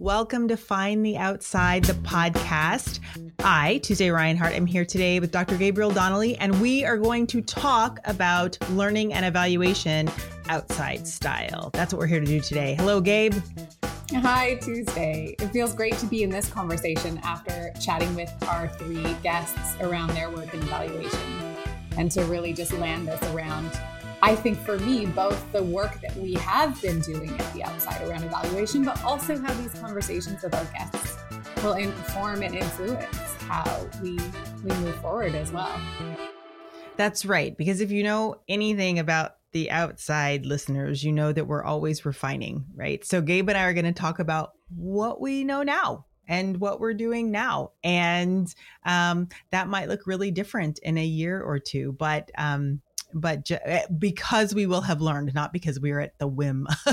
Welcome 0.00 0.46
to 0.46 0.56
Find 0.56 1.04
the 1.04 1.16
Outside, 1.16 1.82
the 1.82 1.94
podcast. 1.94 3.00
I, 3.40 3.78
Tuesday 3.78 4.10
Ryan-Hart, 4.10 4.52
am 4.52 4.64
here 4.64 4.84
today 4.84 5.18
with 5.18 5.32
Dr. 5.32 5.56
Gabrielle 5.56 5.90
Donnelly, 5.90 6.36
and 6.36 6.62
we 6.62 6.84
are 6.84 6.96
going 6.96 7.26
to 7.26 7.40
talk 7.40 7.98
about 8.04 8.56
learning 8.70 9.12
and 9.12 9.26
evaluation 9.26 10.08
outside 10.48 11.08
style. 11.08 11.70
That's 11.72 11.92
what 11.92 11.98
we're 11.98 12.06
here 12.06 12.20
to 12.20 12.26
do 12.26 12.40
today. 12.40 12.76
Hello, 12.76 13.00
Gabe. 13.00 13.34
Hi, 14.12 14.54
Tuesday. 14.62 15.34
It 15.40 15.48
feels 15.48 15.74
great 15.74 15.98
to 15.98 16.06
be 16.06 16.22
in 16.22 16.30
this 16.30 16.48
conversation 16.48 17.18
after 17.24 17.72
chatting 17.80 18.14
with 18.14 18.32
our 18.46 18.68
three 18.68 19.14
guests 19.24 19.74
around 19.80 20.10
their 20.10 20.30
work 20.30 20.54
and 20.54 20.62
evaluation 20.62 21.56
and 21.96 22.08
to 22.12 22.22
really 22.26 22.52
just 22.52 22.72
land 22.74 23.08
this 23.08 23.20
around 23.34 23.72
I 24.20 24.34
think 24.34 24.58
for 24.58 24.78
me, 24.80 25.06
both 25.06 25.52
the 25.52 25.62
work 25.62 26.00
that 26.00 26.16
we 26.16 26.34
have 26.34 26.80
been 26.82 27.00
doing 27.00 27.30
at 27.38 27.54
the 27.54 27.62
outside 27.62 28.02
around 28.02 28.24
evaluation, 28.24 28.84
but 28.84 29.02
also 29.04 29.38
how 29.38 29.52
these 29.54 29.72
conversations 29.74 30.42
with 30.42 30.54
our 30.54 30.64
guests 30.66 31.16
will 31.62 31.74
inform 31.74 32.42
and 32.42 32.54
influence 32.54 33.16
how 33.42 33.88
we 34.02 34.18
we 34.64 34.74
move 34.80 34.96
forward 34.96 35.34
as 35.34 35.52
well. 35.52 35.80
That's 36.96 37.24
right. 37.24 37.56
Because 37.56 37.80
if 37.80 37.92
you 37.92 38.02
know 38.02 38.40
anything 38.48 38.98
about 38.98 39.36
the 39.52 39.70
outside 39.70 40.44
listeners, 40.44 41.04
you 41.04 41.12
know 41.12 41.32
that 41.32 41.46
we're 41.46 41.62
always 41.62 42.04
refining, 42.04 42.66
right? 42.74 43.04
So 43.04 43.22
Gabe 43.22 43.48
and 43.48 43.56
I 43.56 43.64
are 43.64 43.72
going 43.72 43.84
to 43.84 43.92
talk 43.92 44.18
about 44.18 44.52
what 44.74 45.20
we 45.20 45.44
know 45.44 45.62
now 45.62 46.06
and 46.26 46.58
what 46.58 46.80
we're 46.80 46.94
doing 46.94 47.30
now. 47.30 47.70
And 47.84 48.52
um, 48.84 49.28
that 49.50 49.68
might 49.68 49.88
look 49.88 50.06
really 50.06 50.32
different 50.32 50.80
in 50.80 50.98
a 50.98 51.04
year 51.04 51.40
or 51.40 51.58
two. 51.58 51.92
But 51.92 52.30
um, 52.36 52.82
but 53.14 53.44
ju- 53.44 53.58
eh, 53.64 53.86
because 53.98 54.54
we 54.54 54.66
will 54.66 54.82
have 54.82 55.00
learned, 55.00 55.34
not 55.34 55.52
because 55.52 55.80
we're 55.80 56.00
at 56.00 56.18
the 56.18 56.26
whim 56.26 56.66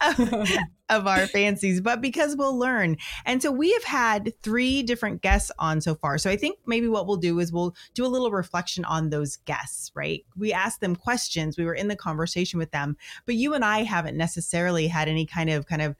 of, 0.00 0.48
of 0.88 1.06
our 1.06 1.26
fancies, 1.26 1.80
but 1.80 2.00
because 2.00 2.36
we'll 2.36 2.56
learn. 2.58 2.96
And 3.24 3.42
so 3.42 3.50
we 3.50 3.72
have 3.72 3.84
had 3.84 4.32
three 4.42 4.82
different 4.82 5.22
guests 5.22 5.50
on 5.58 5.80
so 5.80 5.94
far. 5.94 6.18
So 6.18 6.30
I 6.30 6.36
think 6.36 6.58
maybe 6.66 6.88
what 6.88 7.06
we'll 7.06 7.16
do 7.16 7.38
is 7.38 7.52
we'll 7.52 7.74
do 7.94 8.04
a 8.04 8.08
little 8.08 8.30
reflection 8.30 8.84
on 8.84 9.10
those 9.10 9.36
guests, 9.36 9.92
right? 9.94 10.24
We 10.36 10.52
asked 10.52 10.80
them 10.80 10.96
questions, 10.96 11.56
we 11.56 11.64
were 11.64 11.74
in 11.74 11.88
the 11.88 11.96
conversation 11.96 12.58
with 12.58 12.70
them, 12.70 12.96
but 13.26 13.34
you 13.34 13.54
and 13.54 13.64
I 13.64 13.84
haven't 13.84 14.16
necessarily 14.16 14.88
had 14.88 15.08
any 15.08 15.26
kind 15.26 15.50
of 15.50 15.66
kind 15.66 15.82
of 15.82 15.96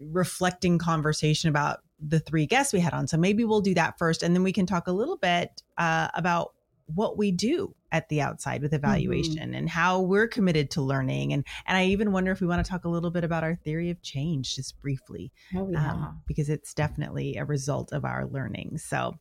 reflecting 0.00 0.78
conversation 0.78 1.48
about 1.48 1.80
the 2.00 2.20
three 2.20 2.46
guests 2.46 2.72
we 2.72 2.80
had 2.80 2.92
on. 2.92 3.06
So 3.06 3.16
maybe 3.16 3.44
we'll 3.44 3.60
do 3.60 3.74
that 3.74 3.98
first, 3.98 4.22
and 4.22 4.34
then 4.34 4.42
we 4.42 4.52
can 4.52 4.66
talk 4.66 4.86
a 4.86 4.92
little 4.92 5.16
bit 5.16 5.62
uh, 5.78 6.08
about 6.14 6.53
what 6.86 7.16
we 7.16 7.30
do 7.30 7.74
at 7.92 8.08
the 8.08 8.20
outside 8.20 8.60
with 8.60 8.72
mm-hmm. 8.72 8.84
evaluation 8.84 9.36
mm-hmm. 9.36 9.54
and 9.54 9.70
how 9.70 10.00
we're 10.00 10.28
committed 10.28 10.70
to 10.70 10.82
learning 10.82 11.32
and 11.32 11.44
and 11.66 11.76
I 11.76 11.86
even 11.86 12.12
wonder 12.12 12.32
if 12.32 12.40
we 12.40 12.46
want 12.46 12.64
to 12.64 12.70
talk 12.70 12.84
a 12.84 12.88
little 12.88 13.10
bit 13.10 13.24
about 13.24 13.44
our 13.44 13.54
theory 13.54 13.90
of 13.90 14.02
change 14.02 14.56
just 14.56 14.80
briefly 14.80 15.32
oh, 15.56 15.68
yeah. 15.70 15.92
um, 15.92 16.22
because 16.26 16.50
it's 16.50 16.74
definitely 16.74 17.36
a 17.36 17.44
result 17.44 17.92
of 17.92 18.04
our 18.04 18.26
learning 18.26 18.78
so 18.78 19.14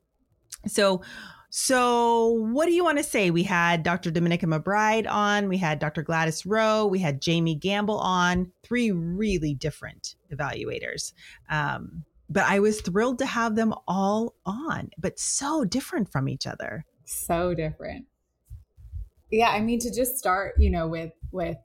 so 0.68 1.02
so 1.50 2.30
what 2.52 2.66
do 2.66 2.74
you 2.74 2.84
want 2.84 2.98
to 2.98 3.04
say 3.04 3.30
we 3.30 3.44
had 3.44 3.84
Dr. 3.84 4.10
Dominica 4.10 4.48
McBride 4.48 5.10
on 5.10 5.48
we 5.48 5.58
had 5.58 5.80
Dr. 5.80 6.02
Gladys 6.02 6.46
Rowe 6.46 6.86
we 6.86 7.00
had 7.00 7.22
Jamie 7.22 7.56
Gamble 7.56 8.00
on 8.00 8.52
three 8.64 8.92
really 8.92 9.54
different 9.54 10.16
evaluators 10.34 11.14
um, 11.50 12.04
but 12.30 12.46
I 12.46 12.60
was 12.60 12.82
thrilled 12.82 13.20
to 13.20 13.26
have 13.26 13.56
them 13.56 13.74
all 13.88 14.36
on 14.46 14.90
but 14.98 15.20
so 15.20 15.64
different 15.64 16.12
from 16.12 16.28
each 16.28 16.48
other 16.48 16.86
so 17.06 17.54
different. 17.54 18.06
Yeah, 19.32 19.50
I 19.50 19.62
mean 19.62 19.80
to 19.80 19.94
just 19.94 20.18
start, 20.18 20.56
you 20.60 20.70
know, 20.70 20.88
with 20.88 21.12
with 21.32 21.58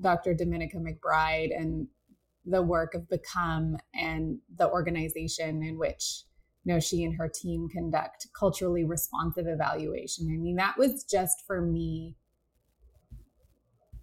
Dr. 0.00 0.34
Dominica 0.34 0.78
McBride 0.78 1.54
and 1.56 1.88
the 2.46 2.62
work 2.62 2.94
of 2.94 3.08
Become 3.08 3.76
and 3.94 4.38
the 4.56 4.68
organization 4.68 5.62
in 5.62 5.78
which 5.78 6.24
you 6.64 6.72
know 6.72 6.80
she 6.80 7.04
and 7.04 7.16
her 7.16 7.28
team 7.28 7.68
conduct 7.68 8.28
culturally 8.38 8.84
responsive 8.84 9.46
evaluation. 9.46 10.28
I 10.32 10.38
mean, 10.38 10.56
that 10.56 10.78
was 10.78 11.04
just 11.04 11.44
for 11.46 11.60
me 11.60 12.16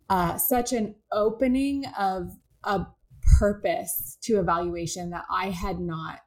uh, 0.09 0.37
such 0.37 0.71
an 0.71 0.95
opening 1.11 1.85
of 1.97 2.31
a 2.63 2.85
purpose 3.39 4.17
to 4.21 4.39
evaluation 4.39 5.09
that 5.09 5.25
I 5.29 5.49
had 5.49 5.79
not 5.79 6.19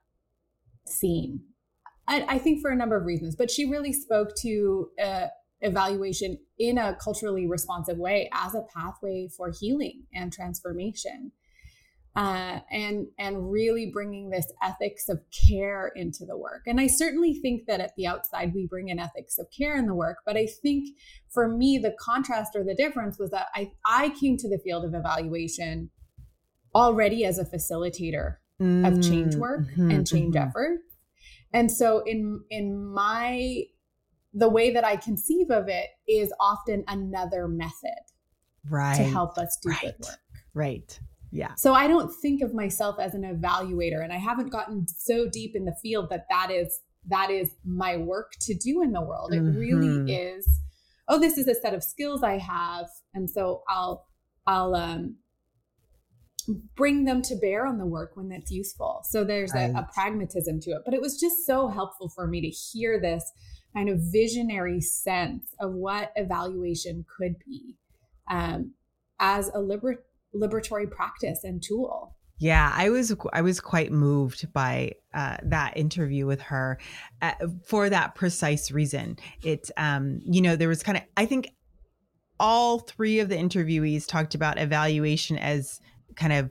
seen 0.87 1.45
I, 2.11 2.25
I 2.29 2.39
think 2.39 2.61
for 2.61 2.71
a 2.71 2.77
number 2.77 2.97
of 2.97 3.07
reasons, 3.07 3.37
but 3.37 3.51
she 3.51 3.71
really 3.71 3.93
spoke 3.93 4.35
to 4.43 4.91
uh, 5.03 5.27
evaluation 5.61 6.39
in 6.59 6.77
a 6.77 6.97
culturally 7.03 7.47
responsive 7.47 7.99
way 7.99 8.29
as 8.35 8.55
a 8.55 8.65
pathway 8.75 9.29
for 9.35 9.53
healing 9.59 10.03
and 10.13 10.33
transformation. 10.33 11.33
Uh, 12.17 12.59
and 12.73 13.07
and 13.21 13.53
really 13.53 13.89
bringing 13.93 14.31
this 14.31 14.53
ethics 14.65 15.09
of 15.09 15.21
care 15.49 15.93
into 15.95 16.27
the 16.27 16.37
work. 16.37 16.63
And 16.67 16.81
I 16.81 16.89
certainly 16.89 17.35
think 17.35 17.67
that 17.69 17.79
at 17.79 17.93
the 17.97 18.09
outside 18.09 18.53
we 18.53 18.67
bring 18.67 18.91
an 18.91 18.99
ethics 18.99 19.39
of 19.39 19.47
care 19.57 19.77
in 19.77 19.87
the 19.87 19.95
work. 19.95 20.17
But 20.27 20.37
I 20.37 20.49
think 20.61 20.89
for 21.33 21.47
me 21.47 21.79
the 21.79 21.95
contrast 22.01 22.57
or 22.57 22.65
the 22.65 22.75
difference 22.75 23.17
was 23.17 23.31
that 23.31 23.47
I 23.55 23.71
I 23.87 24.09
came 24.21 24.37
to 24.39 24.49
the 24.49 24.59
field 24.59 24.85
of 24.85 24.93
evaluation 24.93 25.91
already 26.75 27.25
as 27.25 27.39
a 27.39 27.45
facilitator 27.45 28.39
mm, 28.61 28.87
of 28.89 29.01
change 29.09 29.37
work 29.37 29.69
mm-hmm, 29.69 29.93
and 29.93 30.05
change 30.05 30.35
mm-hmm. 30.35 30.49
effort. 30.49 30.81
And 31.53 31.71
so 31.71 32.03
in 32.07 32.43
in 32.51 32.87
my 32.93 33.65
the 34.33 34.49
way 34.49 34.73
that 34.73 34.85
I 34.85 34.97
conceive 34.97 35.51
of 35.51 35.69
it 35.69 35.89
is 36.07 36.33
often 36.39 36.85
another 36.87 37.49
method 37.49 38.05
right 38.69 38.97
to 38.97 39.03
help 39.03 39.37
us 39.39 39.59
do 39.63 39.71
right. 39.71 39.81
good 39.81 39.95
work. 40.07 40.19
Right. 40.55 41.01
Yeah. 41.33 41.55
So 41.57 41.75
I 41.75 41.87
don't 41.87 42.13
think 42.23 42.43
of 42.43 42.55
myself 42.55 42.97
as 43.01 43.15
an 43.15 43.23
evaluator 43.23 44.03
and 44.03 44.13
I 44.13 44.19
haven't 44.19 44.51
gotten 44.51 44.87
so 44.89 45.29
deep 45.29 45.55
in 45.55 45.65
the 45.65 45.75
field 45.83 46.09
that 46.11 46.27
that 46.29 46.51
is 46.51 46.81
that 47.09 47.31
is 47.31 47.51
my 47.65 47.97
work 47.97 48.33
to 48.43 48.55
do 48.55 48.83
in 48.83 48.93
the 48.93 49.01
world. 49.01 49.33
It 49.33 49.43
mm-hmm. 49.43 49.59
really 49.59 50.13
is 50.13 50.49
oh 51.09 51.19
this 51.19 51.39
is 51.39 51.49
a 51.49 51.55
set 51.55 51.75
of 51.75 51.83
skills 51.83 52.23
I 52.23 52.39
have 52.39 52.87
and 53.15 53.29
so 53.29 53.63
I'll 53.69 54.07
I'll 54.47 54.75
um 54.75 55.17
bring 56.75 57.05
them 57.05 57.23
to 57.23 57.37
bear 57.37 57.67
on 57.67 57.79
the 57.79 57.87
work 57.87 58.13
when 58.15 58.29
that's 58.29 58.51
useful. 58.51 59.01
So 59.09 59.25
there's 59.25 59.53
right. 59.55 59.71
a, 59.75 59.79
a 59.79 59.89
pragmatism 59.93 60.61
to 60.61 60.71
it. 60.71 60.83
But 60.85 60.95
it 60.95 61.01
was 61.01 61.19
just 61.19 61.47
so 61.47 61.69
helpful 61.69 62.09
for 62.09 62.27
me 62.27 62.41
to 62.41 62.49
hear 62.49 63.01
this 63.01 63.31
kind 63.75 63.89
of 63.89 64.01
visionary 64.01 64.81
sense 64.81 65.55
of 65.61 65.73
what 65.73 66.13
evaluation 66.17 67.05
could 67.17 67.37
be 67.47 67.77
um, 68.29 68.73
as 69.19 69.51
a 69.55 69.61
liber- 69.61 70.05
liberatory 70.35 70.91
practice 70.91 71.45
and 71.45 71.63
tool. 71.63 72.17
Yeah, 72.39 72.73
I 72.75 72.89
was 72.89 73.15
I 73.35 73.43
was 73.43 73.61
quite 73.61 73.93
moved 73.93 74.51
by 74.55 74.93
uh, 75.13 75.37
that 75.43 75.77
interview 75.77 76.25
with 76.27 76.41
her 76.41 76.79
uh, 77.21 77.33
for 77.67 77.91
that 77.91 78.15
precise 78.15 78.71
reason. 78.71 79.19
It, 79.43 79.71
um, 79.77 80.21
you 80.25 80.41
know, 80.41 80.57
there 80.57 80.69
was 80.69 80.83
kind 80.83 80.97
of 80.97 81.05
I 81.19 81.27
think 81.27 81.51
all 82.41 82.79
three 82.79 83.21
of 83.21 83.29
the 83.29 83.37
interviewees 83.37 84.07
talked 84.07 84.35
about 84.35 84.59
evaluation 84.59 85.37
as 85.37 85.81
kind 86.21 86.33
of 86.35 86.51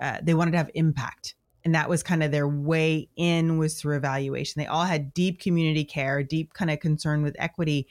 uh, 0.00 0.18
they 0.22 0.34
wanted 0.34 0.50
to 0.52 0.58
have 0.58 0.70
impact. 0.74 1.34
And 1.64 1.74
that 1.74 1.88
was 1.88 2.02
kind 2.02 2.22
of 2.22 2.30
their 2.30 2.46
way 2.46 3.08
in 3.16 3.58
was 3.58 3.80
through 3.80 3.96
evaluation. 3.96 4.60
They 4.60 4.68
all 4.68 4.84
had 4.84 5.14
deep 5.14 5.40
community 5.40 5.84
care 5.84 6.22
deep 6.22 6.52
kind 6.52 6.70
of 6.70 6.80
concern 6.80 7.22
with 7.22 7.34
equity. 7.38 7.88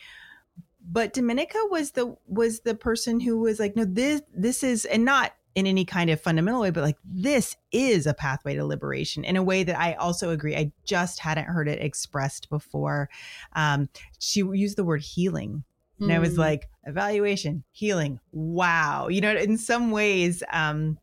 But 0.88 1.14
dominica 1.14 1.58
was 1.70 1.92
the 1.92 2.16
was 2.28 2.62
the 2.62 2.76
person 2.76 3.20
who 3.20 3.40
was 3.40 3.60
like 3.60 3.76
no 3.76 3.86
this 3.86 4.22
this 4.34 4.64
is 4.64 4.86
and 4.86 5.04
not 5.04 5.34
in 5.56 5.66
any 5.66 5.84
kind 5.84 6.10
of 6.10 6.22
fundamental 6.22 6.62
way 6.62 6.70
but 6.70 6.84
like 6.84 6.98
this 7.04 7.56
is 7.72 8.06
a 8.06 8.14
pathway 8.14 8.56
to 8.56 8.66
liberation 8.66 9.24
in 9.24 9.38
a 9.38 9.44
way 9.44 9.64
that 9.64 9.80
i 9.80 9.94
also 9.94 10.30
agree. 10.30 10.56
I 10.56 10.72
just 10.86 11.20
hadn't 11.20 11.46
heard 11.46 11.68
it 11.68 11.82
expressed 11.82 12.50
before. 12.50 13.10
Um, 13.54 13.90
she 14.20 14.42
used 14.42 14.78
the 14.78 14.84
word 14.84 15.02
healing. 15.02 15.64
And 16.00 16.12
mm. 16.12 16.16
i 16.16 16.20
was 16.20 16.36
hmm. 16.36 16.42
like 16.42 16.70
evaluation 16.86 17.64
healing. 17.72 18.20
Wow. 18.32 19.08
You 19.08 19.22
know 19.22 19.36
in 19.36 19.58
some 19.58 19.92
ways 19.92 20.44
um 20.54 21.00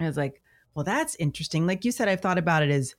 I 0.00 0.06
was 0.06 0.16
like, 0.16 0.42
well, 0.74 0.84
that's 0.84 1.14
interesting. 1.16 1.66
Like 1.66 1.84
you 1.84 1.92
said, 1.92 2.08
I've 2.08 2.20
thought 2.20 2.38
about 2.38 2.62
it 2.62 2.70
as 2.70 2.94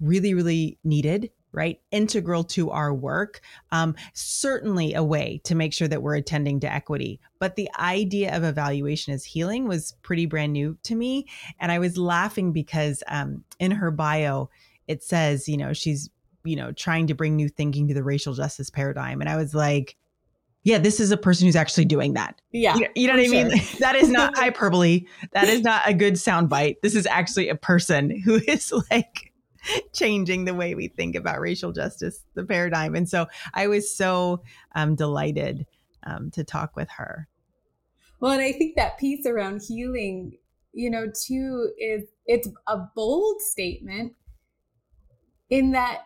really, 0.00 0.34
really 0.34 0.78
needed, 0.84 1.30
right? 1.52 1.80
Integral 1.90 2.44
to 2.44 2.70
our 2.70 2.92
work. 2.92 3.40
Um, 3.70 3.94
certainly 4.14 4.94
a 4.94 5.02
way 5.02 5.40
to 5.44 5.54
make 5.54 5.72
sure 5.72 5.88
that 5.88 6.02
we're 6.02 6.16
attending 6.16 6.60
to 6.60 6.72
equity. 6.72 7.20
But 7.38 7.56
the 7.56 7.68
idea 7.78 8.36
of 8.36 8.42
evaluation 8.42 9.14
as 9.14 9.24
healing 9.24 9.68
was 9.68 9.92
pretty 10.02 10.26
brand 10.26 10.52
new 10.52 10.76
to 10.84 10.94
me. 10.94 11.26
And 11.60 11.70
I 11.70 11.78
was 11.78 11.96
laughing 11.96 12.52
because 12.52 13.02
um, 13.06 13.44
in 13.58 13.70
her 13.70 13.90
bio, 13.90 14.50
it 14.88 15.02
says, 15.02 15.48
you 15.48 15.56
know, 15.56 15.72
she's, 15.72 16.10
you 16.44 16.56
know, 16.56 16.72
trying 16.72 17.06
to 17.06 17.14
bring 17.14 17.36
new 17.36 17.48
thinking 17.48 17.86
to 17.88 17.94
the 17.94 18.02
racial 18.02 18.34
justice 18.34 18.70
paradigm. 18.70 19.20
And 19.20 19.30
I 19.30 19.36
was 19.36 19.54
like, 19.54 19.96
yeah, 20.64 20.78
this 20.78 21.00
is 21.00 21.10
a 21.10 21.16
person 21.16 21.46
who's 21.46 21.56
actually 21.56 21.86
doing 21.86 22.14
that. 22.14 22.40
Yeah. 22.52 22.76
You, 22.76 22.86
you 22.94 23.06
know 23.08 23.14
what 23.14 23.24
I 23.24 23.28
mean? 23.28 23.48
that 23.80 23.96
is 23.96 24.08
not 24.08 24.36
hyperbole. 24.38 25.06
That 25.32 25.48
is 25.48 25.62
not 25.62 25.82
a 25.86 25.94
good 25.94 26.14
soundbite. 26.14 26.76
This 26.82 26.94
is 26.94 27.06
actually 27.06 27.48
a 27.48 27.56
person 27.56 28.10
who 28.20 28.36
is 28.46 28.72
like 28.90 29.32
changing 29.92 30.44
the 30.44 30.54
way 30.54 30.74
we 30.74 30.88
think 30.88 31.16
about 31.16 31.40
racial 31.40 31.72
justice, 31.72 32.24
the 32.34 32.44
paradigm. 32.44 32.94
And 32.94 33.08
so 33.08 33.26
I 33.54 33.66
was 33.66 33.94
so 33.94 34.42
um, 34.74 34.94
delighted 34.94 35.66
um, 36.04 36.30
to 36.32 36.44
talk 36.44 36.76
with 36.76 36.90
her. 36.90 37.28
Well, 38.20 38.32
and 38.32 38.42
I 38.42 38.52
think 38.52 38.76
that 38.76 38.98
piece 38.98 39.26
around 39.26 39.62
healing, 39.66 40.38
you 40.72 40.90
know, 40.90 41.06
too, 41.06 41.70
is 41.76 42.04
it's 42.26 42.48
a 42.68 42.78
bold 42.94 43.40
statement 43.40 44.12
in 45.50 45.72
that 45.72 46.02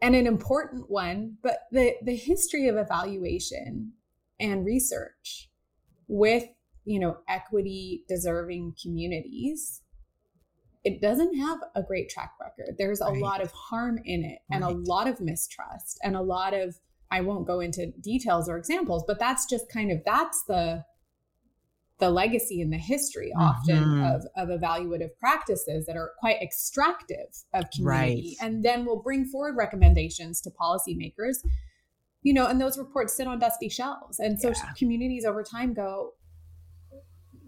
and 0.00 0.14
an 0.14 0.26
important 0.26 0.90
one 0.90 1.36
but 1.42 1.60
the 1.72 1.94
the 2.02 2.16
history 2.16 2.68
of 2.68 2.76
evaluation 2.76 3.92
and 4.38 4.64
research 4.64 5.50
with 6.08 6.44
you 6.84 6.98
know 6.98 7.18
equity 7.28 8.04
deserving 8.08 8.74
communities 8.80 9.82
it 10.84 11.00
doesn't 11.00 11.36
have 11.36 11.58
a 11.74 11.82
great 11.82 12.08
track 12.08 12.32
record 12.40 12.76
there's 12.78 13.00
a 13.00 13.06
right. 13.06 13.20
lot 13.20 13.42
of 13.42 13.50
harm 13.52 13.98
in 14.04 14.24
it 14.24 14.38
and 14.50 14.62
right. 14.62 14.74
a 14.74 14.78
lot 14.78 15.08
of 15.08 15.20
mistrust 15.20 15.98
and 16.02 16.14
a 16.16 16.20
lot 16.20 16.54
of 16.54 16.76
i 17.10 17.20
won't 17.20 17.46
go 17.46 17.60
into 17.60 17.90
details 18.00 18.48
or 18.48 18.56
examples 18.56 19.04
but 19.06 19.18
that's 19.18 19.46
just 19.46 19.70
kind 19.70 19.90
of 19.90 19.98
that's 20.04 20.44
the 20.44 20.84
the 21.98 22.10
legacy 22.10 22.60
and 22.60 22.72
the 22.72 22.78
history 22.78 23.32
often 23.38 23.82
mm-hmm. 23.82 24.04
of, 24.04 24.26
of 24.36 24.60
evaluative 24.60 25.10
practices 25.18 25.86
that 25.86 25.96
are 25.96 26.12
quite 26.18 26.36
extractive 26.42 27.44
of 27.54 27.64
community 27.70 28.36
right. 28.40 28.46
and 28.46 28.64
then 28.64 28.84
we'll 28.84 29.00
bring 29.02 29.24
forward 29.24 29.56
recommendations 29.56 30.40
to 30.40 30.50
policymakers 30.50 31.38
you 32.22 32.34
know 32.34 32.46
and 32.46 32.60
those 32.60 32.76
reports 32.76 33.16
sit 33.16 33.26
on 33.26 33.38
dusty 33.38 33.68
shelves 33.68 34.18
and 34.18 34.40
so 34.40 34.48
yeah. 34.48 34.72
communities 34.76 35.24
over 35.24 35.42
time 35.42 35.72
go 35.72 36.12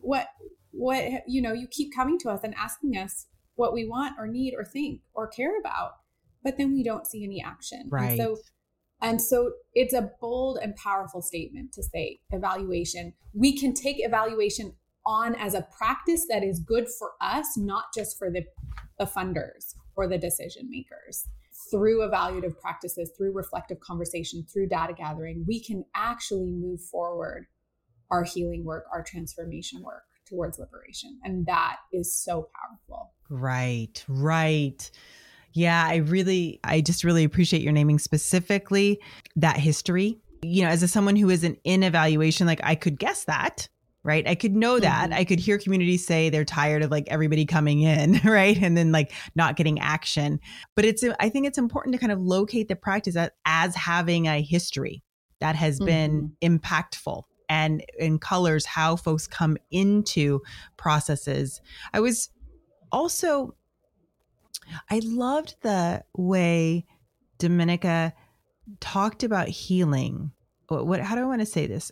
what 0.01 0.29
what 0.71 1.05
you 1.27 1.43
know 1.43 1.53
you 1.53 1.67
keep 1.71 1.95
coming 1.95 2.19
to 2.19 2.31
us 2.31 2.41
and 2.43 2.55
asking 2.55 2.97
us 2.97 3.27
what 3.57 3.75
we 3.75 3.87
want 3.87 4.15
or 4.19 4.27
need 4.27 4.55
or 4.57 4.65
think 4.65 5.01
or 5.15 5.27
care 5.27 5.59
about 5.61 5.93
but 6.43 6.57
then 6.57 6.73
we 6.73 6.83
don't 6.83 7.07
see 7.07 7.25
any 7.25 7.43
action 7.43 7.89
right 7.91 8.11
and 8.13 8.21
so 8.21 8.37
and 9.01 9.21
so 9.21 9.53
it's 9.75 9.95
a 9.95 10.11
bold 10.21 10.59
and 10.61 10.75
powerful 10.77 11.23
statement 11.23 11.73
to 11.73 11.83
say 11.83 12.21
evaluation. 12.31 13.15
We 13.33 13.57
can 13.57 13.75
take 13.75 13.97
evaluation 13.99 14.75
on 15.07 15.35
as 15.37 15.55
a 15.55 15.67
practice 15.77 16.27
that 16.29 16.43
is 16.43 16.59
good 16.59 16.87
for 16.99 17.13
us, 17.21 17.57
not 17.57 17.85
just 17.95 18.19
for 18.19 18.31
the, 18.31 18.45
the 18.99 19.07
funders 19.07 19.75
or 19.97 20.09
the 20.09 20.19
decision 20.19 20.69
makers. 20.71 21.29
Through 21.71 22.09
evaluative 22.09 22.59
practices, 22.61 23.11
through 23.17 23.33
reflective 23.33 23.81
conversation, 23.81 24.45
through 24.53 24.69
data 24.69 24.93
gathering, 24.93 25.45
we 25.47 25.63
can 25.63 25.85
actually 25.95 26.53
move 26.53 26.81
forward 26.81 27.47
our 28.11 28.25
healing 28.25 28.65
work, 28.65 28.85
our 28.93 29.03
transformation 29.03 29.83
work 29.83 30.05
towards 30.29 30.59
liberation. 30.59 31.19
And 31.25 31.47
that 31.47 31.77
is 31.93 32.15
so 32.15 32.49
powerful. 32.55 33.13
Right, 33.29 34.05
right. 34.09 34.91
Yeah, 35.59 35.85
I 35.85 35.97
really, 35.97 36.61
I 36.63 36.81
just 36.81 37.03
really 37.03 37.25
appreciate 37.25 37.63
your 37.63 37.73
naming 37.73 37.99
specifically 37.99 39.01
that 39.35 39.57
history. 39.57 40.21
You 40.41 40.63
know, 40.63 40.69
as 40.69 40.85
a 40.85 40.89
someone 40.89 41.17
who 41.17 41.31
isn't 41.31 41.59
in 41.65 41.83
evaluation, 41.83 42.47
like 42.47 42.61
I 42.63 42.77
could 42.77 42.97
guess 42.97 43.25
that, 43.25 43.69
right? 44.05 44.25
I 44.29 44.37
could 44.37 44.55
know 44.55 44.79
that. 44.79 45.11
Mm-hmm. 45.11 45.19
I 45.19 45.25
could 45.25 45.41
hear 45.41 45.59
communities 45.59 46.07
say 46.07 46.31
they're 46.31 46.45
tired 46.45 46.85
of 46.85 46.93
like 46.93 47.09
everybody 47.09 47.45
coming 47.45 47.81
in, 47.83 48.21
right? 48.25 48.57
And 48.57 48.77
then 48.77 48.93
like 48.93 49.11
not 49.35 49.57
getting 49.57 49.81
action. 49.81 50.39
But 50.77 50.85
it's, 50.85 51.03
I 51.19 51.29
think 51.29 51.49
it's 51.49 51.59
important 51.59 51.93
to 51.95 51.99
kind 51.99 52.13
of 52.13 52.21
locate 52.21 52.69
the 52.69 52.77
practice 52.77 53.17
as, 53.17 53.31
as 53.45 53.75
having 53.75 54.29
a 54.29 54.41
history 54.41 55.03
that 55.41 55.57
has 55.57 55.81
mm-hmm. 55.81 55.87
been 55.87 56.33
impactful 56.41 57.25
and 57.49 57.83
in 57.99 58.21
colors 58.21 58.65
how 58.65 58.95
folks 58.95 59.27
come 59.27 59.57
into 59.73 60.41
processes. 60.77 61.61
I 61.93 61.99
was 61.99 62.29
also 62.93 63.57
I 64.91 65.01
loved 65.05 65.57
the 65.63 66.05
way 66.17 66.87
Dominica 67.39 68.13
talked 68.81 69.23
about 69.23 69.49
healing. 69.49 70.33
What, 70.69 70.87
what 70.87 71.01
how 71.01 71.15
do 71.15 71.23
I 71.23 71.27
want 71.27 71.41
to 71.41 71.47
say 71.47 71.67
this? 71.67 71.91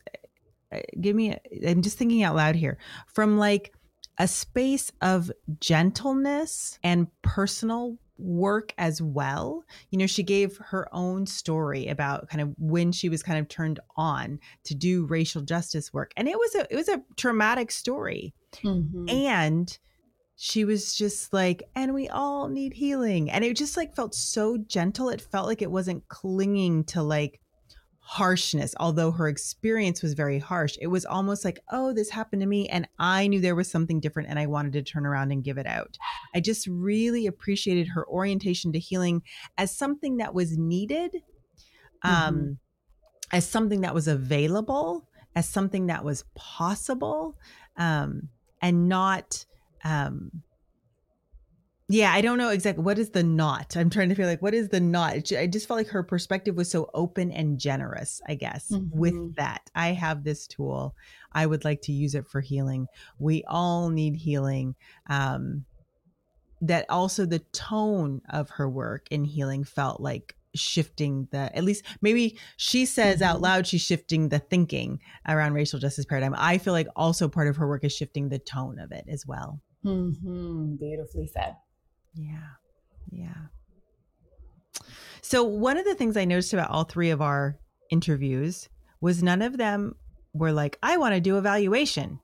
Give 1.00 1.14
me 1.14 1.32
i 1.32 1.38
am 1.62 1.82
just 1.82 1.96
thinking 1.96 2.22
out 2.22 2.36
loud 2.36 2.56
here. 2.56 2.78
From 3.06 3.38
like 3.38 3.74
a 4.18 4.26
space 4.26 4.90
of 5.02 5.30
gentleness 5.60 6.78
and 6.82 7.08
personal 7.22 7.98
work 8.18 8.72
as 8.78 9.02
well. 9.02 9.64
You 9.90 9.98
know, 9.98 10.06
she 10.06 10.22
gave 10.22 10.56
her 10.58 10.88
own 10.92 11.26
story 11.26 11.86
about 11.88 12.28
kind 12.28 12.40
of 12.40 12.54
when 12.58 12.92
she 12.92 13.08
was 13.08 13.22
kind 13.22 13.38
of 13.38 13.48
turned 13.48 13.80
on 13.96 14.40
to 14.64 14.74
do 14.74 15.04
racial 15.06 15.42
justice 15.42 15.92
work. 15.92 16.12
And 16.16 16.28
it 16.28 16.38
was 16.38 16.54
a 16.54 16.66
it 16.70 16.76
was 16.76 16.88
a 16.88 17.02
traumatic 17.16 17.70
story. 17.70 18.34
Mm-hmm. 18.64 19.08
And 19.08 19.78
she 20.36 20.64
was 20.64 20.94
just 20.94 21.32
like, 21.32 21.62
and 21.74 21.94
we 21.94 22.08
all 22.08 22.48
need 22.48 22.74
healing. 22.74 23.30
And 23.30 23.42
it 23.44 23.56
just 23.56 23.76
like 23.76 23.96
felt 23.96 24.14
so 24.14 24.58
gentle. 24.58 25.08
It 25.08 25.20
felt 25.20 25.46
like 25.46 25.62
it 25.62 25.70
wasn't 25.70 26.06
clinging 26.08 26.84
to 26.84 27.02
like 27.02 27.40
harshness, 28.00 28.74
although 28.78 29.10
her 29.10 29.28
experience 29.28 30.02
was 30.02 30.12
very 30.12 30.38
harsh. 30.38 30.76
It 30.80 30.88
was 30.88 31.06
almost 31.06 31.44
like, 31.44 31.58
oh, 31.72 31.92
this 31.92 32.10
happened 32.10 32.42
to 32.42 32.46
me. 32.46 32.68
And 32.68 32.86
I 32.98 33.26
knew 33.26 33.40
there 33.40 33.56
was 33.56 33.70
something 33.70 33.98
different 33.98 34.28
and 34.28 34.38
I 34.38 34.46
wanted 34.46 34.74
to 34.74 34.82
turn 34.82 35.06
around 35.06 35.32
and 35.32 35.42
give 35.42 35.56
it 35.56 35.66
out. 35.66 35.96
I 36.34 36.40
just 36.40 36.66
really 36.66 37.26
appreciated 37.26 37.88
her 37.88 38.06
orientation 38.06 38.72
to 38.74 38.78
healing 38.78 39.22
as 39.56 39.76
something 39.76 40.18
that 40.18 40.34
was 40.34 40.56
needed, 40.56 41.16
um, 42.02 42.12
mm-hmm. 42.12 42.52
as 43.32 43.48
something 43.48 43.80
that 43.80 43.94
was 43.94 44.06
available, 44.06 45.08
as 45.34 45.48
something 45.48 45.86
that 45.86 46.04
was 46.04 46.24
possible, 46.34 47.36
um, 47.76 48.28
and 48.62 48.88
not 48.88 49.46
um 49.86 50.30
yeah 51.88 52.12
i 52.12 52.20
don't 52.20 52.38
know 52.38 52.48
exactly 52.50 52.82
what 52.82 52.98
is 52.98 53.10
the 53.10 53.22
not 53.22 53.76
i'm 53.76 53.88
trying 53.88 54.08
to 54.08 54.14
feel 54.14 54.26
like 54.26 54.42
what 54.42 54.54
is 54.54 54.68
the 54.70 54.80
not 54.80 55.12
i 55.32 55.46
just 55.46 55.68
felt 55.68 55.78
like 55.78 55.88
her 55.88 56.02
perspective 56.02 56.56
was 56.56 56.70
so 56.70 56.90
open 56.94 57.30
and 57.30 57.60
generous 57.60 58.20
i 58.26 58.34
guess 58.34 58.70
mm-hmm. 58.70 58.98
with 58.98 59.36
that. 59.36 59.70
I 59.74 59.88
have 59.88 60.24
this 60.24 60.46
tool. 60.46 60.94
I 61.32 61.46
would 61.46 61.64
like 61.64 61.82
to 61.82 61.92
use 61.92 62.14
it 62.14 62.26
for 62.26 62.40
healing. 62.40 62.86
We 63.18 63.44
all 63.46 63.90
need 63.90 64.16
healing 64.16 64.74
um 65.08 65.64
that 66.62 66.86
also 66.88 67.26
the 67.26 67.40
tone 67.52 68.22
of 68.30 68.50
her 68.50 68.68
work 68.68 69.06
in 69.10 69.24
healing 69.24 69.62
felt 69.62 70.00
like 70.00 70.34
shifting 70.54 71.28
the 71.32 71.54
at 71.54 71.64
least 71.64 71.84
maybe 72.00 72.38
she 72.56 72.86
says 72.86 73.20
out 73.20 73.34
mm-hmm. 73.36 73.44
loud 73.44 73.66
she's 73.66 73.82
shifting 73.82 74.30
the 74.30 74.38
thinking 74.38 74.98
around 75.28 75.52
racial 75.52 75.78
justice 75.78 76.06
paradigm. 76.06 76.34
I 76.36 76.58
feel 76.58 76.72
like 76.72 76.88
also 76.96 77.28
part 77.28 77.48
of 77.48 77.56
her 77.56 77.68
work 77.68 77.84
is 77.84 77.94
shifting 77.94 78.30
the 78.30 78.38
tone 78.38 78.78
of 78.78 78.90
it 78.90 79.04
as 79.08 79.26
well 79.26 79.60
Mm-hmm. 79.84 80.76
Beautifully 80.76 81.26
said. 81.26 81.56
Yeah. 82.14 82.48
Yeah. 83.10 83.34
So, 85.22 85.42
one 85.42 85.76
of 85.76 85.84
the 85.84 85.94
things 85.94 86.16
I 86.16 86.24
noticed 86.24 86.52
about 86.52 86.70
all 86.70 86.84
three 86.84 87.10
of 87.10 87.20
our 87.20 87.58
interviews 87.90 88.68
was 89.00 89.22
none 89.22 89.42
of 89.42 89.56
them 89.56 89.96
were 90.32 90.52
like, 90.52 90.78
I 90.82 90.96
want 90.98 91.14
to 91.14 91.20
do 91.20 91.38
evaluation 91.38 92.20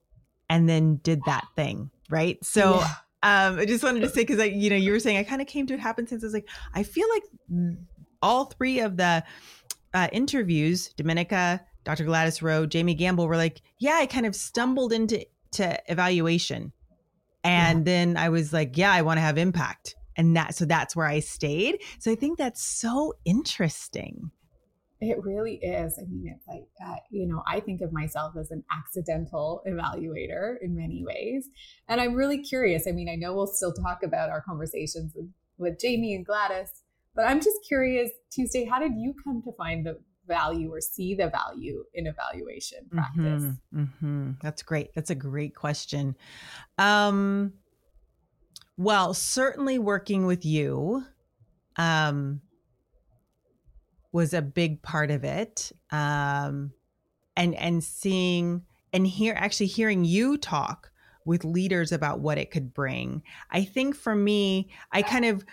and 0.48 0.68
then 0.68 0.96
did 1.02 1.20
that 1.26 1.46
thing. 1.56 1.90
Right. 2.10 2.42
So, 2.44 2.80
yeah. 2.80 3.48
um, 3.48 3.58
I 3.58 3.64
just 3.64 3.82
wanted 3.82 4.00
to 4.00 4.08
say, 4.08 4.22
because 4.22 4.38
I, 4.38 4.44
you 4.44 4.70
know, 4.70 4.76
you 4.76 4.92
were 4.92 5.00
saying 5.00 5.16
I 5.16 5.24
kind 5.24 5.40
of 5.40 5.48
came 5.48 5.66
to 5.66 5.74
it 5.74 5.80
happen 5.80 6.06
since 6.06 6.22
I 6.22 6.26
was 6.26 6.34
like, 6.34 6.48
I 6.74 6.82
feel 6.82 7.08
like 7.10 7.24
all 8.22 8.46
three 8.46 8.80
of 8.80 8.96
the 8.96 9.24
uh, 9.94 10.08
interviews, 10.12 10.88
Dominica, 10.96 11.64
Dr. 11.84 12.04
Gladys 12.04 12.42
Rowe, 12.42 12.66
Jamie 12.66 12.94
Gamble, 12.94 13.26
were 13.26 13.36
like, 13.36 13.62
yeah, 13.78 13.96
I 14.00 14.06
kind 14.06 14.26
of 14.26 14.36
stumbled 14.36 14.92
into 14.92 15.26
to 15.52 15.78
evaluation 15.90 16.72
and 17.44 17.80
yeah. 17.80 17.84
then 17.84 18.16
I 18.16 18.28
was 18.28 18.52
like, 18.52 18.76
yeah, 18.76 18.92
I 18.92 19.02
want 19.02 19.18
to 19.18 19.22
have 19.22 19.38
impact. 19.38 19.94
And 20.16 20.36
that, 20.36 20.54
so 20.54 20.64
that's 20.64 20.94
where 20.94 21.06
I 21.06 21.20
stayed. 21.20 21.80
So 21.98 22.10
I 22.10 22.14
think 22.14 22.38
that's 22.38 22.62
so 22.62 23.14
interesting. 23.24 24.30
It 25.00 25.20
really 25.24 25.56
is. 25.56 25.98
I 25.98 26.02
mean, 26.02 26.32
it's 26.32 26.46
like, 26.46 26.68
uh, 26.86 26.94
you 27.10 27.26
know, 27.26 27.42
I 27.48 27.58
think 27.60 27.80
of 27.80 27.92
myself 27.92 28.34
as 28.38 28.52
an 28.52 28.62
accidental 28.70 29.62
evaluator 29.66 30.56
in 30.62 30.76
many 30.76 31.02
ways. 31.04 31.48
And 31.88 32.00
I'm 32.00 32.14
really 32.14 32.38
curious. 32.38 32.86
I 32.86 32.92
mean, 32.92 33.08
I 33.08 33.16
know 33.16 33.34
we'll 33.34 33.48
still 33.48 33.72
talk 33.72 34.04
about 34.04 34.30
our 34.30 34.42
conversations 34.42 35.12
with, 35.16 35.28
with 35.58 35.80
Jamie 35.80 36.14
and 36.14 36.24
Gladys, 36.24 36.84
but 37.16 37.26
I'm 37.26 37.40
just 37.40 37.58
curious, 37.66 38.10
Tuesday, 38.30 38.64
how 38.64 38.78
did 38.78 38.92
you 38.96 39.14
come 39.24 39.42
to 39.42 39.52
find 39.52 39.84
the 39.84 39.98
value 40.26 40.72
or 40.72 40.80
see 40.80 41.14
the 41.14 41.28
value 41.28 41.84
in 41.94 42.06
evaluation 42.06 42.86
practice? 42.90 43.42
Mm-hmm, 43.42 43.82
mm-hmm. 43.82 44.30
That's 44.42 44.62
great. 44.62 44.94
That's 44.94 45.10
a 45.10 45.14
great 45.14 45.54
question. 45.54 46.16
Um, 46.78 47.54
well, 48.76 49.14
certainly 49.14 49.78
working 49.78 50.26
with 50.26 50.44
you 50.44 51.04
um, 51.76 52.40
was 54.12 54.34
a 54.34 54.42
big 54.42 54.82
part 54.82 55.10
of 55.10 55.24
it. 55.24 55.72
Um, 55.90 56.72
and 57.36 57.54
and 57.54 57.82
seeing 57.82 58.62
and 58.92 59.06
hear 59.06 59.34
actually 59.36 59.66
hearing 59.66 60.04
you 60.04 60.36
talk 60.36 60.90
with 61.24 61.44
leaders 61.44 61.92
about 61.92 62.20
what 62.20 62.38
it 62.38 62.50
could 62.50 62.74
bring. 62.74 63.22
I 63.50 63.64
think 63.64 63.94
for 63.94 64.14
me, 64.14 64.70
I 64.90 65.02
kind 65.02 65.24
of 65.24 65.44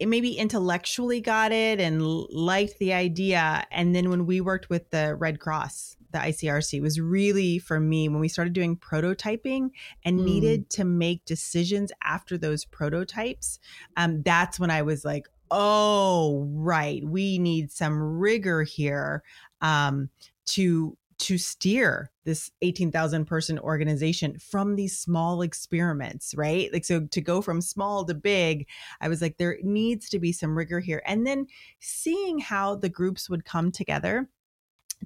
maybe 0.00 0.36
intellectually 0.36 1.20
got 1.20 1.52
it 1.52 1.80
and 1.80 2.02
liked 2.02 2.78
the 2.78 2.92
idea. 2.92 3.64
And 3.70 3.94
then 3.94 4.10
when 4.10 4.26
we 4.26 4.40
worked 4.40 4.68
with 4.68 4.90
the 4.90 5.14
Red 5.14 5.40
Cross, 5.40 5.96
the 6.12 6.18
ICRC 6.18 6.80
was 6.80 7.00
really 7.00 7.58
for 7.58 7.80
me 7.80 8.08
when 8.08 8.20
we 8.20 8.28
started 8.28 8.52
doing 8.52 8.76
prototyping 8.76 9.70
and 10.04 10.20
mm. 10.20 10.24
needed 10.24 10.70
to 10.70 10.84
make 10.84 11.24
decisions 11.24 11.92
after 12.02 12.38
those 12.38 12.64
prototypes. 12.64 13.58
Um, 13.96 14.22
that's 14.22 14.60
when 14.60 14.70
I 14.70 14.82
was 14.82 15.04
like, 15.04 15.28
oh, 15.50 16.48
right, 16.52 17.04
we 17.04 17.38
need 17.38 17.70
some 17.70 17.98
rigor 18.00 18.62
here 18.62 19.22
um, 19.60 20.10
to 20.46 20.96
to 21.18 21.38
steer 21.38 22.10
this 22.24 22.50
18,000 22.62 23.24
person 23.24 23.58
organization 23.58 24.38
from 24.38 24.76
these 24.76 24.98
small 24.98 25.42
experiments, 25.42 26.34
right? 26.36 26.72
Like, 26.72 26.84
so 26.84 27.06
to 27.06 27.20
go 27.20 27.40
from 27.40 27.60
small 27.60 28.04
to 28.04 28.14
big, 28.14 28.66
I 29.00 29.08
was 29.08 29.22
like, 29.22 29.38
there 29.38 29.58
needs 29.62 30.08
to 30.10 30.18
be 30.18 30.32
some 30.32 30.56
rigor 30.56 30.80
here. 30.80 31.02
And 31.06 31.26
then 31.26 31.46
seeing 31.80 32.38
how 32.38 32.76
the 32.76 32.88
groups 32.88 33.30
would 33.30 33.44
come 33.44 33.72
together 33.72 34.28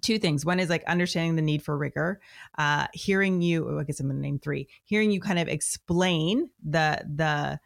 two 0.00 0.18
things. 0.18 0.46
One 0.46 0.60
is 0.60 0.70
like 0.70 0.84
understanding 0.84 1.36
the 1.36 1.42
need 1.42 1.62
for 1.62 1.76
rigor, 1.76 2.20
uh, 2.58 2.86
hearing 2.92 3.42
you. 3.42 3.68
Oh, 3.68 3.78
I 3.78 3.84
guess 3.84 4.00
I'm 4.00 4.08
to 4.08 4.14
name 4.14 4.38
three. 4.38 4.68
Hearing 4.84 5.10
you 5.10 5.20
kind 5.20 5.38
of 5.38 5.48
explain 5.48 6.48
the 6.64 7.04
the 7.16 7.58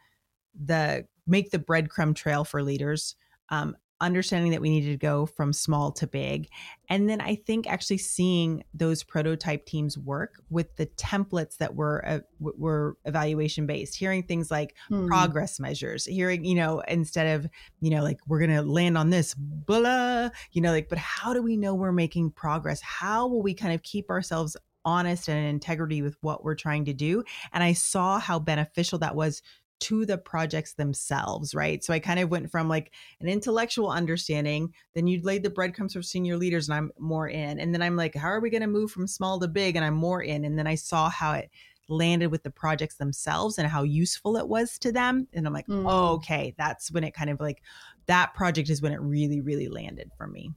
the 0.65 1.05
make 1.27 1.51
the 1.51 1.59
breadcrumb 1.59 2.15
trail 2.15 2.43
for 2.43 2.63
leaders. 2.63 3.15
Um, 3.49 3.75
understanding 4.05 4.51
that 4.51 4.61
we 4.61 4.69
needed 4.69 4.91
to 4.91 4.97
go 4.97 5.25
from 5.25 5.51
small 5.51 5.91
to 5.93 6.07
big. 6.07 6.47
And 6.87 7.09
then 7.09 7.19
i 7.19 7.33
think 7.33 7.67
actually 7.67 7.97
seeing 7.97 8.63
those 8.73 9.03
prototype 9.03 9.65
teams 9.65 9.97
work 9.97 10.41
with 10.51 10.75
the 10.75 10.85
templates 10.85 11.57
that 11.57 11.75
were 11.75 12.05
uh, 12.07 12.19
were 12.39 12.95
evaluation 13.05 13.65
based 13.65 13.95
hearing 13.95 14.21
things 14.21 14.51
like 14.51 14.75
hmm. 14.87 15.07
progress 15.07 15.59
measures 15.59 16.05
hearing 16.05 16.45
you 16.45 16.53
know 16.53 16.81
instead 16.81 17.35
of 17.35 17.49
you 17.79 17.89
know 17.89 18.03
like 18.03 18.19
we're 18.27 18.39
gonna 18.39 18.61
land 18.61 18.99
on 18.99 19.09
this 19.09 19.33
blah 19.33 20.29
you 20.51 20.61
know 20.61 20.71
like 20.71 20.87
but 20.89 20.99
how 20.99 21.33
do 21.33 21.41
we 21.41 21.57
know 21.57 21.73
we're 21.73 21.91
making 21.91 22.31
progress? 22.31 22.81
How 22.81 23.27
will 23.27 23.41
we 23.41 23.53
kind 23.53 23.73
of 23.73 23.81
keep 23.83 24.09
ourselves 24.09 24.55
honest 24.83 25.27
and 25.27 25.47
integrity 25.47 26.01
with 26.01 26.15
what 26.21 26.43
we're 26.43 26.55
trying 26.55 26.85
to 26.85 26.93
do? 26.93 27.23
And 27.51 27.63
i 27.63 27.73
saw 27.73 28.19
how 28.19 28.39
beneficial 28.39 28.99
that 28.99 29.15
was 29.15 29.41
to 29.81 30.05
the 30.05 30.17
projects 30.17 30.73
themselves, 30.73 31.53
right? 31.53 31.83
So 31.83 31.93
I 31.93 31.99
kind 31.99 32.19
of 32.19 32.29
went 32.29 32.49
from 32.49 32.69
like 32.69 32.91
an 33.19 33.27
intellectual 33.27 33.89
understanding, 33.89 34.73
then 34.93 35.07
you'd 35.07 35.25
laid 35.25 35.43
the 35.43 35.49
breadcrumbs 35.49 35.93
for 35.93 36.01
senior 36.01 36.37
leaders, 36.37 36.69
and 36.69 36.75
I'm 36.75 36.91
more 36.97 37.27
in. 37.27 37.59
And 37.59 37.73
then 37.73 37.81
I'm 37.81 37.95
like, 37.95 38.15
how 38.15 38.29
are 38.29 38.39
we 38.39 38.49
going 38.49 38.61
to 38.61 38.67
move 38.67 38.91
from 38.91 39.07
small 39.07 39.39
to 39.39 39.47
big? 39.47 39.75
And 39.75 39.83
I'm 39.83 39.95
more 39.95 40.21
in. 40.21 40.45
And 40.45 40.57
then 40.57 40.67
I 40.67 40.75
saw 40.75 41.09
how 41.09 41.33
it 41.33 41.49
landed 41.87 42.27
with 42.27 42.43
the 42.43 42.49
projects 42.49 42.95
themselves 42.95 43.57
and 43.57 43.67
how 43.67 43.83
useful 43.83 44.37
it 44.37 44.47
was 44.47 44.79
to 44.79 44.91
them. 44.91 45.27
And 45.33 45.45
I'm 45.45 45.53
like, 45.53 45.67
mm. 45.67 45.85
oh, 45.87 46.13
okay, 46.15 46.55
that's 46.57 46.91
when 46.91 47.03
it 47.03 47.13
kind 47.13 47.29
of 47.29 47.39
like 47.39 47.61
that 48.07 48.33
project 48.33 48.69
is 48.69 48.81
when 48.81 48.93
it 48.93 49.01
really, 49.01 49.41
really 49.41 49.67
landed 49.67 50.11
for 50.17 50.27
me. 50.27 50.51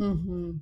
Mm-hmm. 0.00 0.52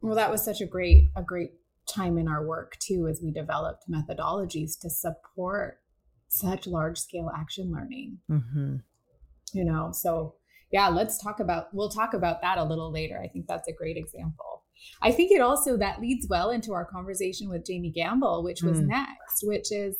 Well, 0.00 0.14
that 0.14 0.30
was 0.30 0.44
such 0.44 0.60
a 0.60 0.66
great, 0.66 1.10
a 1.16 1.22
great 1.22 1.52
time 1.86 2.18
in 2.18 2.28
our 2.28 2.44
work 2.46 2.76
too, 2.78 3.08
as 3.08 3.20
we 3.22 3.30
developed 3.30 3.90
methodologies 3.90 4.78
to 4.80 4.90
support 4.90 5.80
such 6.28 6.66
large 6.66 6.98
scale 6.98 7.30
action 7.36 7.72
learning. 7.72 8.18
Mm-hmm. 8.30 8.76
You 9.52 9.64
know, 9.64 9.90
so 9.92 10.34
yeah, 10.72 10.88
let's 10.88 11.22
talk 11.22 11.40
about, 11.40 11.66
we'll 11.72 11.88
talk 11.88 12.14
about 12.14 12.42
that 12.42 12.58
a 12.58 12.64
little 12.64 12.92
later. 12.92 13.20
I 13.22 13.28
think 13.28 13.46
that's 13.46 13.68
a 13.68 13.72
great 13.72 13.96
example. 13.96 14.64
I 15.00 15.12
think 15.12 15.30
it 15.30 15.40
also, 15.40 15.76
that 15.78 16.00
leads 16.00 16.26
well 16.28 16.50
into 16.50 16.72
our 16.72 16.84
conversation 16.84 17.48
with 17.48 17.64
Jamie 17.66 17.92
Gamble, 17.92 18.42
which 18.44 18.62
was 18.62 18.78
mm. 18.78 18.88
next, 18.88 19.42
which 19.42 19.72
is 19.72 19.96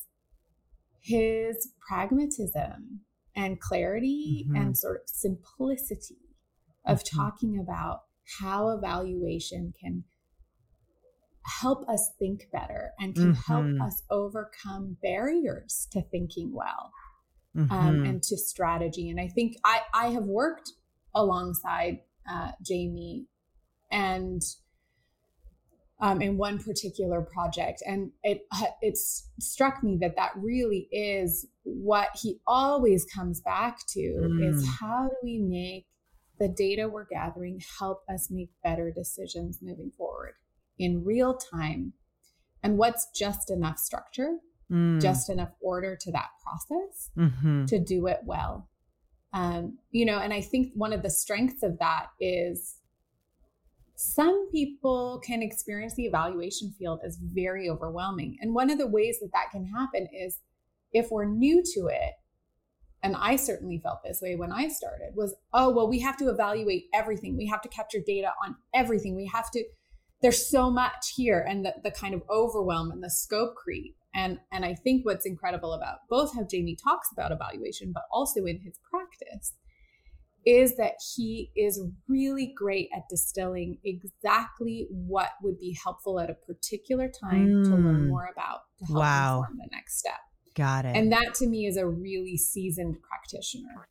his 1.03 1.71
pragmatism 1.89 3.01
and 3.35 3.61
clarity 3.61 4.47
mm-hmm. 4.47 4.57
and 4.57 4.77
sort 4.77 4.97
of 4.97 5.03
simplicity 5.07 6.19
of 6.85 7.03
mm-hmm. 7.03 7.17
talking 7.17 7.59
about 7.59 8.01
how 8.41 8.71
evaluation 8.71 9.73
can 9.81 10.05
help 11.47 11.89
us 11.89 12.11
think 12.19 12.49
better 12.53 12.91
and 12.99 13.15
can 13.15 13.35
mm-hmm. 13.35 13.53
help 13.53 13.89
us 13.89 14.03
overcome 14.11 14.97
barriers 15.03 15.87
to 15.93 16.03
thinking 16.03 16.53
well 16.53 16.93
um, 17.57 17.69
mm-hmm. 17.69 17.73
um, 17.73 18.05
and 18.05 18.23
to 18.23 18.37
strategy. 18.37 19.11
And 19.11 19.21
I 19.21 19.29
think 19.29 19.57
I, 19.65 19.81
I 19.95 20.09
have 20.09 20.25
worked 20.25 20.73
alongside 21.15 22.01
uh, 22.31 22.53
Jamie 22.63 23.27
and 23.91 24.43
um, 26.01 26.21
in 26.21 26.37
one 26.37 26.59
particular 26.59 27.23
project, 27.23 27.83
and 27.87 28.11
it 28.23 28.43
it's 28.83 29.31
struck 29.41 29.83
me 29.83 29.97
that 30.03 30.17
that 30.17 30.33
really 30.37 30.89
is 30.93 31.47
what 31.63 32.11
he 32.21 32.39
always 32.47 33.07
comes 33.07 33.41
back 33.41 33.79
to 33.89 34.01
mm. 34.01 34.55
is 34.55 34.69
how 34.79 35.09
do 35.09 35.17
we 35.23 35.39
make 35.39 35.87
the 36.39 36.49
data 36.49 36.87
we're 36.87 37.07
gathering 37.07 37.63
help 37.79 38.03
us 38.13 38.29
make 38.31 38.51
better 38.63 38.93
decisions 38.95 39.61
moving 39.63 39.91
forward 39.97 40.35
in 40.79 41.05
real 41.05 41.35
time 41.35 41.93
and 42.63 42.79
what's 42.79 43.09
just 43.15 43.51
enough 43.51 43.79
structure, 43.79 44.39
mm. 44.71 45.01
just 45.01 45.31
enough 45.31 45.51
order 45.61 45.97
to 46.01 46.13
that 46.13 46.29
process 46.43 47.11
mm-hmm. 47.17 47.65
to 47.67 47.79
do 47.79 48.07
it 48.07 48.21
well. 48.25 48.69
Um, 49.33 49.79
you 49.91 50.05
know, 50.07 50.19
and 50.19 50.33
I 50.33 50.41
think 50.41 50.73
one 50.75 50.93
of 50.93 51.03
the 51.03 51.11
strengths 51.11 51.63
of 51.63 51.79
that 51.79 52.07
is 52.21 52.77
some 53.97 54.51
people 54.51 55.21
can 55.25 55.43
experience 55.43 55.95
the 55.95 56.05
evaluation 56.05 56.75
field 56.79 57.01
as 57.05 57.19
very 57.23 57.69
overwhelming. 57.69 58.37
And 58.41 58.55
one 58.55 58.71
of 58.71 58.79
the 58.79 58.87
ways 58.87 59.19
that 59.21 59.33
that 59.33 59.51
can 59.51 59.65
happen 59.65 60.07
is 60.13 60.39
if 60.93 61.11
we're 61.11 61.25
new 61.27 61.63
to 61.75 61.89
it, 61.89 62.13
and 63.03 63.15
I 63.17 63.37
certainly 63.37 63.79
felt 63.79 64.01
this 64.05 64.21
way 64.21 64.37
when 64.37 64.53
I 64.53 64.69
started, 64.69 65.15
was, 65.15 65.35
oh, 65.53 65.71
well, 65.71 65.89
we 65.89 66.01
have 66.01 66.17
to 66.19 66.29
evaluate 66.29 66.87
everything. 66.95 67.37
We 67.37 67.47
have 67.47 67.61
to 67.63 67.69
capture 67.69 68.01
data 68.05 68.33
on 68.45 68.57
everything. 68.75 69.15
We 69.15 69.31
have 69.33 69.51
to, 69.53 69.65
there's 70.23 70.49
so 70.49 70.71
much 70.71 71.13
here 71.15 71.45
and 71.47 71.65
the, 71.65 71.75
the 71.85 71.91
kind 71.91 72.15
of 72.15 72.23
overwhelm 72.31 72.91
and 72.91 73.03
the 73.03 73.11
scope 73.11 73.55
creep 73.55 73.97
and 74.15 74.39
and 74.53 74.65
i 74.65 74.75
think 74.75 75.05
what's 75.05 75.27
incredible 75.27 75.73
about 75.73 75.99
both 76.09 76.35
how 76.35 76.45
jamie 76.45 76.77
talks 76.77 77.09
about 77.13 77.33
evaluation 77.33 77.93
but 77.93 78.05
also 78.11 78.45
in 78.45 78.61
his 78.61 78.79
practice 78.91 79.55
is 80.45 80.77
that 80.77 80.93
he 81.17 81.51
is 81.57 81.83
really 82.09 82.53
great 82.57 82.89
at 82.95 83.03
distilling 83.11 83.79
exactly 83.85 84.87
what 84.91 85.31
would 85.43 85.59
be 85.59 85.77
helpful 85.83 86.21
at 86.21 86.31
a 86.31 86.35
particular 86.35 87.09
time 87.09 87.49
mm. 87.49 87.65
to 87.65 87.71
learn 87.71 88.05
mm. 88.05 88.09
more 88.09 88.29
about 88.33 88.61
to 88.79 88.85
help 88.87 88.99
wow. 88.99 89.39
inform 89.41 89.59
the 89.59 89.69
next 89.73 89.99
step 89.99 90.21
got 90.55 90.85
it 90.85 90.97
and 90.97 91.13
that 91.13 91.35
to 91.35 91.47
me 91.47 91.67
is 91.67 91.77
a 91.77 91.87
really 91.87 92.37
seasoned 92.37 92.97
practitioner 93.03 93.89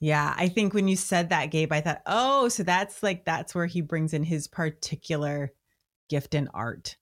yeah, 0.00 0.34
I 0.36 0.48
think 0.48 0.74
when 0.74 0.86
you 0.86 0.96
said 0.96 1.30
that, 1.30 1.46
Gabe, 1.46 1.72
I 1.72 1.80
thought, 1.80 2.02
oh, 2.06 2.48
so 2.48 2.62
that's 2.62 3.02
like 3.02 3.24
that's 3.24 3.54
where 3.54 3.66
he 3.66 3.80
brings 3.80 4.14
in 4.14 4.22
his 4.22 4.46
particular 4.46 5.52
gift 6.08 6.34
in 6.34 6.48
art, 6.54 6.96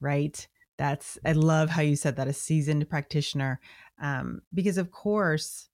right? 0.00 0.46
That's 0.76 1.18
I 1.24 1.32
love 1.32 1.70
how 1.70 1.82
you 1.82 1.96
said 1.96 2.16
that 2.16 2.28
a 2.28 2.32
seasoned 2.32 2.88
practitioner, 2.90 3.58
um, 4.00 4.42
because 4.52 4.76
of 4.76 4.90
course, 4.90 5.70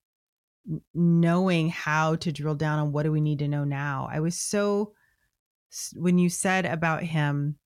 knowing 0.95 1.69
how 1.71 2.15
to 2.17 2.31
drill 2.31 2.55
down 2.55 2.79
on 2.79 2.93
what 2.93 3.03
do 3.05 3.13
we 3.13 3.21
need 3.21 3.41
to 3.41 3.49
know 3.49 3.65
now. 3.65 4.09
I 4.11 4.21
was 4.21 4.39
so 4.39 4.93
when 5.97 6.19
you 6.19 6.29
said 6.29 6.65
about 6.65 7.03
him, 7.03 7.57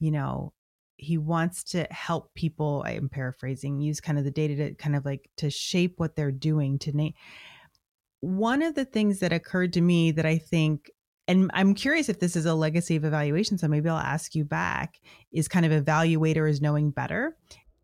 you 0.00 0.10
know, 0.10 0.52
he 0.96 1.18
wants 1.18 1.62
to 1.64 1.86
help 1.90 2.34
people. 2.34 2.82
I 2.84 2.92
am 2.92 3.08
paraphrasing. 3.08 3.80
Use 3.80 4.00
kind 4.00 4.18
of 4.18 4.24
the 4.24 4.30
data 4.30 4.56
to 4.56 4.74
kind 4.74 4.96
of 4.96 5.04
like 5.04 5.30
to 5.36 5.50
shape 5.50 5.94
what 5.98 6.16
they're 6.16 6.32
doing 6.32 6.78
to 6.80 6.92
name 6.92 7.14
one 8.20 8.62
of 8.62 8.74
the 8.74 8.84
things 8.84 9.20
that 9.20 9.32
occurred 9.32 9.72
to 9.74 9.80
me 9.80 10.10
that 10.12 10.26
I 10.26 10.38
think, 10.38 10.90
and 11.26 11.50
I'm 11.54 11.74
curious 11.74 12.08
if 12.08 12.20
this 12.20 12.36
is 12.36 12.46
a 12.46 12.54
legacy 12.54 12.96
of 12.96 13.04
evaluation, 13.04 13.58
so 13.58 13.68
maybe 13.68 13.88
I'll 13.88 13.98
ask 13.98 14.34
you 14.34 14.44
back, 14.44 15.00
is 15.32 15.48
kind 15.48 15.66
of 15.66 15.84
evaluator 15.84 16.48
is 16.48 16.60
knowing 16.60 16.90
better. 16.90 17.36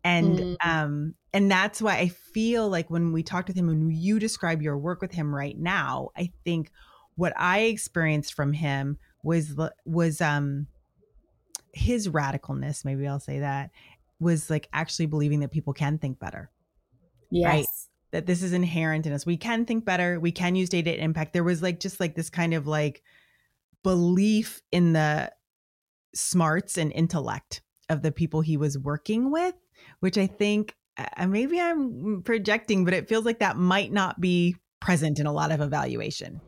And 0.03 0.39
mm. 0.39 0.55
um 0.63 1.15
and 1.33 1.51
that's 1.51 1.81
why 1.81 1.97
I 1.97 2.07
feel 2.07 2.69
like 2.69 2.89
when 2.89 3.11
we 3.11 3.23
talked 3.23 3.47
with 3.47 3.57
him 3.57 3.69
and 3.69 3.91
you 3.91 4.19
describe 4.19 4.61
your 4.61 4.77
work 4.77 5.01
with 5.01 5.11
him 5.11 5.35
right 5.35 5.57
now, 5.57 6.09
I 6.15 6.31
think 6.45 6.71
what 7.15 7.33
I 7.35 7.61
experienced 7.61 8.33
from 8.33 8.53
him 8.53 8.97
was 9.23 9.55
was 9.85 10.21
um 10.21 10.67
his 11.73 12.09
radicalness, 12.09 12.85
maybe 12.85 13.07
I'll 13.07 13.19
say 13.19 13.39
that, 13.39 13.71
was 14.19 14.49
like 14.49 14.67
actually 14.73 15.07
believing 15.07 15.41
that 15.41 15.51
people 15.51 15.73
can 15.73 15.97
think 15.97 16.19
better. 16.19 16.51
Yes. 17.29 17.53
Right? 17.53 17.65
That 18.17 18.25
this 18.25 18.41
is 18.41 18.51
inherent 18.51 19.05
in 19.05 19.13
us. 19.13 19.27
We 19.27 19.37
can 19.37 19.63
think 19.63 19.85
better. 19.85 20.19
We 20.19 20.31
can 20.31 20.55
use 20.55 20.69
data 20.69 20.99
impact. 20.99 21.33
There 21.33 21.43
was 21.43 21.61
like 21.61 21.79
just 21.79 21.99
like 21.99 22.15
this 22.15 22.31
kind 22.31 22.55
of 22.55 22.65
like 22.65 23.03
belief 23.83 24.63
in 24.71 24.93
the 24.93 25.31
smarts 26.15 26.79
and 26.79 26.91
intellect 26.93 27.61
of 27.89 28.01
the 28.01 28.11
people 28.11 28.41
he 28.41 28.57
was 28.57 28.75
working 28.75 29.31
with, 29.31 29.53
which 29.99 30.17
I 30.17 30.25
think 30.25 30.73
uh, 30.97 31.27
maybe 31.27 31.61
I'm 31.61 32.23
projecting, 32.25 32.85
but 32.85 32.95
it 32.95 33.07
feels 33.07 33.23
like 33.23 33.37
that 33.37 33.55
might 33.55 33.91
not 33.91 34.19
be 34.19 34.55
present 34.79 35.19
in 35.19 35.27
a 35.27 35.31
lot 35.31 35.51
of 35.51 35.61
evaluation. 35.61 36.41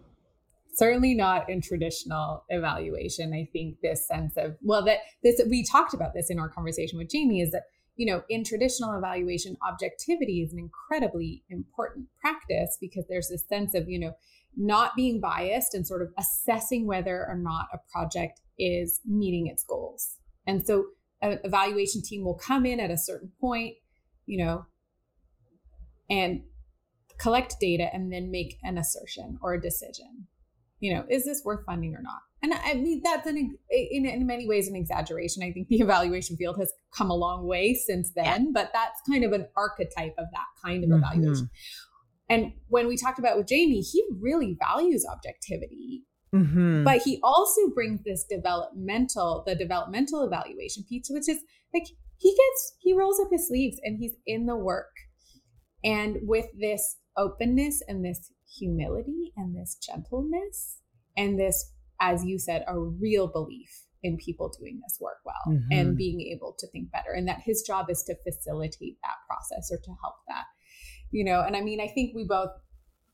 Certainly 0.73 1.13
not 1.13 1.51
in 1.51 1.61
traditional 1.61 2.45
evaluation. 2.49 3.31
I 3.31 3.47
think 3.53 3.75
this 3.83 4.07
sense 4.07 4.33
of, 4.37 4.55
well, 4.63 4.83
that 4.85 5.01
this, 5.23 5.39
we 5.47 5.63
talked 5.63 5.93
about 5.93 6.15
this 6.15 6.31
in 6.31 6.39
our 6.39 6.49
conversation 6.49 6.97
with 6.97 7.11
Jamie, 7.11 7.41
is 7.41 7.51
that 7.51 7.65
you 7.99 8.05
know, 8.05 8.23
in 8.29 8.45
traditional 8.45 8.97
evaluation, 8.97 9.57
objectivity 9.67 10.41
is 10.41 10.53
an 10.53 10.59
incredibly 10.59 11.43
important 11.49 12.07
practice 12.21 12.77
because 12.79 13.03
there's 13.09 13.27
this 13.27 13.45
sense 13.45 13.75
of, 13.75 13.89
you 13.89 13.99
know, 13.99 14.13
not 14.55 14.95
being 14.95 15.19
biased 15.19 15.73
and 15.73 15.85
sort 15.85 16.01
of 16.01 16.07
assessing 16.17 16.87
whether 16.87 17.27
or 17.27 17.35
not 17.35 17.65
a 17.73 17.77
project 17.91 18.39
is 18.57 19.01
meeting 19.05 19.47
its 19.47 19.65
goals. 19.65 20.15
And 20.47 20.65
so 20.65 20.85
an 21.21 21.39
evaluation 21.43 22.01
team 22.01 22.23
will 22.23 22.35
come 22.37 22.65
in 22.65 22.79
at 22.79 22.89
a 22.89 22.97
certain 22.97 23.33
point, 23.41 23.75
you 24.25 24.45
know, 24.45 24.65
and 26.09 26.43
collect 27.17 27.55
data 27.59 27.89
and 27.91 28.13
then 28.13 28.31
make 28.31 28.59
an 28.63 28.77
assertion 28.77 29.37
or 29.41 29.55
a 29.55 29.61
decision. 29.61 30.27
you 30.79 30.93
know, 30.93 31.03
is 31.09 31.25
this 31.25 31.41
worth 31.43 31.65
funding 31.65 31.93
or 31.93 32.01
not? 32.01 32.21
And 32.41 32.53
I 32.53 32.73
mean, 32.75 33.01
that's 33.03 33.27
an, 33.27 33.57
in, 33.69 34.05
in 34.05 34.25
many 34.25 34.47
ways 34.47 34.67
an 34.67 34.75
exaggeration. 34.75 35.43
I 35.43 35.51
think 35.51 35.67
the 35.67 35.75
evaluation 35.81 36.37
field 36.37 36.57
has 36.57 36.71
come 36.95 37.09
a 37.09 37.15
long 37.15 37.45
way 37.45 37.73
since 37.73 38.11
then, 38.15 38.53
but 38.53 38.71
that's 38.73 39.01
kind 39.09 39.23
of 39.23 39.33
an 39.33 39.47
archetype 39.57 40.15
of 40.17 40.25
that 40.31 40.47
kind 40.63 40.83
of 40.83 40.89
mm-hmm. 40.89 41.03
evaluation. 41.03 41.49
And 42.29 42.53
when 42.67 42.87
we 42.87 42.95
talked 42.95 43.19
about 43.19 43.37
with 43.37 43.47
Jamie, 43.47 43.81
he 43.81 44.03
really 44.21 44.55
values 44.59 45.05
objectivity. 45.11 46.03
Mm-hmm. 46.33 46.83
But 46.83 47.01
he 47.01 47.19
also 47.23 47.69
brings 47.73 48.03
this 48.03 48.23
developmental, 48.29 49.43
the 49.47 49.55
developmental 49.55 50.23
evaluation 50.23 50.83
piece, 50.87 51.07
which 51.09 51.27
is 51.27 51.39
like 51.73 51.87
he 52.17 52.29
gets, 52.29 52.75
he 52.79 52.93
rolls 52.93 53.19
up 53.19 53.29
his 53.31 53.47
sleeves 53.47 53.77
and 53.83 53.97
he's 53.97 54.13
in 54.27 54.45
the 54.45 54.55
work. 54.55 54.91
And 55.83 56.17
with 56.21 56.45
this 56.59 56.97
openness 57.17 57.81
and 57.87 58.05
this 58.05 58.31
humility 58.57 59.33
and 59.35 59.55
this 59.55 59.75
gentleness 59.75 60.81
and 61.17 61.39
this, 61.39 61.73
as 61.99 62.25
you 62.25 62.39
said, 62.39 62.63
a 62.67 62.79
real 62.79 63.27
belief 63.27 63.83
in 64.03 64.17
people 64.17 64.51
doing 64.57 64.79
this 64.81 64.97
work 64.99 65.17
well 65.25 65.55
mm-hmm. 65.55 65.71
and 65.71 65.97
being 65.97 66.21
able 66.21 66.55
to 66.57 66.67
think 66.67 66.91
better. 66.91 67.11
And 67.11 67.27
that 67.27 67.41
his 67.43 67.61
job 67.63 67.89
is 67.89 68.03
to 68.03 68.15
facilitate 68.23 68.97
that 69.03 69.15
process 69.27 69.69
or 69.71 69.77
to 69.77 69.91
help 70.01 70.15
that, 70.27 70.45
you 71.11 71.23
know. 71.23 71.41
And 71.41 71.55
I 71.55 71.61
mean, 71.61 71.81
I 71.81 71.87
think 71.87 72.15
we 72.15 72.23
both, 72.23 72.51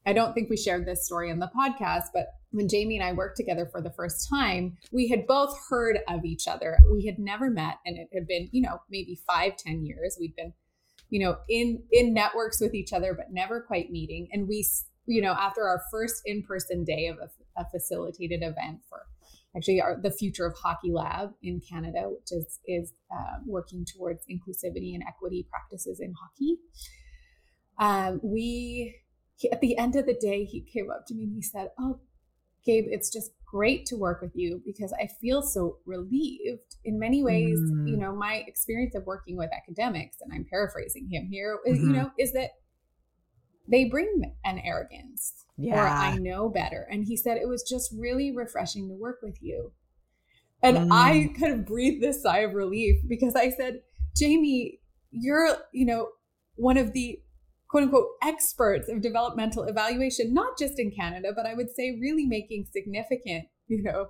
I 0.05 0.13
don't 0.13 0.33
think 0.33 0.49
we 0.49 0.57
shared 0.57 0.85
this 0.85 1.05
story 1.05 1.31
in 1.31 1.39
the 1.39 1.49
podcast, 1.57 2.05
but 2.13 2.27
when 2.51 2.69
Jamie 2.69 2.97
and 2.97 3.05
I 3.05 3.13
worked 3.13 3.37
together 3.37 3.67
for 3.71 3.81
the 3.81 3.91
first 3.91 4.29
time, 4.29 4.77
we 4.91 5.07
had 5.09 5.27
both 5.27 5.57
heard 5.69 5.99
of 6.07 6.23
each 6.23 6.47
other. 6.47 6.77
We 6.91 7.05
had 7.05 7.19
never 7.19 7.49
met, 7.49 7.79
and 7.85 7.97
it 7.97 8.07
had 8.13 8.27
been, 8.27 8.47
you 8.51 8.61
know, 8.61 8.79
maybe 8.89 9.19
five, 9.27 9.57
ten 9.57 9.83
years. 9.83 10.15
We'd 10.19 10.35
been, 10.35 10.53
you 11.09 11.19
know, 11.19 11.37
in 11.49 11.83
in 11.91 12.13
networks 12.13 12.61
with 12.61 12.73
each 12.73 12.93
other, 12.93 13.13
but 13.13 13.31
never 13.31 13.59
quite 13.59 13.91
meeting. 13.91 14.29
And 14.31 14.47
we 14.47 14.65
you 15.07 15.21
know, 15.21 15.33
after 15.33 15.67
our 15.67 15.83
first 15.91 16.21
in 16.25 16.43
person 16.43 16.83
day 16.83 17.07
of 17.07 17.17
a, 17.57 17.65
facilitated 17.69 18.41
event 18.41 18.79
for 18.89 19.01
actually 19.55 19.81
our, 19.81 19.99
the 20.01 20.11
future 20.11 20.45
of 20.45 20.55
hockey 20.55 20.91
lab 20.91 21.31
in 21.41 21.61
Canada, 21.61 22.09
which 22.09 22.31
is 22.31 22.59
is 22.67 22.93
uh, 23.11 23.39
working 23.45 23.85
towards 23.85 24.23
inclusivity 24.29 24.93
and 24.93 25.03
equity 25.07 25.47
practices 25.49 25.99
in 25.99 26.13
hockey. 26.13 26.57
Um, 27.79 28.19
we 28.23 29.01
he, 29.37 29.51
at 29.51 29.61
the 29.61 29.77
end 29.77 29.95
of 29.95 30.05
the 30.05 30.13
day, 30.13 30.45
he 30.45 30.61
came 30.61 30.89
up 30.89 31.05
to 31.07 31.15
me 31.15 31.23
and 31.23 31.33
he 31.33 31.41
said, 31.41 31.69
"Oh, 31.79 31.99
Gabe, 32.65 32.85
it's 32.89 33.11
just 33.11 33.31
great 33.45 33.85
to 33.85 33.95
work 33.95 34.21
with 34.21 34.31
you 34.35 34.61
because 34.65 34.93
I 34.99 35.07
feel 35.21 35.41
so 35.41 35.77
relieved. 35.85 36.75
In 36.83 36.99
many 36.99 37.23
ways, 37.23 37.57
mm. 37.59 37.87
you 37.87 37.95
know, 37.95 38.15
my 38.15 38.43
experience 38.47 38.95
of 38.95 39.05
working 39.05 39.37
with 39.37 39.49
academics, 39.55 40.17
and 40.21 40.33
I'm 40.33 40.45
paraphrasing 40.49 41.07
him 41.09 41.27
here, 41.31 41.59
mm-hmm. 41.67 41.75
you 41.75 41.93
know, 41.93 42.11
is 42.19 42.33
that 42.33 42.51
they 43.69 43.85
bring 43.85 44.33
an 44.43 44.59
arrogance 44.59 45.44
yeah. 45.57 45.81
or 45.81 45.87
I 45.87 46.17
know 46.17 46.49
better. 46.49 46.87
And 46.89 47.05
he 47.05 47.17
said 47.17 47.37
it 47.37 47.47
was 47.47 47.63
just 47.63 47.93
really 47.97 48.35
refreshing 48.35 48.87
to 48.89 48.93
work 48.93 49.19
with 49.21 49.37
you. 49.41 49.71
And 50.61 50.77
mm. 50.77 50.87
I 50.91 51.33
kind 51.39 51.53
of 51.53 51.65
breathed 51.65 52.03
this 52.03 52.21
sigh 52.21 52.39
of 52.39 52.53
relief 52.53 53.01
because 53.07 53.35
I 53.35 53.49
said, 53.49 53.81
Jamie, 54.15 54.79
you're, 55.11 55.55
you 55.71 55.85
know, 55.85 56.09
one 56.55 56.77
of 56.77 56.93
the 56.93 57.19
quote 57.67 57.83
unquote 57.83 58.07
experts 58.23 58.89
of 58.89 59.01
developmental 59.01 59.63
evaluation, 59.63 60.33
not 60.33 60.57
just 60.57 60.79
in 60.79 60.91
Canada, 60.91 61.31
but 61.35 61.45
I 61.45 61.53
would 61.53 61.69
say 61.75 61.97
really 61.99 62.25
making 62.25 62.67
significant, 62.71 63.45
you 63.67 63.83
know, 63.83 64.09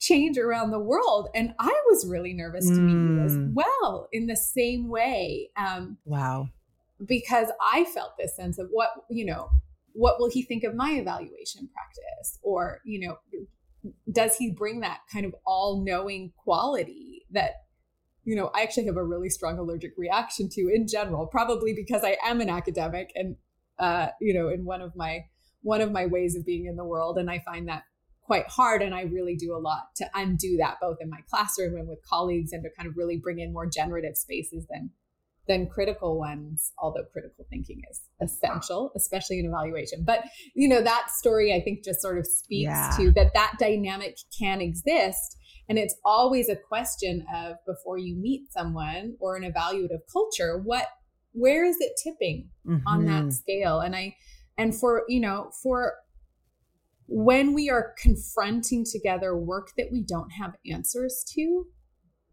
change 0.00 0.38
around 0.38 0.70
the 0.70 0.78
world. 0.78 1.28
And 1.34 1.54
I 1.58 1.80
was 1.88 2.06
really 2.06 2.32
nervous 2.32 2.66
to 2.66 2.76
meet 2.76 2.92
you 2.92 3.20
as 3.24 3.36
mm. 3.36 3.52
well 3.54 4.08
in 4.12 4.26
the 4.26 4.36
same 4.36 4.88
way. 4.88 5.50
Um, 5.56 5.98
wow 6.04 6.48
because 7.04 7.48
I 7.60 7.84
felt 7.84 8.16
this 8.18 8.34
sense 8.34 8.58
of 8.58 8.68
what, 8.70 8.90
you 9.08 9.24
know, 9.24 9.50
what 9.98 10.20
will 10.20 10.30
he 10.30 10.42
think 10.42 10.62
of 10.62 10.76
my 10.76 10.92
evaluation 10.92 11.68
practice? 11.74 12.38
Or, 12.44 12.80
you 12.84 13.00
know, 13.00 13.18
does 14.12 14.36
he 14.36 14.52
bring 14.52 14.78
that 14.80 15.00
kind 15.12 15.26
of 15.26 15.34
all 15.44 15.82
knowing 15.84 16.32
quality 16.36 17.26
that, 17.32 17.54
you 18.22 18.36
know, 18.36 18.48
I 18.54 18.62
actually 18.62 18.86
have 18.86 18.96
a 18.96 19.02
really 19.02 19.28
strong 19.28 19.58
allergic 19.58 19.94
reaction 19.96 20.48
to 20.52 20.70
in 20.72 20.86
general, 20.86 21.26
probably 21.26 21.74
because 21.74 22.04
I 22.04 22.16
am 22.24 22.40
an 22.40 22.48
academic 22.48 23.10
and, 23.16 23.34
uh, 23.80 24.08
you 24.20 24.34
know, 24.34 24.48
in 24.48 24.64
one 24.64 24.82
of 24.82 24.94
my, 24.94 25.24
one 25.62 25.80
of 25.80 25.90
my 25.90 26.06
ways 26.06 26.36
of 26.36 26.46
being 26.46 26.66
in 26.66 26.76
the 26.76 26.84
world. 26.84 27.18
And 27.18 27.28
I 27.28 27.42
find 27.44 27.66
that 27.66 27.82
quite 28.22 28.46
hard. 28.46 28.82
And 28.82 28.94
I 28.94 29.02
really 29.02 29.34
do 29.34 29.52
a 29.56 29.58
lot 29.58 29.96
to 29.96 30.08
undo 30.14 30.58
that 30.58 30.76
both 30.80 30.98
in 31.00 31.10
my 31.10 31.22
classroom 31.28 31.76
and 31.76 31.88
with 31.88 32.06
colleagues 32.08 32.52
and 32.52 32.62
to 32.62 32.70
kind 32.78 32.88
of 32.88 32.96
really 32.96 33.16
bring 33.16 33.40
in 33.40 33.52
more 33.52 33.68
generative 33.68 34.16
spaces 34.16 34.64
than 34.70 34.90
than 35.48 35.66
critical 35.66 36.18
ones, 36.18 36.72
although 36.78 37.04
critical 37.12 37.46
thinking 37.50 37.80
is 37.90 38.02
essential, 38.22 38.92
especially 38.96 39.38
in 39.38 39.46
evaluation. 39.46 40.04
But, 40.04 40.24
you 40.54 40.68
know, 40.68 40.82
that 40.82 41.08
story 41.10 41.54
I 41.54 41.60
think 41.60 41.84
just 41.84 42.00
sort 42.00 42.18
of 42.18 42.26
speaks 42.26 42.68
yeah. 42.68 42.94
to 42.98 43.10
that 43.12 43.32
that 43.34 43.54
dynamic 43.58 44.18
can 44.38 44.60
exist. 44.60 45.36
And 45.68 45.78
it's 45.78 45.94
always 46.04 46.48
a 46.48 46.56
question 46.56 47.26
of 47.34 47.56
before 47.66 47.98
you 47.98 48.14
meet 48.16 48.52
someone 48.52 49.16
or 49.20 49.36
an 49.36 49.42
evaluative 49.42 50.00
culture, 50.12 50.58
what, 50.62 50.86
where 51.32 51.64
is 51.64 51.76
it 51.80 51.92
tipping 52.02 52.48
mm-hmm. 52.66 52.86
on 52.86 53.04
that 53.06 53.22
mm-hmm. 53.22 53.30
scale? 53.30 53.80
And 53.80 53.96
I, 53.96 54.16
and 54.56 54.74
for, 54.74 55.04
you 55.08 55.20
know, 55.20 55.50
for 55.62 55.94
when 57.06 57.54
we 57.54 57.70
are 57.70 57.94
confronting 57.98 58.84
together 58.90 59.36
work 59.36 59.68
that 59.76 59.88
we 59.90 60.02
don't 60.02 60.30
have 60.30 60.54
answers 60.70 61.24
to, 61.34 61.66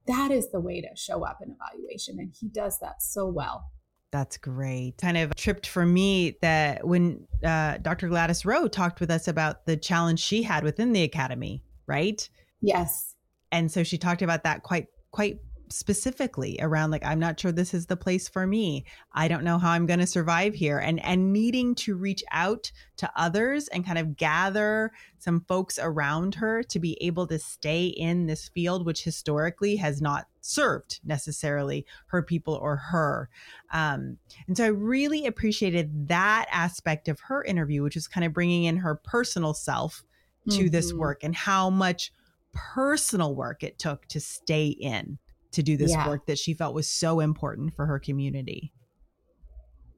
that 0.08 0.32
is 0.32 0.52
the 0.52 0.60
way 0.60 0.82
to 0.82 0.88
show 0.96 1.26
up 1.26 1.39
in 1.41 1.56
evaluation. 1.56 2.20
And 2.20 2.34
he 2.39 2.48
does 2.48 2.80
that 2.80 3.02
so 3.02 3.28
well. 3.28 3.70
That's 4.12 4.38
great. 4.38 4.98
Kind 4.98 5.18
of 5.18 5.36
tripped 5.36 5.68
for 5.68 5.86
me 5.86 6.38
that 6.41 6.88
when 6.88 7.28
uh, 7.44 7.80
Dr. 7.80 8.08
Gladys 8.08 8.46
Rowe 8.46 8.68
talked 8.68 9.00
with 9.00 9.12
us 9.12 9.28
about 9.28 9.65
the 9.65 9.76
challenge 9.76 10.20
she 10.20 10.44
had 10.44 10.63
within 10.63 10.94
the 10.94 11.04
academy, 11.04 11.63
right? 11.88 12.28
Yes. 12.62 13.15
And 13.52 13.72
so 13.72 13.84
she 13.84 13.98
talked 13.98 14.22
about 14.22 14.44
that 14.44 14.63
quite 14.63 14.88
quite 15.12 15.39
specifically 15.69 16.58
around 16.62 16.91
like 16.91 17.06
i'm 17.06 17.19
not 17.19 17.39
sure 17.39 17.51
this 17.51 17.73
is 17.73 17.86
the 17.86 17.97
place 17.97 18.28
for 18.28 18.45
me. 18.45 18.86
I 19.13 19.28
don't 19.28 19.43
know 19.43 19.58
how 19.58 19.71
i'm 19.71 19.86
going 19.86 19.99
to 19.99 20.08
survive 20.08 20.54
here 20.54 20.78
and 20.78 21.04
and 21.04 21.34
needing 21.34 21.75
to 21.75 21.95
reach 21.95 22.23
out 22.32 22.71
to 22.97 23.12
others 23.15 23.67
and 23.69 23.86
kind 23.86 23.97
of 23.97 24.15
gather 24.17 24.91
some 25.17 25.41
folks 25.47 25.80
around 25.82 26.36
her 26.36 26.63
to 26.63 26.80
be 26.80 26.97
able 27.01 27.28
to 27.28 27.39
stay 27.39 27.88
in 27.88 28.25
this 28.25 28.47
field 28.49 28.86
which 28.86 29.04
historically 29.04 29.75
has 29.78 30.01
not 30.01 30.28
served 30.41 30.99
necessarily 31.04 31.86
her 32.08 32.21
people 32.21 32.54
or 32.54 32.75
her. 32.75 33.30
Um, 33.71 34.17
and 34.47 34.56
so 34.56 34.65
i 34.65 34.67
really 34.67 35.25
appreciated 35.25 36.08
that 36.08 36.47
aspect 36.51 37.08
of 37.08 37.19
her 37.21 37.43
interview 37.43 37.84
which 37.84 37.97
is 37.97 38.08
kind 38.08 38.25
of 38.25 38.34
bringing 38.34 38.65
in 38.65 38.78
her 38.78 38.95
personal 38.95 39.54
self 39.54 40.04
to 40.49 40.58
mm-hmm. 40.58 40.67
this 40.67 40.93
work 40.93 41.23
and 41.23 41.36
how 41.36 41.69
much 41.69 42.12
personal 42.54 43.36
work 43.36 43.63
it 43.63 43.78
took 43.78 44.08
to 44.08 44.19
stay 44.19 44.67
in 44.67 45.19
to 45.56 45.63
do 45.63 45.78
this 45.78 45.91
yeah. 45.91 46.08
work 46.08 46.28
that 46.28 46.38
she 46.38 46.54
felt 46.54 46.76
was 46.76 46.89
so 46.89 47.20
important 47.20 47.74
for 47.74 47.86
her 47.86 48.00
community. 48.00 48.72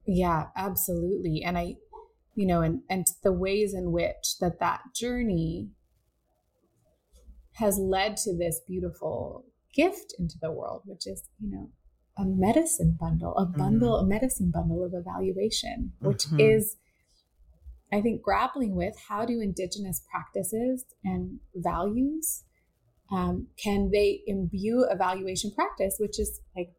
Yeah, 0.05 0.45
absolutely. 0.55 1.43
And 1.43 1.57
I, 1.57 1.75
you 2.35 2.47
know, 2.47 2.61
and 2.61 2.81
and 2.89 3.05
the 3.23 3.33
ways 3.33 3.73
in 3.73 3.91
which 3.91 4.37
that 4.39 4.59
that 4.59 4.81
journey 4.95 5.69
has 7.53 7.77
led 7.77 8.15
to 8.17 8.35
this 8.35 8.61
beautiful 8.67 9.45
gift 9.73 10.13
into 10.17 10.35
the 10.41 10.51
world, 10.51 10.83
which 10.85 11.05
is, 11.07 11.23
you 11.39 11.51
know, 11.51 11.69
a 12.17 12.25
medicine 12.25 12.97
bundle, 12.99 13.35
a 13.37 13.45
bundle, 13.45 13.97
mm-hmm. 13.97 14.05
a 14.05 14.09
medicine 14.09 14.51
bundle 14.51 14.83
of 14.83 14.93
evaluation, 14.93 15.91
which 15.99 16.25
mm-hmm. 16.25 16.39
is, 16.39 16.77
I 17.91 18.01
think, 18.01 18.21
grappling 18.21 18.75
with 18.75 18.95
how 19.09 19.25
do 19.25 19.39
indigenous 19.41 20.01
practices 20.09 20.85
and 21.03 21.39
values 21.55 22.43
um, 23.11 23.47
can 23.61 23.89
they 23.91 24.21
imbue 24.27 24.85
evaluation 24.89 25.51
practice, 25.51 25.95
which 25.99 26.19
is 26.19 26.41
like 26.55 26.71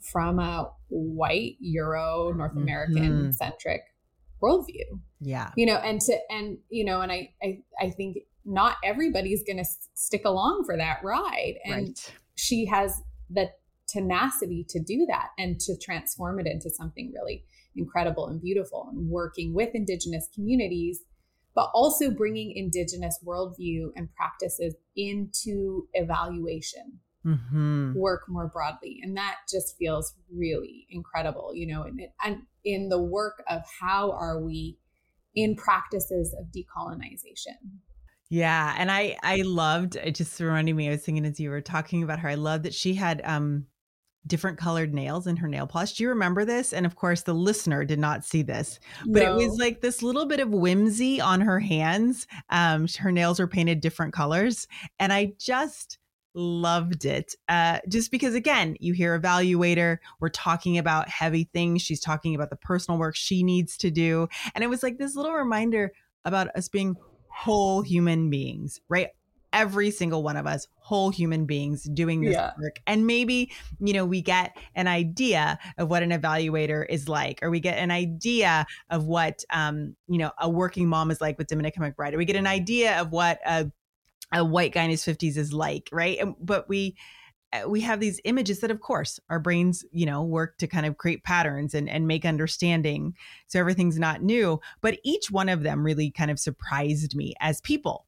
from 0.00 0.38
a 0.38 0.70
white 0.88 1.56
Euro 1.60 2.32
North 2.32 2.56
American 2.56 3.02
mm-hmm. 3.02 3.30
centric 3.32 3.82
worldview. 4.42 5.00
Yeah. 5.20 5.50
You 5.56 5.66
know, 5.66 5.76
and 5.76 6.00
to, 6.00 6.16
and, 6.30 6.58
you 6.70 6.84
know, 6.84 7.00
and 7.02 7.12
I, 7.12 7.30
I, 7.42 7.58
I 7.80 7.90
think 7.90 8.18
not 8.44 8.76
everybody's 8.82 9.42
going 9.44 9.58
to 9.58 9.66
stick 9.94 10.22
along 10.24 10.64
for 10.64 10.76
that 10.76 11.00
ride. 11.04 11.56
And 11.64 11.88
right. 11.88 12.12
she 12.36 12.66
has 12.66 13.02
the 13.28 13.50
tenacity 13.86 14.64
to 14.70 14.80
do 14.80 15.04
that 15.08 15.28
and 15.38 15.60
to 15.60 15.76
transform 15.76 16.40
it 16.40 16.46
into 16.46 16.70
something 16.70 17.12
really 17.14 17.44
incredible 17.76 18.26
and 18.26 18.40
beautiful 18.40 18.88
and 18.90 19.08
working 19.08 19.54
with 19.54 19.70
indigenous 19.74 20.28
communities 20.34 21.02
but 21.54 21.70
also 21.74 22.10
bringing 22.10 22.52
indigenous 22.54 23.18
worldview 23.24 23.90
and 23.96 24.08
practices 24.14 24.74
into 24.96 25.86
evaluation 25.94 27.00
mm-hmm. 27.26 27.94
work 27.94 28.22
more 28.28 28.48
broadly 28.48 29.00
and 29.02 29.16
that 29.16 29.36
just 29.48 29.76
feels 29.78 30.14
really 30.32 30.86
incredible 30.90 31.52
you 31.54 31.66
know 31.66 31.82
and, 31.82 32.00
and 32.24 32.42
in 32.64 32.88
the 32.88 33.00
work 33.00 33.42
of 33.48 33.62
how 33.80 34.12
are 34.12 34.40
we 34.40 34.78
in 35.34 35.54
practices 35.54 36.34
of 36.38 36.46
decolonization 36.46 37.56
yeah 38.28 38.74
and 38.78 38.90
i 38.90 39.16
i 39.22 39.36
loved 39.42 39.96
it 39.96 40.14
just 40.14 40.38
reminding 40.40 40.76
me 40.76 40.88
i 40.88 40.92
was 40.92 41.02
thinking 41.02 41.24
as 41.24 41.38
you 41.38 41.50
were 41.50 41.60
talking 41.60 42.02
about 42.02 42.18
her 42.18 42.28
i 42.28 42.34
love 42.34 42.62
that 42.62 42.74
she 42.74 42.94
had 42.94 43.20
um 43.24 43.66
different 44.26 44.58
colored 44.58 44.92
nails 44.92 45.26
in 45.26 45.36
her 45.36 45.48
nail 45.48 45.66
polish. 45.66 45.94
Do 45.94 46.02
you 46.02 46.10
remember 46.10 46.44
this? 46.44 46.72
And 46.72 46.86
of 46.86 46.96
course, 46.96 47.22
the 47.22 47.34
listener 47.34 47.84
did 47.84 47.98
not 47.98 48.24
see 48.24 48.42
this, 48.42 48.78
but 49.06 49.22
no. 49.22 49.38
it 49.38 49.46
was 49.46 49.58
like 49.58 49.80
this 49.80 50.02
little 50.02 50.26
bit 50.26 50.40
of 50.40 50.50
whimsy 50.50 51.20
on 51.20 51.40
her 51.40 51.60
hands. 51.60 52.26
Um, 52.50 52.86
her 52.98 53.12
nails 53.12 53.40
were 53.40 53.46
painted 53.46 53.80
different 53.80 54.12
colors. 54.12 54.68
And 54.98 55.12
I 55.12 55.32
just 55.38 55.98
loved 56.34 57.04
it. 57.04 57.34
Uh, 57.48 57.78
just 57.88 58.10
because, 58.10 58.34
again, 58.34 58.76
you 58.78 58.92
hear 58.92 59.18
evaluator, 59.18 59.98
we're 60.20 60.28
talking 60.28 60.78
about 60.78 61.08
heavy 61.08 61.48
things. 61.52 61.82
She's 61.82 62.00
talking 62.00 62.34
about 62.34 62.50
the 62.50 62.56
personal 62.56 62.98
work 62.98 63.16
she 63.16 63.42
needs 63.42 63.76
to 63.78 63.90
do. 63.90 64.28
And 64.54 64.62
it 64.62 64.68
was 64.68 64.82
like 64.82 64.98
this 64.98 65.16
little 65.16 65.32
reminder 65.32 65.92
about 66.24 66.48
us 66.54 66.68
being 66.68 66.96
whole 67.28 67.82
human 67.82 68.30
beings, 68.30 68.80
right? 68.88 69.08
Every 69.52 69.90
single 69.90 70.22
one 70.22 70.36
of 70.36 70.46
us 70.46 70.66
whole 70.76 71.10
human 71.10 71.46
beings 71.46 71.84
doing 71.84 72.20
this 72.20 72.34
yeah. 72.34 72.52
work. 72.60 72.80
And 72.86 73.06
maybe 73.06 73.52
you 73.78 73.92
know 73.92 74.04
we 74.04 74.22
get 74.22 74.56
an 74.74 74.88
idea 74.88 75.58
of 75.78 75.88
what 75.88 76.02
an 76.02 76.10
evaluator 76.10 76.84
is 76.88 77.08
like 77.08 77.38
or 77.42 77.50
we 77.50 77.60
get 77.60 77.78
an 77.78 77.90
idea 77.90 78.66
of 78.90 79.04
what 79.04 79.44
um 79.50 79.94
you 80.08 80.18
know 80.18 80.32
a 80.38 80.48
working 80.48 80.88
mom 80.88 81.10
is 81.10 81.20
like 81.20 81.38
with 81.38 81.48
Dominica 81.48 81.80
McBride 81.80 82.14
or 82.14 82.18
we 82.18 82.24
get 82.24 82.36
an 82.36 82.46
idea 82.46 83.00
of 83.00 83.12
what 83.12 83.40
a 83.46 83.70
a 84.32 84.44
white 84.44 84.72
guy 84.72 84.84
in 84.84 84.90
his 84.90 85.04
50s 85.04 85.36
is 85.36 85.52
like 85.52 85.88
right? 85.92 86.18
But 86.40 86.68
we 86.68 86.96
uh, 87.52 87.68
we 87.68 87.80
have 87.80 87.98
these 87.98 88.20
images 88.24 88.60
that 88.60 88.70
of 88.70 88.80
course 88.80 89.18
our 89.28 89.40
brains 89.40 89.84
you 89.92 90.06
know 90.06 90.22
work 90.22 90.58
to 90.58 90.66
kind 90.66 90.86
of 90.86 90.98
create 90.98 91.24
patterns 91.24 91.74
and, 91.74 91.88
and 91.88 92.06
make 92.06 92.24
understanding. 92.24 93.14
So 93.46 93.58
everything's 93.58 93.98
not 93.98 94.22
new 94.22 94.60
but 94.80 94.98
each 95.04 95.30
one 95.30 95.48
of 95.48 95.62
them 95.62 95.84
really 95.84 96.10
kind 96.10 96.30
of 96.30 96.38
surprised 96.38 97.14
me 97.14 97.34
as 97.40 97.60
people 97.60 98.06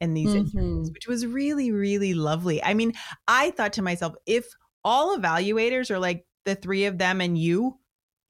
in 0.00 0.14
these 0.14 0.28
mm-hmm. 0.28 0.58
interviews, 0.58 0.90
which 0.92 1.06
was 1.06 1.26
really, 1.26 1.70
really 1.70 2.14
lovely. 2.14 2.62
I 2.62 2.74
mean, 2.74 2.92
I 3.26 3.50
thought 3.52 3.74
to 3.74 3.82
myself, 3.82 4.14
if 4.26 4.46
all 4.84 5.16
evaluators 5.16 5.90
are 5.90 5.98
like 5.98 6.26
the 6.44 6.54
three 6.54 6.84
of 6.84 6.98
them 6.98 7.20
and 7.20 7.36
you, 7.36 7.78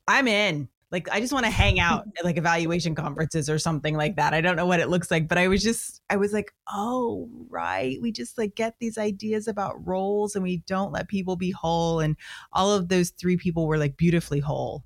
I'm 0.08 0.28
in. 0.28 0.68
Like, 0.92 1.08
I 1.10 1.18
just 1.20 1.32
want 1.32 1.44
to 1.44 1.50
hang 1.50 1.80
out 1.80 2.04
at 2.18 2.24
like 2.24 2.38
evaluation 2.38 2.94
conferences 2.94 3.50
or 3.50 3.58
something 3.58 3.96
like 3.96 4.16
that. 4.16 4.32
I 4.32 4.40
don't 4.40 4.56
know 4.56 4.66
what 4.66 4.80
it 4.80 4.88
looks 4.88 5.10
like, 5.10 5.26
but 5.26 5.36
I 5.36 5.48
was 5.48 5.62
just, 5.62 6.00
I 6.08 6.16
was 6.16 6.32
like, 6.32 6.52
oh, 6.72 7.28
right. 7.50 7.98
We 8.00 8.12
just 8.12 8.38
like 8.38 8.54
get 8.54 8.76
these 8.78 8.96
ideas 8.96 9.48
about 9.48 9.84
roles 9.86 10.36
and 10.36 10.44
we 10.44 10.58
don't 10.66 10.92
let 10.92 11.08
people 11.08 11.36
be 11.36 11.50
whole. 11.50 12.00
And 12.00 12.16
all 12.52 12.72
of 12.72 12.88
those 12.88 13.10
three 13.10 13.36
people 13.36 13.66
were 13.66 13.78
like 13.78 13.96
beautifully 13.96 14.40
whole. 14.40 14.84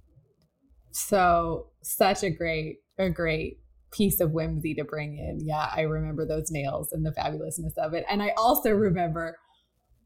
So, 0.93 1.67
such 1.83 2.25
a 2.25 2.31
great, 2.31 2.79
a 2.99 3.11
great 3.11 3.60
piece 3.93 4.21
of 4.21 4.33
whimsy 4.33 4.75
to 4.75 4.85
bring 4.85 5.19
in. 5.19 5.41
Yeah, 5.41 5.71
I 5.75 5.83
remember 5.83 6.27
those 6.27 6.51
nails 6.51 6.93
and 6.93 7.05
the 7.05 7.13
fabulousness 7.13 7.77
of 7.77 7.95
it. 7.95 8.05
And 8.09 8.23
I 8.23 8.33
also 8.37 8.71
remember 8.71 9.37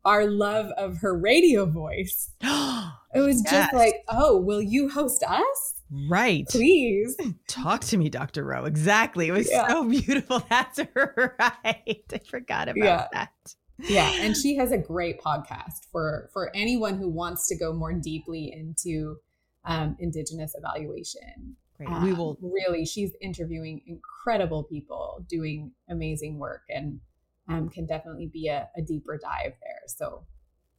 our 0.05 0.27
love 0.27 0.67
of 0.77 0.99
her 0.99 1.17
radio 1.17 1.67
voice. 1.67 2.31
it 2.41 3.21
was 3.21 3.43
yes. 3.45 3.51
just 3.51 3.75
like, 3.75 4.05
oh, 4.09 4.39
will 4.39 4.63
you 4.63 4.89
host 4.89 5.23
us? 5.23 5.75
Right. 6.09 6.47
Please. 6.49 7.17
Talk 7.47 7.83
to 7.83 7.97
me, 7.97 8.09
Dr. 8.09 8.45
Rowe. 8.45 8.65
Exactly. 8.65 9.29
It 9.29 9.33
was 9.33 9.51
yeah. 9.51 9.69
so 9.69 9.85
beautiful. 9.89 10.45
That's 10.51 10.81
right. 10.95 12.05
I 12.13 12.21
forgot 12.29 12.69
about 12.69 12.85
yeah. 12.85 13.07
that. 13.13 13.55
Yeah. 13.79 14.11
And 14.21 14.37
she 14.37 14.57
has 14.57 14.73
a 14.73 14.79
great 14.79 15.21
podcast 15.21 15.89
for 15.91 16.31
for 16.33 16.55
anyone 16.55 16.97
who 16.97 17.09
wants 17.09 17.49
to 17.49 17.57
go 17.57 17.73
more 17.73 17.93
deeply 17.93 18.53
into 18.53 19.17
um, 19.65 19.97
indigenous 19.99 20.55
evaluation 20.57 21.57
Great. 21.77 21.91
Um, 21.91 22.05
we 22.05 22.13
will 22.13 22.39
really. 22.41 22.85
She's 22.85 23.13
interviewing 23.21 23.83
incredible 23.87 24.63
people 24.65 25.25
doing 25.29 25.73
amazing 25.89 26.39
work, 26.39 26.63
and 26.69 27.01
um, 27.49 27.69
can 27.69 27.87
definitely 27.87 28.31
be 28.33 28.49
a, 28.49 28.69
a 28.77 28.83
deeper 28.83 29.19
dive 29.19 29.53
there. 29.63 29.83
So, 29.89 30.25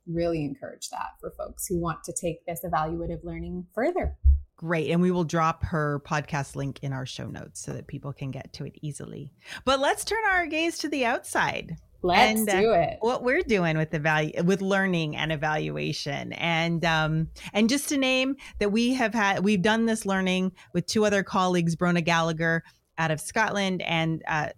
really 0.07 0.45
encourage 0.45 0.89
that 0.89 1.09
for 1.19 1.31
folks 1.31 1.67
who 1.67 1.79
want 1.79 2.03
to 2.05 2.13
take 2.13 2.45
this 2.45 2.61
evaluative 2.63 3.23
learning 3.23 3.65
further. 3.73 4.17
Great. 4.57 4.89
And 4.89 5.01
we 5.01 5.11
will 5.11 5.25
drop 5.25 5.63
her 5.65 6.01
podcast 6.05 6.55
link 6.55 6.79
in 6.81 6.93
our 6.93 7.05
show 7.05 7.27
notes 7.27 7.59
so 7.59 7.73
that 7.73 7.87
people 7.87 8.13
can 8.13 8.31
get 8.31 8.53
to 8.53 8.65
it 8.65 8.77
easily. 8.81 9.33
But 9.65 9.81
let's 9.81 10.05
turn 10.05 10.23
our 10.29 10.45
gaze 10.45 10.77
to 10.77 10.87
the 10.87 11.03
outside. 11.03 11.75
Let's 12.05 12.39
and, 12.39 12.49
uh, 12.49 12.61
do 12.61 12.71
it. 12.73 12.97
what 13.01 13.23
we're 13.23 13.41
doing 13.41 13.77
with 13.77 13.91
the 13.91 13.99
value 13.99 14.31
with 14.43 14.61
learning 14.61 15.15
and 15.15 15.31
evaluation, 15.31 16.33
and 16.33 16.85
um, 16.85 17.29
and 17.53 17.67
just 17.69 17.89
to 17.89 17.97
name 17.97 18.35
that 18.59 18.71
we 18.71 18.93
have 18.93 19.13
had, 19.13 19.43
we've 19.43 19.61
done 19.61 19.85
this 19.85 20.05
learning 20.05 20.51
with 20.73 20.85
two 20.85 21.05
other 21.05 21.23
colleagues, 21.23 21.75
Brona 21.75 22.03
Gallagher 22.03 22.63
out 22.97 23.11
of 23.11 23.19
Scotland 23.19 23.81
and 23.81 24.23
uh, 24.27 24.49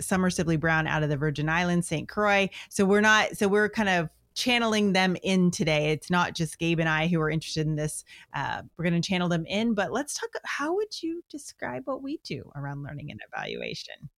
Summer 0.00 0.30
Sibley 0.30 0.56
Brown 0.56 0.86
out 0.86 1.02
of 1.02 1.08
the 1.08 1.16
Virgin 1.16 1.48
Islands, 1.48 1.86
St. 1.86 2.08
Croix. 2.08 2.48
So 2.68 2.84
we're 2.84 3.00
not, 3.00 3.36
so 3.36 3.48
we're 3.48 3.68
kind 3.68 3.88
of 3.88 4.08
channeling 4.34 4.92
them 4.92 5.16
in 5.22 5.50
today. 5.50 5.90
It's 5.90 6.10
not 6.10 6.34
just 6.34 6.58
Gabe 6.58 6.80
and 6.80 6.88
I 6.88 7.06
who 7.06 7.20
are 7.20 7.30
interested 7.30 7.66
in 7.66 7.76
this. 7.76 8.04
Uh, 8.34 8.62
we're 8.76 8.84
going 8.84 9.00
to 9.00 9.06
channel 9.06 9.28
them 9.28 9.46
in, 9.46 9.74
but 9.74 9.92
let's 9.92 10.14
talk. 10.14 10.30
How 10.44 10.74
would 10.74 11.02
you 11.02 11.22
describe 11.30 11.82
what 11.84 12.02
we 12.02 12.18
do 12.24 12.50
around 12.56 12.82
learning 12.82 13.10
and 13.10 13.20
evaluation? 13.32 14.10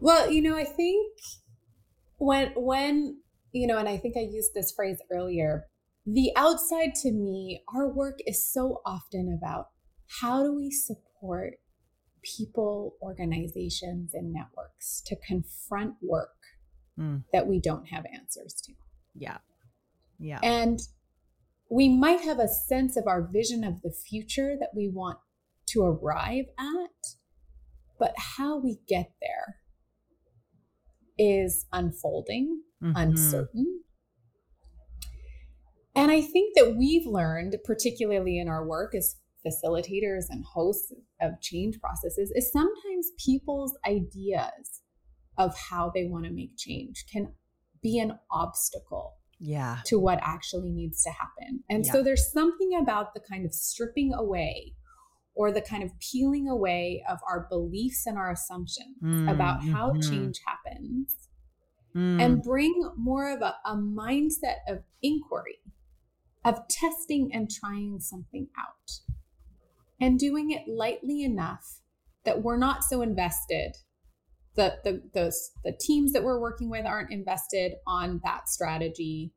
Well, 0.00 0.30
you 0.30 0.42
know, 0.42 0.56
I 0.56 0.64
think 0.64 1.12
when 2.18 2.52
when 2.56 3.20
you 3.52 3.66
know, 3.66 3.78
and 3.78 3.88
I 3.88 3.96
think 3.96 4.16
I 4.16 4.20
used 4.20 4.52
this 4.54 4.72
phrase 4.72 5.00
earlier, 5.10 5.66
the 6.04 6.30
outside 6.36 6.94
to 7.02 7.12
me, 7.12 7.62
our 7.74 7.88
work 7.88 8.18
is 8.26 8.52
so 8.52 8.80
often 8.84 9.36
about 9.36 9.68
how 10.20 10.42
do 10.42 10.54
we 10.54 10.70
support 10.70 11.54
people, 12.22 12.96
organizations, 13.00 14.12
and 14.14 14.32
networks 14.32 15.02
to 15.06 15.16
confront 15.26 15.94
work 16.02 16.36
mm. 16.98 17.22
that 17.32 17.46
we 17.46 17.60
don't 17.60 17.88
have 17.88 18.04
answers 18.12 18.54
to. 18.64 18.72
Yeah. 19.14 19.38
Yeah. 20.18 20.40
And 20.42 20.80
we 21.70 21.88
might 21.88 22.20
have 22.20 22.38
a 22.38 22.48
sense 22.48 22.96
of 22.96 23.06
our 23.06 23.22
vision 23.22 23.64
of 23.64 23.82
the 23.82 23.90
future 23.90 24.56
that 24.58 24.70
we 24.74 24.88
want 24.88 25.18
to 25.66 25.82
arrive 25.82 26.46
at, 26.58 27.16
but 27.98 28.14
how 28.16 28.58
we 28.58 28.78
get 28.86 29.10
there 29.20 29.56
is 31.18 31.66
unfolding, 31.72 32.62
mm-hmm. 32.82 32.96
uncertain. 32.96 33.82
And 35.94 36.10
I 36.10 36.20
think 36.20 36.54
that 36.56 36.76
we've 36.76 37.06
learned, 37.06 37.56
particularly 37.64 38.38
in 38.38 38.48
our 38.48 38.66
work 38.66 38.94
as 38.94 39.16
facilitators 39.46 40.24
and 40.28 40.44
hosts 40.44 40.92
of 41.20 41.40
change 41.40 41.80
processes, 41.80 42.30
is 42.34 42.52
sometimes 42.52 43.08
people's 43.24 43.76
ideas 43.86 44.82
of 45.38 45.56
how 45.56 45.90
they 45.94 46.04
want 46.04 46.24
to 46.24 46.30
make 46.30 46.56
change 46.56 47.04
can 47.10 47.32
be 47.82 47.98
an 47.98 48.18
obstacle 48.30 49.14
yeah 49.38 49.78
to 49.84 49.98
what 49.98 50.18
actually 50.22 50.70
needs 50.70 51.02
to 51.02 51.10
happen 51.10 51.62
and 51.68 51.84
yeah. 51.84 51.92
so 51.92 52.02
there's 52.02 52.32
something 52.32 52.70
about 52.80 53.12
the 53.14 53.20
kind 53.20 53.44
of 53.44 53.52
stripping 53.52 54.12
away 54.14 54.72
or 55.36 55.52
the 55.52 55.60
kind 55.60 55.82
of 55.82 55.90
peeling 56.00 56.48
away 56.48 57.04
of 57.08 57.18
our 57.28 57.46
beliefs 57.48 58.06
and 58.06 58.16
our 58.16 58.32
assumptions 58.32 58.96
mm, 59.04 59.30
about 59.30 59.62
how 59.62 59.90
mm-hmm. 59.90 60.00
change 60.00 60.40
happens 60.46 61.14
mm. 61.94 62.20
and 62.20 62.42
bring 62.42 62.72
more 62.96 63.30
of 63.30 63.42
a, 63.42 63.54
a 63.66 63.76
mindset 63.76 64.56
of 64.66 64.78
inquiry, 65.02 65.58
of 66.44 66.66
testing 66.68 67.30
and 67.32 67.50
trying 67.50 68.00
something 68.00 68.48
out 68.58 68.92
and 70.00 70.18
doing 70.18 70.50
it 70.50 70.62
lightly 70.66 71.22
enough 71.22 71.80
that 72.24 72.42
we're 72.42 72.58
not 72.58 72.82
so 72.82 73.02
invested 73.02 73.76
the 74.56 74.76
the 74.84 75.02
those 75.12 75.50
the 75.64 75.72
teams 75.78 76.12
that 76.12 76.24
we're 76.24 76.40
working 76.40 76.70
with 76.70 76.86
aren't 76.86 77.12
invested 77.12 77.72
on 77.86 78.20
that 78.24 78.48
strategy 78.48 79.32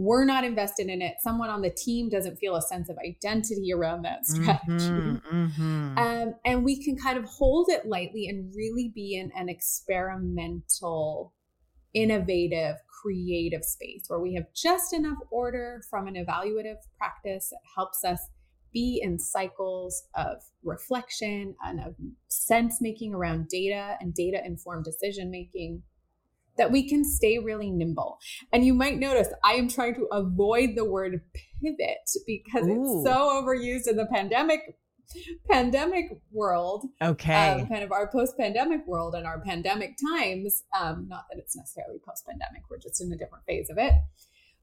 we're 0.00 0.24
not 0.24 0.44
invested 0.44 0.88
in 0.88 1.02
it. 1.02 1.16
Someone 1.20 1.50
on 1.50 1.60
the 1.60 1.68
team 1.68 2.08
doesn't 2.08 2.36
feel 2.36 2.56
a 2.56 2.62
sense 2.62 2.88
of 2.88 2.96
identity 3.06 3.70
around 3.70 4.00
that 4.02 4.24
strategy 4.24 4.86
mm-hmm, 4.86 5.44
mm-hmm. 5.44 5.98
Um, 5.98 6.34
and 6.46 6.64
we 6.64 6.82
can 6.82 6.96
kind 6.96 7.18
of 7.18 7.26
hold 7.26 7.68
it 7.68 7.84
lightly 7.84 8.26
and 8.26 8.50
really 8.56 8.90
be 8.94 9.14
in 9.14 9.30
an 9.36 9.50
experimental 9.50 11.34
innovative 11.92 12.76
creative 13.02 13.62
space 13.62 14.04
where 14.08 14.20
we 14.20 14.34
have 14.34 14.46
just 14.54 14.94
enough 14.94 15.18
order 15.30 15.82
from 15.90 16.06
an 16.06 16.14
evaluative 16.14 16.76
practice 16.96 17.50
that 17.50 17.60
helps 17.74 18.02
us 18.02 18.20
be 18.72 19.00
in 19.02 19.18
cycles 19.18 20.04
of 20.14 20.36
reflection 20.62 21.54
and 21.66 21.80
of 21.80 21.94
sense 22.28 22.78
making 22.80 23.12
around 23.12 23.48
data 23.48 23.96
and 24.00 24.14
data 24.14 24.40
informed 24.46 24.84
decision 24.84 25.30
making 25.30 25.82
that 26.60 26.70
we 26.70 26.86
can 26.86 27.04
stay 27.04 27.38
really 27.38 27.70
nimble. 27.70 28.18
And 28.52 28.66
you 28.66 28.74
might 28.74 28.98
notice 28.98 29.28
I 29.42 29.54
am 29.54 29.66
trying 29.66 29.94
to 29.94 30.06
avoid 30.12 30.76
the 30.76 30.84
word 30.84 31.22
pivot 31.62 32.10
because 32.26 32.66
Ooh. 32.66 33.00
it's 33.00 33.08
so 33.08 33.42
overused 33.42 33.88
in 33.88 33.96
the 33.96 34.06
pandemic 34.06 34.76
pandemic 35.50 36.04
world. 36.30 36.86
Okay. 37.02 37.48
Um, 37.48 37.66
kind 37.66 37.82
of 37.82 37.92
our 37.92 38.08
post 38.12 38.36
pandemic 38.38 38.86
world 38.86 39.14
and 39.14 39.26
our 39.26 39.40
pandemic 39.40 39.96
times. 40.14 40.62
Um, 40.78 41.06
not 41.08 41.24
that 41.30 41.38
it's 41.38 41.56
necessarily 41.56 41.98
post 42.06 42.26
pandemic, 42.26 42.62
we're 42.70 42.78
just 42.78 43.00
in 43.00 43.10
a 43.10 43.16
different 43.16 43.44
phase 43.46 43.70
of 43.70 43.78
it. 43.78 43.94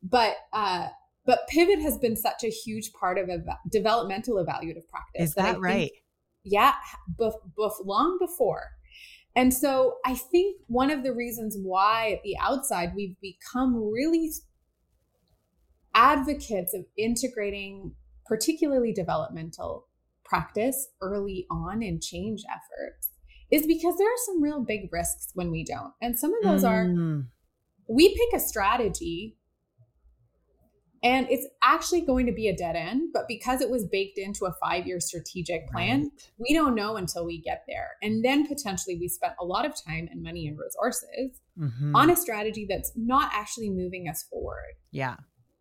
But 0.03 0.35
uh, 0.53 0.89
but 1.25 1.47
pivot 1.49 1.81
has 1.81 1.97
been 1.97 2.15
such 2.15 2.43
a 2.43 2.49
huge 2.49 2.93
part 2.93 3.17
of 3.17 3.27
a 3.27 3.39
developmental 3.71 4.35
evaluative 4.35 4.87
practice. 4.87 5.29
Is 5.29 5.33
that, 5.33 5.53
that 5.53 5.59
right? 5.59 5.89
Think, 5.89 6.03
yeah, 6.43 6.73
bef- 7.19 7.41
bef- 7.57 7.85
long 7.85 8.17
before 8.21 8.69
and 9.37 9.53
so 9.53 9.97
I 10.03 10.15
think 10.15 10.57
one 10.65 10.89
of 10.89 11.03
the 11.03 11.13
reasons 11.13 11.55
why 11.61 12.13
at 12.13 12.23
the 12.23 12.35
outside 12.41 12.93
we've 12.95 13.15
become 13.21 13.75
really 13.75 14.31
advocates 15.93 16.73
of 16.73 16.85
integrating 16.97 17.93
particularly 18.25 18.91
developmental 18.91 19.87
practice 20.25 20.87
early 21.01 21.45
on 21.51 21.83
in 21.83 22.01
change 22.01 22.41
efforts 22.49 23.09
is 23.51 23.67
because 23.67 23.95
there 23.97 24.07
are 24.07 24.25
some 24.25 24.41
real 24.41 24.65
big 24.65 24.89
risks 24.91 25.29
when 25.35 25.51
we 25.51 25.63
don't. 25.63 25.93
And 26.01 26.17
some 26.17 26.33
of 26.33 26.43
those 26.43 26.63
mm. 26.63 26.69
are 26.69 27.25
we 27.87 28.09
pick 28.09 28.41
a 28.41 28.43
strategy 28.43 29.37
and 31.07 31.25
it's 31.29 31.47
actually 31.63 32.01
going 32.01 32.25
to 32.25 32.33
be 32.33 32.49
a 32.49 32.55
dead 32.55 32.75
end, 32.75 33.11
but 33.13 33.29
because 33.29 33.61
it 33.61 33.69
was 33.69 33.85
baked 33.85 34.17
into 34.17 34.45
a 34.45 34.53
five 34.61 34.85
year 34.85 34.99
strategic 34.99 35.65
plan, 35.69 36.01
right. 36.01 36.31
we 36.37 36.53
don't 36.53 36.75
know 36.75 36.97
until 36.97 37.25
we 37.25 37.39
get 37.39 37.63
there. 37.65 37.91
And 38.01 38.25
then 38.25 38.45
potentially 38.45 38.97
we 38.99 39.07
spent 39.07 39.33
a 39.39 39.45
lot 39.45 39.65
of 39.65 39.71
time 39.73 40.09
and 40.11 40.21
money 40.21 40.49
and 40.49 40.59
resources 40.59 41.39
mm-hmm. 41.57 41.95
on 41.95 42.09
a 42.09 42.15
strategy 42.17 42.65
that's 42.69 42.91
not 42.97 43.31
actually 43.33 43.69
moving 43.69 44.09
us 44.09 44.23
forward. 44.23 44.73
Yeah. 44.91 45.15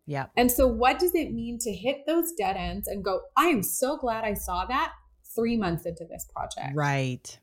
Yeah. 0.05 0.25
And 0.35 0.51
so, 0.51 0.67
what 0.67 0.99
does 0.99 1.15
it 1.15 1.33
mean 1.33 1.59
to 1.59 1.71
hit 1.73 2.05
those 2.05 2.33
dead 2.33 2.57
ends 2.57 2.89
and 2.89 3.03
go, 3.03 3.21
I 3.37 3.47
am 3.47 3.63
so 3.63 3.97
glad 3.97 4.25
I 4.25 4.33
saw 4.33 4.65
that 4.65 4.91
three 5.33 5.55
months 5.55 5.85
into 5.85 6.05
this 6.05 6.25
project? 6.33 6.75
Right. 6.75 7.39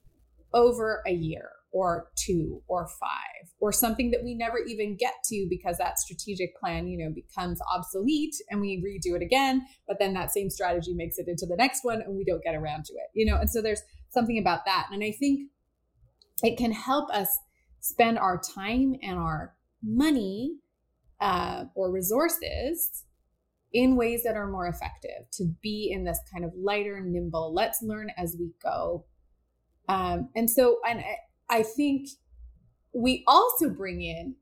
Over 0.52 1.02
a 1.06 1.12
year 1.12 1.50
or 1.74 2.06
two 2.16 2.62
or 2.68 2.86
five 3.00 3.50
or 3.58 3.72
something 3.72 4.12
that 4.12 4.22
we 4.22 4.32
never 4.32 4.58
even 4.58 4.96
get 4.96 5.14
to 5.24 5.44
because 5.50 5.76
that 5.76 5.98
strategic 5.98 6.56
plan, 6.56 6.86
you 6.86 6.96
know, 6.96 7.12
becomes 7.12 7.60
obsolete 7.74 8.36
and 8.48 8.60
we 8.60 8.80
redo 8.80 9.16
it 9.16 9.22
again. 9.22 9.66
But 9.88 9.98
then 9.98 10.14
that 10.14 10.30
same 10.30 10.50
strategy 10.50 10.94
makes 10.94 11.18
it 11.18 11.26
into 11.26 11.46
the 11.46 11.56
next 11.56 11.80
one 11.82 12.00
and 12.00 12.16
we 12.16 12.24
don't 12.24 12.44
get 12.44 12.54
around 12.54 12.84
to 12.84 12.92
it, 12.92 13.10
you 13.12 13.26
know? 13.26 13.36
And 13.36 13.50
so 13.50 13.60
there's 13.60 13.82
something 14.10 14.38
about 14.38 14.64
that. 14.66 14.86
And 14.92 15.02
I 15.02 15.10
think 15.10 15.50
it 16.44 16.56
can 16.56 16.70
help 16.70 17.10
us 17.10 17.28
spend 17.80 18.20
our 18.20 18.40
time 18.40 18.94
and 19.02 19.18
our 19.18 19.54
money 19.82 20.58
uh, 21.20 21.64
or 21.74 21.90
resources 21.90 23.02
in 23.72 23.96
ways 23.96 24.22
that 24.22 24.36
are 24.36 24.46
more 24.46 24.68
effective 24.68 25.28
to 25.32 25.52
be 25.60 25.90
in 25.92 26.04
this 26.04 26.20
kind 26.32 26.44
of 26.44 26.52
lighter, 26.56 27.00
nimble, 27.04 27.52
let's 27.52 27.82
learn 27.82 28.12
as 28.16 28.36
we 28.38 28.52
go. 28.62 29.06
Um, 29.88 30.28
and 30.36 30.48
so, 30.48 30.78
and 30.88 31.02
I, 31.58 31.62
think 31.62 32.08
we 32.92 33.24
also 33.26 33.70
bring 33.70 34.02
in 34.02 34.36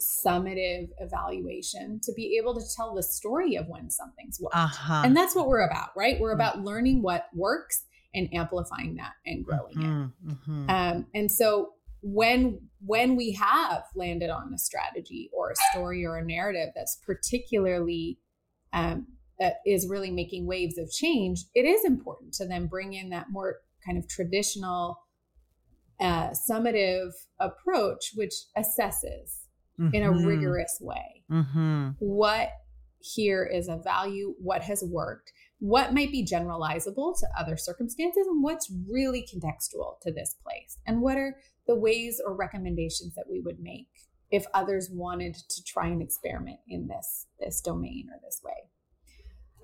summative 0.00 0.88
evaluation 0.98 2.00
to 2.02 2.12
be 2.14 2.38
able 2.40 2.54
to 2.54 2.62
tell 2.76 2.94
the 2.94 3.02
story 3.02 3.56
of 3.56 3.66
when 3.68 3.90
something's 3.90 4.40
worked. 4.40 4.56
Uh-huh. 4.56 5.02
And 5.04 5.16
that's 5.16 5.34
what 5.34 5.46
we're 5.46 5.66
about, 5.66 5.90
right? 5.96 6.18
We're 6.20 6.32
about 6.32 6.56
mm-hmm. 6.56 6.66
learning 6.66 7.02
what 7.02 7.26
works 7.34 7.84
and 8.14 8.28
amplifying 8.32 8.96
that 8.96 9.12
and 9.26 9.44
growing 9.44 9.76
mm-hmm. 9.76 10.30
it. 10.30 10.34
Mm-hmm. 10.34 10.70
Um, 10.70 11.06
and 11.14 11.30
so 11.30 11.72
when 12.02 12.60
when 12.84 13.16
we 13.16 13.32
have 13.32 13.84
landed 13.96 14.28
on 14.28 14.52
a 14.52 14.58
strategy 14.58 15.30
or 15.32 15.50
a 15.50 15.54
story 15.72 16.04
or 16.04 16.16
a 16.16 16.24
narrative 16.24 16.68
that's 16.76 17.00
particularly 17.06 18.18
um, 18.74 19.06
that 19.40 19.56
is 19.66 19.88
really 19.88 20.10
making 20.10 20.46
waves 20.46 20.76
of 20.78 20.90
change, 20.90 21.44
it 21.54 21.64
is 21.64 21.84
important 21.84 22.34
to 22.34 22.46
then 22.46 22.66
bring 22.66 22.92
in 22.92 23.10
that 23.10 23.26
more 23.30 23.56
kind 23.84 23.98
of 23.98 24.06
traditional 24.08 24.98
uh, 26.00 26.30
summative 26.30 27.12
approach, 27.38 28.12
which 28.14 28.34
assesses 28.56 29.44
mm-hmm. 29.78 29.94
in 29.94 30.02
a 30.02 30.10
mm-hmm. 30.10 30.26
rigorous 30.26 30.78
way 30.80 31.24
mm-hmm. 31.30 31.90
what 31.98 32.50
here 33.00 33.44
is 33.44 33.68
a 33.68 33.76
value, 33.76 34.34
what 34.38 34.62
has 34.62 34.82
worked, 34.82 35.32
what 35.58 35.92
might 35.92 36.10
be 36.10 36.24
generalizable 36.24 37.18
to 37.18 37.26
other 37.38 37.56
circumstances, 37.56 38.26
and 38.26 38.42
what's 38.42 38.72
really 38.88 39.22
contextual 39.22 40.00
to 40.00 40.10
this 40.10 40.36
place, 40.42 40.78
and 40.86 41.02
what 41.02 41.18
are 41.18 41.36
the 41.66 41.74
ways 41.74 42.20
or 42.24 42.34
recommendations 42.34 43.14
that 43.14 43.26
we 43.30 43.40
would 43.40 43.60
make 43.60 43.88
if 44.30 44.46
others 44.54 44.88
wanted 44.90 45.34
to 45.34 45.62
try 45.64 45.86
and 45.86 46.02
experiment 46.02 46.58
in 46.66 46.88
this 46.88 47.26
this 47.38 47.60
domain 47.60 48.08
or 48.10 48.18
this 48.24 48.40
way. 48.42 48.70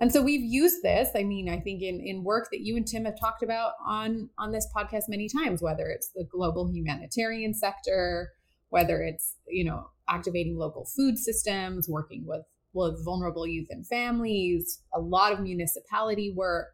And 0.01 0.11
so 0.11 0.23
we've 0.23 0.43
used 0.43 0.81
this, 0.81 1.09
I 1.15 1.23
mean, 1.23 1.47
I 1.47 1.59
think 1.59 1.83
in 1.83 2.01
in 2.01 2.23
work 2.23 2.49
that 2.51 2.61
you 2.61 2.75
and 2.75 2.87
Tim 2.87 3.05
have 3.05 3.19
talked 3.19 3.43
about 3.43 3.73
on 3.85 4.29
on 4.39 4.51
this 4.51 4.67
podcast 4.75 5.03
many 5.07 5.29
times, 5.29 5.61
whether 5.61 5.87
it's 5.89 6.09
the 6.09 6.27
global 6.29 6.69
humanitarian 6.69 7.53
sector, 7.53 8.31
whether 8.69 9.03
it's, 9.03 9.35
you 9.47 9.63
know, 9.63 9.91
activating 10.09 10.57
local 10.57 10.85
food 10.85 11.19
systems, 11.19 11.87
working 11.87 12.25
with 12.25 12.41
with 12.73 13.05
vulnerable 13.05 13.45
youth 13.45 13.67
and 13.69 13.85
families, 13.85 14.81
a 14.91 14.99
lot 14.99 15.33
of 15.33 15.39
municipality 15.39 16.33
work, 16.35 16.69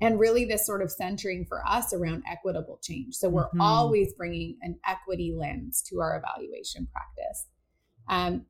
and 0.00 0.20
really 0.20 0.44
this 0.44 0.64
sort 0.64 0.82
of 0.82 0.90
centering 0.90 1.44
for 1.48 1.66
us 1.66 1.92
around 1.92 2.22
equitable 2.30 2.78
change. 2.80 3.16
So 3.16 3.28
we're 3.28 3.46
mm-hmm. 3.46 3.60
always 3.60 4.12
bringing 4.14 4.56
an 4.62 4.78
equity 4.86 5.34
lens 5.36 5.82
to 5.88 5.98
our 5.98 6.16
evaluation 6.16 6.86
practice. 6.92 7.46
Um, 8.08 8.46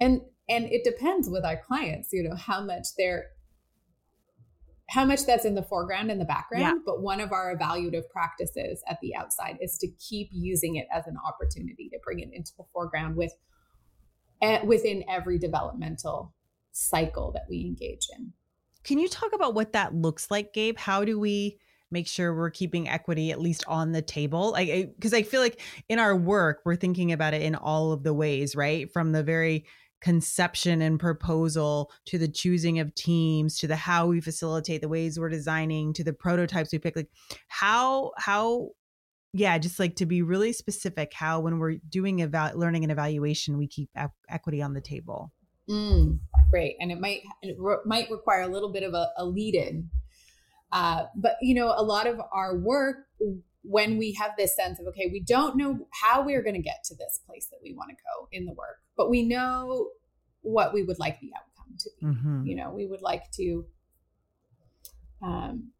and 0.00 0.22
and 0.48 0.66
it 0.66 0.84
depends 0.84 1.28
with 1.28 1.44
our 1.44 1.56
clients, 1.56 2.10
you 2.12 2.22
know, 2.22 2.36
how 2.36 2.62
much 2.62 2.88
they're 2.96 3.26
how 4.90 5.04
much 5.04 5.24
that's 5.24 5.46
in 5.46 5.54
the 5.54 5.62
foreground 5.62 6.10
and 6.10 6.20
the 6.20 6.26
background. 6.26 6.62
Yeah. 6.62 6.74
But 6.84 7.00
one 7.02 7.20
of 7.20 7.32
our 7.32 7.56
evaluative 7.56 8.08
practices 8.10 8.82
at 8.86 8.98
the 9.00 9.16
outside 9.16 9.56
is 9.60 9.78
to 9.78 9.88
keep 9.98 10.28
using 10.30 10.76
it 10.76 10.86
as 10.92 11.06
an 11.06 11.16
opportunity 11.26 11.88
to 11.88 11.98
bring 12.04 12.20
it 12.20 12.28
into 12.32 12.52
the 12.58 12.64
foreground 12.72 13.16
with 13.16 13.32
uh, 14.42 14.58
within 14.64 15.02
every 15.08 15.38
developmental 15.38 16.34
cycle 16.72 17.32
that 17.32 17.44
we 17.48 17.62
engage 17.62 18.08
in. 18.18 18.32
Can 18.82 18.98
you 18.98 19.08
talk 19.08 19.32
about 19.32 19.54
what 19.54 19.72
that 19.72 19.94
looks 19.94 20.30
like, 20.30 20.52
Gabe? 20.52 20.76
How 20.78 21.04
do 21.04 21.18
we 21.18 21.58
make 21.90 22.06
sure 22.06 22.34
we're 22.34 22.50
keeping 22.50 22.88
equity 22.88 23.30
at 23.30 23.40
least 23.40 23.64
on 23.66 23.92
the 23.92 24.02
table? 24.02 24.50
Like, 24.50 24.92
because 24.94 25.14
I 25.14 25.22
feel 25.22 25.40
like 25.40 25.60
in 25.88 25.98
our 25.98 26.14
work, 26.14 26.60
we're 26.64 26.76
thinking 26.76 27.12
about 27.12 27.32
it 27.32 27.40
in 27.40 27.54
all 27.54 27.92
of 27.92 28.02
the 28.02 28.12
ways, 28.12 28.54
right? 28.54 28.92
From 28.92 29.12
the 29.12 29.22
very 29.22 29.64
conception 30.04 30.82
and 30.82 31.00
proposal 31.00 31.90
to 32.04 32.18
the 32.18 32.28
choosing 32.28 32.78
of 32.78 32.94
teams 32.94 33.56
to 33.56 33.66
the 33.66 33.74
how 33.74 34.06
we 34.06 34.20
facilitate 34.20 34.82
the 34.82 34.88
ways 34.88 35.18
we're 35.18 35.30
designing 35.30 35.94
to 35.94 36.04
the 36.04 36.12
prototypes 36.12 36.70
we 36.70 36.78
pick 36.78 36.94
like 36.94 37.08
how 37.48 38.12
how 38.18 38.68
yeah 39.32 39.56
just 39.56 39.80
like 39.80 39.96
to 39.96 40.04
be 40.04 40.20
really 40.20 40.52
specific 40.52 41.14
how 41.14 41.40
when 41.40 41.58
we're 41.58 41.76
doing 41.88 42.20
about 42.20 42.58
learning 42.58 42.84
and 42.84 42.92
evaluation 42.92 43.56
we 43.56 43.66
keep 43.66 43.88
equity 44.28 44.60
on 44.60 44.74
the 44.74 44.80
table. 44.82 45.32
Mm, 45.70 46.18
great 46.50 46.76
and 46.80 46.92
it 46.92 47.00
might 47.00 47.22
it 47.40 47.56
re- 47.58 47.78
might 47.86 48.10
require 48.10 48.42
a 48.42 48.48
little 48.48 48.70
bit 48.70 48.82
of 48.82 48.92
a, 48.92 49.08
a 49.16 49.24
lead 49.24 49.54
in 49.54 49.88
uh, 50.70 51.04
but 51.16 51.36
you 51.40 51.54
know 51.54 51.72
a 51.74 51.82
lot 51.82 52.06
of 52.06 52.20
our 52.30 52.58
work 52.58 53.06
when 53.64 53.96
we 53.96 54.12
have 54.12 54.32
this 54.36 54.54
sense 54.54 54.78
of 54.78 54.86
okay 54.86 55.08
we 55.10 55.20
don't 55.20 55.56
know 55.56 55.86
how 56.02 56.22
we're 56.22 56.42
going 56.42 56.54
to 56.54 56.62
get 56.62 56.84
to 56.84 56.94
this 56.94 57.20
place 57.26 57.48
that 57.50 57.58
we 57.62 57.72
want 57.72 57.90
to 57.90 57.96
go 57.96 58.28
in 58.30 58.44
the 58.44 58.52
work 58.52 58.78
but 58.96 59.10
we 59.10 59.22
know 59.22 59.88
what 60.42 60.74
we 60.74 60.82
would 60.82 60.98
like 60.98 61.18
the 61.20 61.30
outcome 61.36 61.74
to 61.78 61.90
be 61.98 62.06
mm-hmm. 62.06 62.46
you 62.46 62.54
know 62.54 62.70
we 62.70 62.86
would 62.86 63.02
like 63.02 63.30
to 63.30 63.64
um 65.22 65.70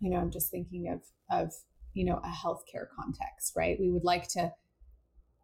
you 0.00 0.10
know 0.10 0.16
i'm 0.16 0.30
just 0.30 0.50
thinking 0.50 0.92
of 0.92 1.00
of 1.30 1.52
you 1.94 2.04
know 2.04 2.20
a 2.24 2.28
healthcare 2.28 2.86
context 2.98 3.52
right 3.56 3.78
we 3.80 3.90
would 3.90 4.04
like 4.04 4.28
to 4.28 4.52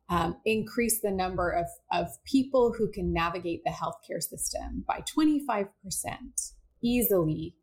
um, 0.08 0.36
increase 0.44 1.00
the 1.00 1.10
number 1.10 1.48
of, 1.48 1.64
of 1.90 2.08
people 2.24 2.74
who 2.76 2.90
can 2.90 3.14
navigate 3.14 3.62
the 3.64 3.70
healthcare 3.70 4.20
system 4.20 4.84
by 4.86 5.02
25% 5.16 5.68
easily 6.82 7.54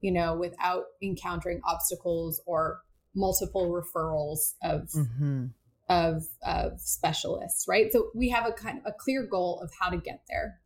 you 0.00 0.12
know 0.12 0.34
without 0.34 0.84
encountering 1.02 1.60
obstacles 1.66 2.40
or 2.46 2.80
multiple 3.14 3.70
referrals 3.70 4.54
of 4.62 4.88
mm-hmm. 4.90 5.46
of 5.88 6.24
of 6.46 6.80
specialists, 6.80 7.66
right? 7.68 7.92
So 7.92 8.10
we 8.14 8.28
have 8.30 8.46
a 8.46 8.52
kind 8.52 8.78
of 8.78 8.84
a 8.86 8.92
clear 8.92 9.26
goal 9.26 9.60
of 9.62 9.70
how 9.80 9.90
to 9.90 9.96
get 9.96 10.22
there. 10.28 10.60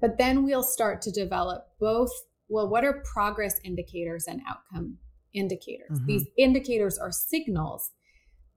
But 0.00 0.16
then 0.16 0.44
we'll 0.44 0.62
start 0.62 1.02
to 1.02 1.10
develop 1.10 1.68
both 1.80 2.12
well, 2.48 2.68
what 2.68 2.84
are 2.84 3.02
progress 3.12 3.60
indicators 3.62 4.26
and 4.26 4.40
outcome 4.48 4.98
indicators? 5.34 5.98
Mm-hmm. 5.98 6.06
These 6.06 6.26
indicators 6.36 6.98
are 6.98 7.12
signals 7.12 7.90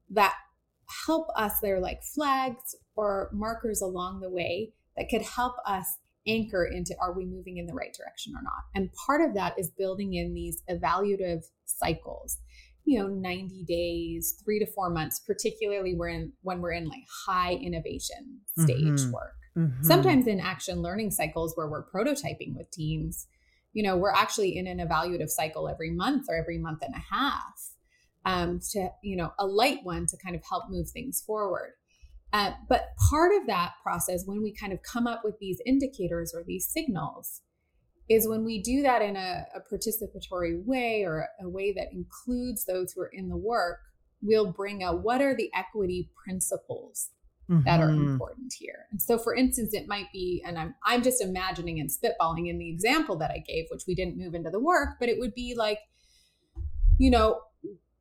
that 0.10 0.36
help 1.06 1.28
us, 1.36 1.60
they're 1.62 1.80
like 1.80 2.04
flags 2.04 2.76
or 2.96 3.30
markers 3.34 3.82
along 3.82 4.22
the 4.22 4.30
way 4.30 4.74
that 4.98 5.10
could 5.10 5.22
help 5.22 5.56
us 5.66 5.98
anchor 6.28 6.66
into 6.66 6.96
are 7.02 7.14
we 7.14 7.26
moving 7.26 7.58
in 7.58 7.66
the 7.66 7.74
right 7.74 7.96
direction 7.98 8.34
or 8.36 8.42
not? 8.44 8.64
And 8.76 8.90
part 9.06 9.22
of 9.22 9.34
that 9.34 9.58
is 9.58 9.72
building 9.72 10.14
in 10.14 10.34
these 10.34 10.62
evaluative 10.70 11.44
cycles 11.66 12.38
you 12.92 13.00
know 13.00 13.08
90 13.08 13.64
days 13.64 14.36
three 14.44 14.60
to 14.60 14.66
four 14.66 14.90
months 14.90 15.22
particularly 15.26 15.96
we're 15.96 16.10
in 16.10 16.34
when 16.42 16.60
we're 16.60 16.74
in 16.74 16.90
like 16.90 17.04
high 17.26 17.54
innovation 17.54 18.40
stage 18.60 18.78
mm-hmm. 18.82 19.12
work 19.12 19.36
mm-hmm. 19.58 19.84
sometimes 19.84 20.28
in 20.28 20.42
action 20.42 20.82
learning 20.82 21.10
cycles 21.10 21.54
where 21.56 21.70
we're 21.70 21.86
prototyping 21.86 22.54
with 22.54 22.70
teams 22.72 23.28
you 23.72 23.82
know 23.82 23.96
we're 23.96 24.12
actually 24.12 24.58
in 24.58 24.68
an 24.68 24.80
evaluative 24.80 25.30
cycle 25.30 25.70
every 25.70 25.90
month 25.90 26.26
or 26.28 26.36
every 26.36 26.58
month 26.58 26.80
and 26.82 26.94
a 26.94 27.16
half 27.16 27.70
um, 28.26 28.60
to 28.72 28.90
you 29.02 29.16
know 29.16 29.32
a 29.40 29.46
light 29.46 29.80
one 29.84 30.06
to 30.06 30.18
kind 30.18 30.36
of 30.36 30.42
help 30.48 30.66
move 30.70 30.90
things 30.90 31.24
forward 31.26 31.72
uh, 32.34 32.52
but 32.68 32.90
part 33.10 33.32
of 33.34 33.48
that 33.48 33.72
process 33.82 34.24
when 34.26 34.44
we 34.44 34.54
kind 34.54 34.74
of 34.74 34.80
come 34.84 35.08
up 35.08 35.22
with 35.24 35.40
these 35.40 35.62
indicators 35.66 36.34
or 36.36 36.44
these 36.46 36.68
signals 36.68 37.40
is 38.12 38.28
when 38.28 38.44
we 38.44 38.62
do 38.62 38.82
that 38.82 39.02
in 39.02 39.16
a, 39.16 39.46
a 39.56 39.62
participatory 39.62 40.64
way 40.66 41.04
or 41.04 41.30
a 41.40 41.48
way 41.48 41.72
that 41.72 41.94
includes 41.94 42.66
those 42.66 42.92
who 42.92 43.02
are 43.02 43.12
in 43.14 43.30
the 43.30 43.38
work, 43.38 43.80
we'll 44.22 44.52
bring 44.52 44.84
out 44.84 45.02
what 45.02 45.22
are 45.22 45.34
the 45.36 45.50
equity 45.56 46.12
principles 46.24 47.10
mm-hmm. 47.50 47.64
that 47.64 47.80
are 47.80 47.88
mm-hmm. 47.88 48.12
important 48.12 48.54
here. 48.54 48.88
And 48.92 49.02
so 49.02 49.18
for 49.18 49.34
instance, 49.34 49.74
it 49.74 49.88
might 49.88 50.12
be, 50.12 50.44
and 50.46 50.58
I'm 50.58 50.76
I'm 50.86 51.04
just 51.04 51.22
imagining 51.22 51.80
and 51.80 51.90
spitballing 51.90 52.50
in 52.50 52.58
the 52.58 52.70
example 52.70 53.16
that 53.18 53.32
I 53.32 53.40
gave, 53.40 53.66
which 53.72 53.84
we 53.88 53.96
didn't 53.96 54.18
move 54.18 54.36
into 54.36 54.50
the 54.50 54.60
work, 54.60 54.98
but 55.00 55.08
it 55.08 55.18
would 55.18 55.34
be 55.34 55.56
like, 55.56 55.80
you 56.98 57.10
know, 57.10 57.40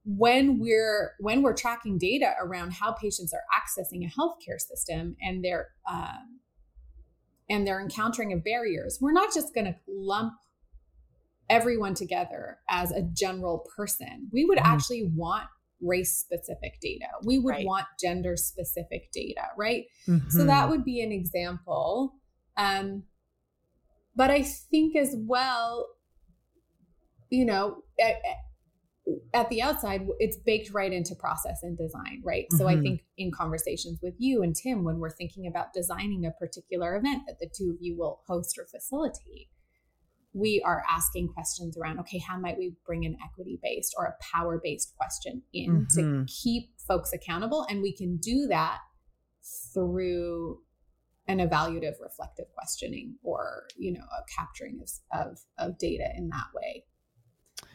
when 0.04 0.58
we're 0.58 1.12
when 1.20 1.42
we're 1.42 1.54
tracking 1.54 1.98
data 1.98 2.32
around 2.40 2.72
how 2.72 2.92
patients 2.92 3.32
are 3.32 3.44
accessing 3.56 4.04
a 4.04 4.10
healthcare 4.10 4.58
system 4.58 5.16
and 5.22 5.44
they're 5.44 5.68
um, 5.88 6.40
and 7.50 7.66
they're 7.66 7.80
encountering 7.80 8.32
of 8.32 8.42
barriers, 8.42 8.98
we're 9.00 9.12
not 9.12 9.34
just 9.34 9.52
going 9.54 9.66
to 9.66 9.74
lump 9.88 10.32
everyone 11.50 11.94
together 11.94 12.58
as 12.68 12.92
a 12.92 13.02
general 13.02 13.66
person. 13.76 14.28
We 14.32 14.44
would 14.44 14.58
mm. 14.58 14.64
actually 14.64 15.10
want 15.14 15.48
race 15.82 16.16
specific 16.16 16.78
data. 16.80 17.06
We 17.24 17.38
would 17.38 17.50
right. 17.50 17.66
want 17.66 17.86
gender 18.00 18.36
specific 18.36 19.10
data, 19.12 19.42
right? 19.58 19.84
Mm-hmm. 20.06 20.30
So 20.30 20.44
that 20.44 20.70
would 20.70 20.84
be 20.84 21.02
an 21.02 21.10
example. 21.10 22.14
Um, 22.56 23.02
but 24.14 24.30
I 24.30 24.42
think 24.42 24.96
as 24.96 25.16
well, 25.18 25.88
you 27.30 27.44
know, 27.44 27.82
at, 29.34 29.48
the 29.48 29.62
outside, 29.62 30.06
it's 30.18 30.36
baked 30.36 30.70
right 30.72 30.92
into 30.92 31.14
process 31.14 31.62
and 31.62 31.76
design, 31.76 32.22
right? 32.24 32.44
Mm-hmm. 32.44 32.56
So 32.58 32.68
I 32.68 32.74
mm-hmm. 32.74 32.82
think 32.82 33.04
in 33.16 33.30
conversations 33.32 33.98
with 34.02 34.14
you 34.18 34.42
and 34.42 34.54
Tim, 34.54 34.84
when 34.84 34.98
we're 34.98 35.10
thinking 35.10 35.46
about 35.46 35.72
designing 35.72 36.26
a 36.26 36.30
particular 36.30 36.96
event 36.96 37.22
that 37.26 37.38
the 37.38 37.48
two 37.52 37.70
of 37.70 37.76
you 37.80 37.96
will 37.96 38.20
host 38.26 38.58
or 38.58 38.66
facilitate, 38.66 39.48
we 40.32 40.62
are 40.64 40.84
asking 40.88 41.28
questions 41.28 41.76
around 41.76 41.98
okay 41.98 42.18
how 42.18 42.38
might 42.38 42.56
we 42.56 42.72
bring 42.86 43.04
an 43.04 43.16
equity 43.24 43.58
based 43.62 43.94
or 43.98 44.04
a 44.04 44.14
power 44.32 44.60
based 44.62 44.94
question 44.96 45.42
in 45.52 45.86
mm-hmm. 45.86 46.22
to 46.22 46.26
keep 46.26 46.70
folks 46.86 47.12
accountable 47.12 47.66
and 47.68 47.82
we 47.82 47.92
can 47.92 48.16
do 48.18 48.46
that 48.46 48.78
through 49.74 50.60
an 51.26 51.38
evaluative 51.38 51.94
reflective 52.00 52.46
questioning 52.54 53.16
or 53.22 53.64
you 53.76 53.92
know 53.92 54.00
a 54.00 54.22
capturing 54.36 54.80
of, 54.80 54.90
of, 55.20 55.38
of 55.58 55.78
data 55.78 56.08
in 56.16 56.28
that 56.28 56.46
way 56.54 56.84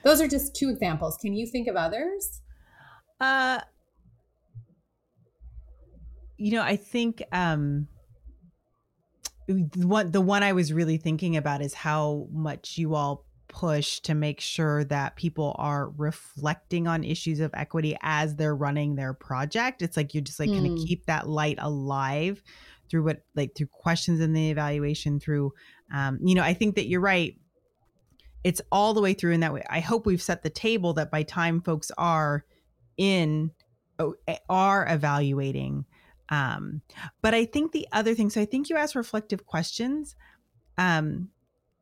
those 0.06 0.22
are 0.22 0.28
just 0.28 0.56
two 0.56 0.70
examples 0.70 1.18
can 1.18 1.34
you 1.34 1.46
think 1.46 1.68
of 1.68 1.76
others 1.76 2.42
uh 3.20 3.60
you 6.38 6.54
know 6.54 6.62
i 6.62 6.78
think 6.78 7.22
um 7.34 7.88
what 9.48 10.12
the 10.12 10.22
one 10.22 10.44
I 10.44 10.54
was 10.54 10.74
really 10.74 10.98
thinking 10.98 11.38
about 11.38 11.62
is 11.62 11.74
how 11.74 12.28
much 12.32 12.78
you 12.78 12.96
all 12.96 13.26
push 13.48 14.00
to 14.02 14.16
make 14.16 14.42
sure 14.42 14.84
that 14.86 15.16
people 15.16 15.56
are 15.60 15.90
reflecting 15.92 16.88
on 16.88 17.04
issues 17.04 17.40
of 17.40 17.52
equity 17.54 17.96
as 18.02 18.36
they're 18.36 18.56
running 18.56 18.96
their 18.96 19.14
project. 19.14 19.82
It's 19.82 19.96
like 19.96 20.14
you're 20.14 20.24
just 20.24 20.40
like 20.40 20.50
mm. 20.50 20.60
going 20.60 20.76
to 20.76 20.86
keep 20.86 21.06
that 21.06 21.30
light 21.30 21.58
alive 21.60 22.42
through 22.90 23.04
what 23.04 23.22
like 23.36 23.56
through 23.56 23.68
questions 23.68 24.20
in 24.20 24.34
the 24.34 24.52
evaluation 24.52 25.20
through 25.20 25.52
um 25.94 26.20
you 26.22 26.36
know, 26.36 26.44
I 26.44 26.54
think 26.54 26.76
that 26.76 26.88
you're 26.88 27.02
right. 27.02 27.36
It's 28.46 28.62
all 28.72 28.94
the 28.94 29.02
way 29.02 29.14
through 29.14 29.34
in 29.34 29.42
that 29.42 29.54
way. 29.54 29.64
I 29.70 29.80
hope 29.80 30.06
we've 30.06 30.22
set 30.22 30.44
the 30.44 30.50
table 30.50 30.94
that 30.94 31.12
by 31.12 31.24
time 31.24 31.62
folks 31.62 31.92
are 31.98 32.46
in 32.98 33.52
oh, 34.00 34.16
are 34.48 34.88
evaluating 34.90 35.86
um, 36.30 36.82
but 37.22 37.34
I 37.34 37.46
think 37.46 37.72
the 37.72 37.88
other 37.92 38.16
thing, 38.16 38.30
so 38.30 38.42
I 38.42 38.46
think 38.46 38.70
you 38.70 38.78
asked 38.78 38.96
reflective 38.96 39.46
questions, 39.46 40.16
um, 40.78 41.30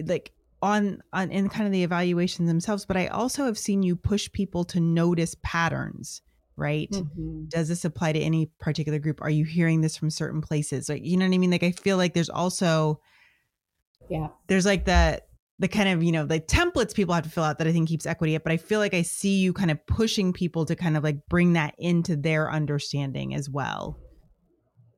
like 0.03 0.33
on 0.61 1.01
on 1.11 1.31
in 1.31 1.49
kind 1.49 1.65
of 1.65 1.71
the 1.71 1.83
evaluations 1.83 2.47
themselves. 2.47 2.85
But 2.85 2.97
I 2.97 3.07
also 3.07 3.45
have 3.45 3.57
seen 3.57 3.83
you 3.83 3.95
push 3.95 4.31
people 4.31 4.63
to 4.65 4.79
notice 4.79 5.35
patterns. 5.43 6.21
Right? 6.55 6.91
Mm-hmm. 6.91 7.45
Does 7.47 7.67
this 7.67 7.83
apply 7.83 8.11
to 8.13 8.19
any 8.19 8.45
particular 8.59 8.99
group? 8.99 9.23
Are 9.23 9.29
you 9.29 9.43
hearing 9.43 9.81
this 9.81 9.97
from 9.97 10.11
certain 10.11 10.39
places? 10.39 10.87
Like, 10.87 11.03
you 11.03 11.17
know 11.17 11.25
what 11.25 11.33
I 11.33 11.39
mean? 11.39 11.49
Like, 11.49 11.63
I 11.63 11.71
feel 11.71 11.97
like 11.97 12.13
there's 12.13 12.29
also, 12.29 13.01
yeah, 14.07 14.27
there's 14.45 14.65
like 14.65 14.85
the 14.85 15.23
the 15.59 15.67
kind 15.67 15.89
of 15.89 16.03
you 16.03 16.11
know 16.11 16.25
the 16.25 16.39
templates 16.39 16.93
people 16.93 17.13
have 17.13 17.23
to 17.23 17.29
fill 17.29 17.43
out 17.43 17.57
that 17.59 17.67
I 17.67 17.71
think 17.71 17.87
keeps 17.87 18.05
equity 18.05 18.35
up. 18.35 18.43
But 18.43 18.53
I 18.53 18.57
feel 18.57 18.79
like 18.79 18.93
I 18.93 19.01
see 19.01 19.39
you 19.39 19.53
kind 19.53 19.71
of 19.71 19.85
pushing 19.85 20.33
people 20.33 20.65
to 20.65 20.75
kind 20.75 20.97
of 20.97 21.03
like 21.03 21.17
bring 21.29 21.53
that 21.53 21.75
into 21.77 22.15
their 22.15 22.51
understanding 22.51 23.33
as 23.33 23.49
well. 23.49 23.99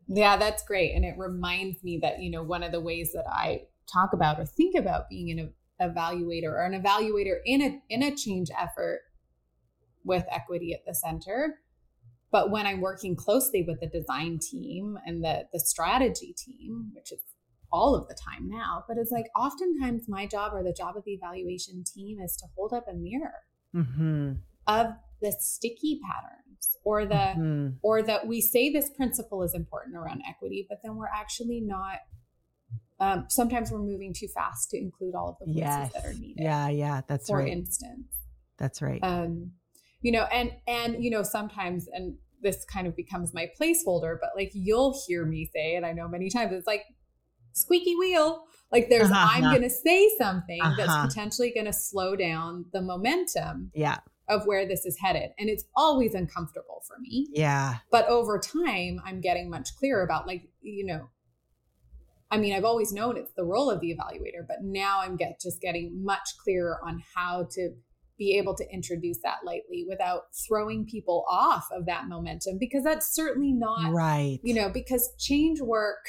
Yeah, 0.08 0.38
that's 0.38 0.64
great. 0.64 0.94
And 0.96 1.04
it 1.04 1.16
reminds 1.18 1.84
me 1.84 2.00
that, 2.02 2.22
you 2.22 2.30
know, 2.30 2.44
one 2.44 2.64
of 2.64 2.72
the 2.72 2.80
ways 2.80 3.12
that 3.14 3.26
I 3.28 3.64
talk 3.92 4.14
about 4.14 4.40
or 4.40 4.46
think 4.46 4.76
about 4.76 5.10
being 5.10 5.32
an 5.32 5.54
evaluator 5.82 6.52
or 6.52 6.64
an 6.64 6.80
evaluator 6.80 7.38
in 7.46 7.62
a 7.62 7.82
in 7.90 8.04
a 8.04 8.16
change 8.16 8.50
effort 8.58 9.02
with 10.04 10.26
equity 10.32 10.74
at 10.74 10.86
the 10.86 10.94
center. 10.94 11.60
But 12.32 12.52
when 12.52 12.66
I'm 12.68 12.82
working 12.82 13.16
closely 13.16 13.64
with 13.64 13.80
the 13.80 13.88
design 13.88 14.40
team 14.40 14.98
and 15.06 15.24
the 15.24 15.48
the 15.52 15.60
strategy 15.60 16.34
team, 16.38 16.92
which 16.94 17.12
is 17.12 17.20
all 17.72 17.96
of 17.96 18.08
the 18.08 18.16
time 18.16 18.50
now, 18.50 18.84
but 18.88 18.98
it's 18.98 19.12
like 19.12 19.26
oftentimes 19.36 20.08
my 20.08 20.26
job 20.26 20.54
or 20.54 20.64
the 20.64 20.74
job 20.74 20.96
of 20.98 21.04
the 21.06 21.14
evaluation 21.14 21.84
team 21.84 22.20
is 22.20 22.36
to 22.38 22.46
hold 22.56 22.74
up 22.74 22.86
a 22.90 22.94
mirror 22.94 23.44
mm-hmm. 23.76 24.34
of 24.68 24.88
the 25.22 25.32
sticky 25.40 26.00
patterns 26.06 26.78
or 26.84 27.06
the 27.06 27.16
mm-hmm. 27.16 27.70
or 27.82 28.02
that 28.02 28.28
we 28.28 28.42
say 28.42 28.72
this 28.72 28.90
principle 28.90 29.44
is 29.44 29.54
important 29.54 29.96
around 29.96 30.22
equity 30.28 30.66
but 30.70 30.80
then 30.84 30.96
we're 30.96 31.08
actually 31.08 31.62
not 31.62 32.00
um, 32.98 33.26
sometimes 33.28 33.72
we're 33.72 33.80
moving 33.80 34.14
too 34.14 34.28
fast 34.28 34.70
to 34.70 34.78
include 34.78 35.16
all 35.16 35.30
of 35.30 35.36
the 35.40 35.46
places 35.54 35.62
yes. 35.62 35.94
that 35.94 36.06
are 36.06 36.14
needed 36.14 36.44
yeah 36.44 36.70
yeah 36.70 37.02
that's 37.08 37.28
for 37.28 37.40
right 37.40 37.46
for 37.46 37.52
instance 37.52 38.08
that's 38.58 38.82
right 38.82 39.00
um 39.04 39.52
you 40.02 40.12
know 40.12 40.24
and 40.32 40.52
and 40.68 41.04
you 41.04 41.10
know 41.10 41.24
sometimes 41.24 41.88
and 41.92 42.16
this 42.42 42.64
kind 42.66 42.88
of 42.88 42.96
becomes 42.96 43.34
my 43.34 43.50
placeholder 43.60 44.18
but 44.22 44.30
like 44.36 44.52
you'll 44.54 44.98
hear 45.08 45.26
me 45.26 45.50
say 45.54 45.76
and 45.76 45.86
i 45.86 45.92
know 45.92 46.08
many 46.08 46.30
times 46.30 46.54
it's 46.54 46.68
like 46.68 46.84
squeaky 47.56 47.96
wheel 47.96 48.44
like 48.72 48.90
there's 48.90 49.10
uh-huh. 49.10 49.30
i'm 49.34 49.44
gonna 49.44 49.70
say 49.70 50.10
something 50.18 50.62
uh-huh. 50.62 50.76
that's 50.78 51.08
potentially 51.08 51.52
gonna 51.56 51.74
slow 51.74 52.16
down 52.16 52.66
the 52.74 52.82
momentum 52.82 53.72
yeah 53.74 53.98
of 54.28 54.46
where 54.46 54.68
this 54.68 54.86
is 54.86 54.98
headed. 55.00 55.32
And 55.38 55.50
it's 55.50 55.66
always 55.76 56.14
uncomfortable 56.14 56.82
for 56.88 56.98
me. 57.00 57.28
Yeah. 57.32 57.76
But 57.92 58.08
over 58.08 58.40
time, 58.40 59.00
I'm 59.06 59.22
getting 59.22 59.50
much 59.50 59.76
clearer 59.78 60.04
about, 60.04 60.28
like, 60.28 60.44
you 60.62 60.86
know, 60.86 61.10
I 62.32 62.38
mean, 62.38 62.54
I've 62.54 62.66
always 62.66 62.92
known 62.92 63.18
it's 63.18 63.34
the 63.34 63.46
role 63.46 63.70
of 63.70 63.82
the 63.82 63.96
evaluator, 63.96 64.46
but 64.48 64.58
now 64.64 65.02
I'm 65.02 65.16
get 65.16 65.40
just 65.40 65.62
getting 65.62 66.04
much 66.04 66.38
clearer 66.44 66.80
on 66.84 67.02
how 67.16 67.48
to 67.52 67.70
be 68.18 68.38
able 68.38 68.56
to 68.56 68.66
introduce 68.72 69.20
that 69.24 69.40
lightly 69.46 69.86
without 69.88 70.24
throwing 70.48 70.86
people 70.86 71.26
off 71.30 71.68
of 71.72 71.86
that 71.86 72.08
momentum 72.08 72.58
because 72.58 72.84
that's 72.84 73.14
certainly 73.14 73.52
not 73.52 73.92
right. 73.92 74.40
You 74.42 74.56
know, 74.56 74.70
because 74.70 75.14
change 75.20 75.62
work 75.62 76.08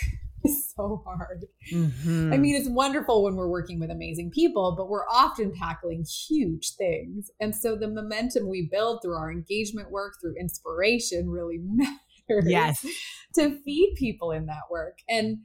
is 0.51 0.73
so 0.77 1.03
hard. 1.07 1.45
Mm-hmm. 1.73 2.33
I 2.33 2.37
mean, 2.37 2.55
it's 2.55 2.69
wonderful 2.69 3.25
when 3.25 3.37
we're 3.37 3.49
working 3.49 3.81
with 3.81 3.91
amazing 3.91 4.31
people, 4.31 4.75
but 4.77 4.89
we're 4.89 5.09
often 5.09 5.53
tackling 5.55 6.05
huge 6.29 6.75
things. 6.77 7.31
And 7.41 7.55
so 7.55 7.77
the 7.77 7.89
momentum 7.89 8.49
we 8.49 8.69
build 8.71 9.01
through 9.03 9.17
our 9.17 9.31
engagement 9.31 9.91
work, 9.91 10.15
through 10.21 10.35
inspiration, 10.39 11.29
really 11.29 11.59
matters. 11.63 12.45
Yes. 12.47 12.87
To 13.35 13.59
feed 13.65 13.95
people 13.99 14.33
in 14.33 14.47
that 14.47 14.71
work. 14.71 14.99
And 15.09 15.39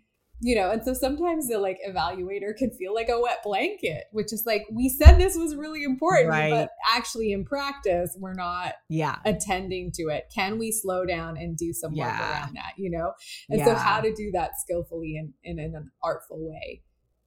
you 0.43 0.55
know, 0.55 0.71
and 0.71 0.83
so 0.83 0.93
sometimes 0.93 1.47
the 1.47 1.59
like 1.59 1.79
evaluator 1.87 2.55
can 2.55 2.71
feel 2.71 2.95
like 2.95 3.09
a 3.09 3.19
wet 3.19 3.43
blanket, 3.43 4.05
which 4.11 4.33
is 4.33 4.43
like 4.45 4.65
we 4.71 4.89
said 4.89 5.17
this 5.17 5.37
was 5.37 5.55
really 5.55 5.83
important, 5.83 6.29
right. 6.29 6.49
but 6.49 6.69
actually 6.91 7.31
in 7.31 7.45
practice 7.45 8.17
we're 8.19 8.33
not 8.33 8.73
yeah 8.89 9.17
attending 9.23 9.91
to 9.91 10.03
it. 10.07 10.31
Can 10.33 10.57
we 10.57 10.71
slow 10.71 11.05
down 11.05 11.37
and 11.37 11.55
do 11.55 11.71
some 11.71 11.91
work 11.91 12.07
yeah. 12.07 12.31
around 12.31 12.55
that? 12.55 12.73
You 12.77 12.89
know, 12.89 13.13
and 13.49 13.59
yeah. 13.59 13.65
so 13.65 13.75
how 13.75 14.01
to 14.01 14.13
do 14.13 14.31
that 14.33 14.59
skillfully 14.59 15.15
and 15.15 15.33
in, 15.43 15.59
in 15.59 15.75
an 15.75 15.91
artful 16.03 16.49
way. 16.49 16.81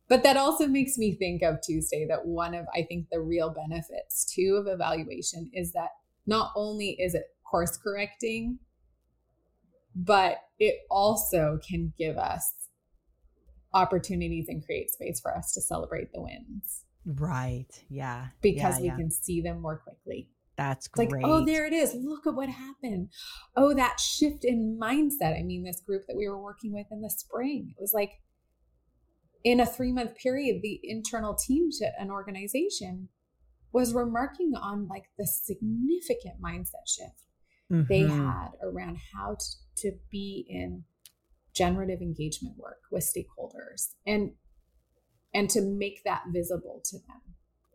But 0.08 0.24
that 0.24 0.36
also 0.36 0.66
makes 0.66 0.98
me 0.98 1.14
think 1.14 1.42
of 1.42 1.60
Tuesday 1.62 2.06
that 2.08 2.26
one 2.26 2.54
of 2.54 2.66
I 2.74 2.82
think 2.82 3.06
the 3.12 3.20
real 3.20 3.50
benefits 3.50 4.24
too 4.34 4.56
of 4.60 4.66
evaluation 4.66 5.50
is 5.54 5.72
that 5.72 5.90
not 6.26 6.50
only 6.56 6.96
is 6.98 7.14
it 7.14 7.26
course 7.48 7.76
correcting, 7.76 8.58
but 9.94 10.38
it 10.58 10.80
also 10.90 11.60
can 11.66 11.92
give 11.96 12.18
us 12.18 12.52
opportunities 13.74 14.46
and 14.48 14.64
create 14.64 14.90
space 14.90 15.20
for 15.20 15.36
us 15.36 15.52
to 15.52 15.60
celebrate 15.60 16.12
the 16.12 16.22
wins. 16.22 16.84
Right. 17.04 17.66
Yeah. 17.90 18.28
Because 18.40 18.76
yeah, 18.76 18.80
we 18.80 18.86
yeah. 18.86 18.96
can 18.96 19.10
see 19.10 19.42
them 19.42 19.60
more 19.60 19.78
quickly. 19.78 20.30
That's 20.56 20.86
great. 20.86 21.10
Like, 21.10 21.24
oh, 21.24 21.44
there 21.44 21.66
it 21.66 21.72
is. 21.72 21.94
Look 21.94 22.26
at 22.26 22.34
what 22.34 22.48
happened. 22.48 23.08
Oh, 23.56 23.74
that 23.74 23.98
shift 23.98 24.44
in 24.44 24.78
mindset. 24.80 25.38
I 25.38 25.42
mean, 25.42 25.64
this 25.64 25.80
group 25.80 26.04
that 26.06 26.16
we 26.16 26.28
were 26.28 26.40
working 26.40 26.72
with 26.72 26.86
in 26.92 27.02
the 27.02 27.10
spring, 27.10 27.74
it 27.76 27.80
was 27.80 27.92
like 27.92 28.12
in 29.42 29.60
a 29.60 29.66
three 29.66 29.92
month 29.92 30.16
period, 30.16 30.62
the 30.62 30.80
internal 30.82 31.34
team 31.34 31.70
to 31.78 31.90
an 31.98 32.10
organization 32.10 33.08
was 33.72 33.92
remarking 33.92 34.52
on 34.54 34.86
like 34.86 35.06
the 35.18 35.26
significant 35.26 36.40
mindset 36.40 36.86
shift 36.86 37.24
mm-hmm. 37.70 37.82
they 37.88 38.02
had 38.02 38.50
around 38.62 38.98
how 39.12 39.36
to, 39.38 39.46
to 39.76 39.96
be 40.10 40.46
in 40.48 40.84
generative 41.54 42.00
engagement 42.00 42.56
work 42.58 42.80
with 42.90 43.04
stakeholders 43.04 43.94
and 44.06 44.32
and 45.32 45.50
to 45.50 45.60
make 45.60 46.02
that 46.04 46.22
visible 46.32 46.80
to 46.84 46.96
them 46.98 47.20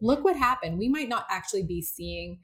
look 0.01 0.23
what 0.23 0.35
happened 0.35 0.77
we 0.77 0.89
might 0.89 1.09
not 1.09 1.25
actually 1.29 1.63
be 1.63 1.81
seeing 1.81 2.39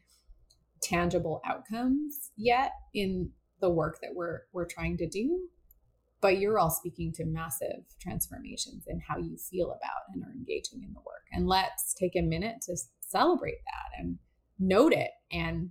tangible 0.81 1.41
outcomes 1.45 2.31
yet 2.37 2.71
in 2.93 3.29
the 3.61 3.69
work 3.69 3.99
that 4.01 4.11
we're 4.13 4.41
we're 4.53 4.65
trying 4.65 4.97
to 4.97 5.07
do 5.07 5.47
but 6.25 6.39
you're 6.39 6.57
all 6.57 6.71
speaking 6.71 7.11
to 7.13 7.23
massive 7.23 7.83
transformations 8.01 8.85
in 8.87 8.99
how 8.99 9.15
you 9.15 9.37
feel 9.37 9.67
about 9.67 10.09
and 10.11 10.23
are 10.23 10.33
engaging 10.35 10.81
in 10.81 10.91
the 10.91 10.99
work. 11.05 11.21
And 11.31 11.47
let's 11.47 11.93
take 11.93 12.15
a 12.15 12.21
minute 12.23 12.61
to 12.63 12.75
celebrate 12.99 13.59
that 13.65 13.99
and 13.99 14.17
note 14.57 14.91
it 14.91 15.11
and 15.31 15.69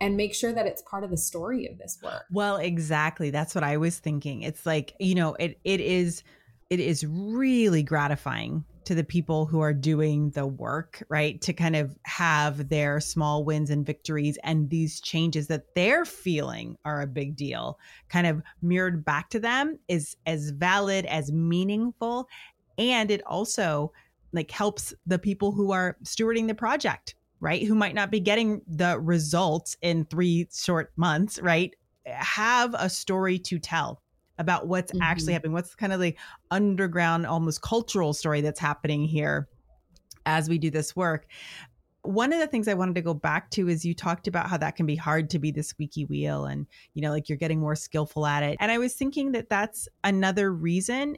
and 0.00 0.16
make 0.16 0.34
sure 0.34 0.52
that 0.52 0.66
it's 0.66 0.82
part 0.82 1.04
of 1.04 1.10
the 1.10 1.16
story 1.16 1.66
of 1.66 1.78
this 1.78 1.98
work. 2.02 2.24
Well, 2.30 2.56
exactly. 2.56 3.30
That's 3.30 3.54
what 3.54 3.64
I 3.64 3.76
was 3.76 3.98
thinking. 3.98 4.42
It's 4.42 4.66
like, 4.66 4.94
you 4.98 5.14
know, 5.14 5.34
it 5.34 5.58
it 5.64 5.80
is 5.80 6.22
it 6.70 6.80
is 6.80 7.06
really 7.06 7.82
gratifying 7.82 8.64
to 8.84 8.94
the 8.94 9.04
people 9.04 9.46
who 9.46 9.60
are 9.60 9.72
doing 9.72 10.30
the 10.30 10.46
work, 10.46 11.02
right? 11.08 11.40
To 11.42 11.52
kind 11.52 11.76
of 11.76 11.96
have 12.04 12.68
their 12.68 13.00
small 13.00 13.44
wins 13.44 13.70
and 13.70 13.84
victories 13.84 14.38
and 14.44 14.68
these 14.68 15.00
changes 15.00 15.46
that 15.48 15.74
they're 15.74 16.04
feeling 16.04 16.76
are 16.84 17.00
a 17.00 17.06
big 17.06 17.36
deal, 17.36 17.78
kind 18.08 18.26
of 18.26 18.42
mirrored 18.60 19.04
back 19.04 19.30
to 19.30 19.40
them 19.40 19.78
is 19.88 20.16
as 20.26 20.50
valid, 20.50 21.06
as 21.06 21.32
meaningful. 21.32 22.28
And 22.76 23.10
it 23.10 23.22
also 23.26 23.92
like 24.32 24.50
helps 24.50 24.92
the 25.06 25.18
people 25.18 25.52
who 25.52 25.72
are 25.72 25.96
stewarding 26.02 26.48
the 26.48 26.54
project, 26.54 27.14
right? 27.44 27.62
Who 27.62 27.74
might 27.74 27.94
not 27.94 28.10
be 28.10 28.20
getting 28.20 28.62
the 28.66 28.98
results 28.98 29.76
in 29.82 30.06
three 30.06 30.48
short 30.50 30.92
months, 30.96 31.38
right? 31.40 31.76
Have 32.06 32.74
a 32.76 32.88
story 32.88 33.38
to 33.40 33.58
tell 33.58 34.00
about 34.38 34.66
what's 34.66 34.90
mm-hmm. 34.92 35.02
actually 35.02 35.34
happening. 35.34 35.52
What's 35.52 35.74
kind 35.74 35.92
of 35.92 36.00
the 36.00 36.16
underground, 36.50 37.26
almost 37.26 37.60
cultural 37.60 38.14
story 38.14 38.40
that's 38.40 38.58
happening 38.58 39.04
here 39.04 39.46
as 40.24 40.48
we 40.48 40.56
do 40.56 40.70
this 40.70 40.96
work. 40.96 41.26
One 42.00 42.32
of 42.32 42.40
the 42.40 42.46
things 42.46 42.66
I 42.66 42.74
wanted 42.74 42.94
to 42.94 43.02
go 43.02 43.12
back 43.12 43.50
to 43.52 43.68
is 43.68 43.84
you 43.84 43.94
talked 43.94 44.26
about 44.26 44.48
how 44.48 44.56
that 44.56 44.76
can 44.76 44.86
be 44.86 44.96
hard 44.96 45.28
to 45.30 45.38
be 45.38 45.50
the 45.50 45.62
squeaky 45.62 46.06
wheel 46.06 46.46
and, 46.46 46.66
you 46.94 47.02
know, 47.02 47.10
like 47.10 47.28
you're 47.28 47.36
getting 47.36 47.60
more 47.60 47.76
skillful 47.76 48.26
at 48.26 48.42
it. 48.42 48.56
And 48.58 48.72
I 48.72 48.78
was 48.78 48.94
thinking 48.94 49.32
that 49.32 49.50
that's 49.50 49.86
another 50.02 50.50
reason 50.50 51.16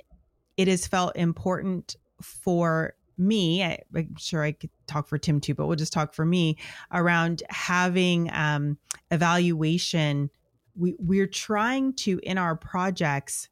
it 0.56 0.66
has 0.66 0.88
felt 0.88 1.14
important 1.14 1.94
for 2.20 2.95
me, 3.18 3.62
I, 3.62 3.78
am 3.94 4.16
sure 4.16 4.42
I 4.42 4.52
could 4.52 4.70
talk 4.86 5.08
for 5.08 5.18
Tim 5.18 5.40
too, 5.40 5.54
but 5.54 5.66
we'll 5.66 5.76
just 5.76 5.92
talk 5.92 6.14
for 6.14 6.24
me 6.24 6.58
around 6.92 7.42
having 7.48 8.30
um, 8.32 8.78
evaluation. 9.10 10.30
We 10.78 10.94
we're 10.98 11.26
trying 11.26 11.94
to 11.94 12.20
in 12.22 12.38
our 12.38 12.56
projects 12.56 13.48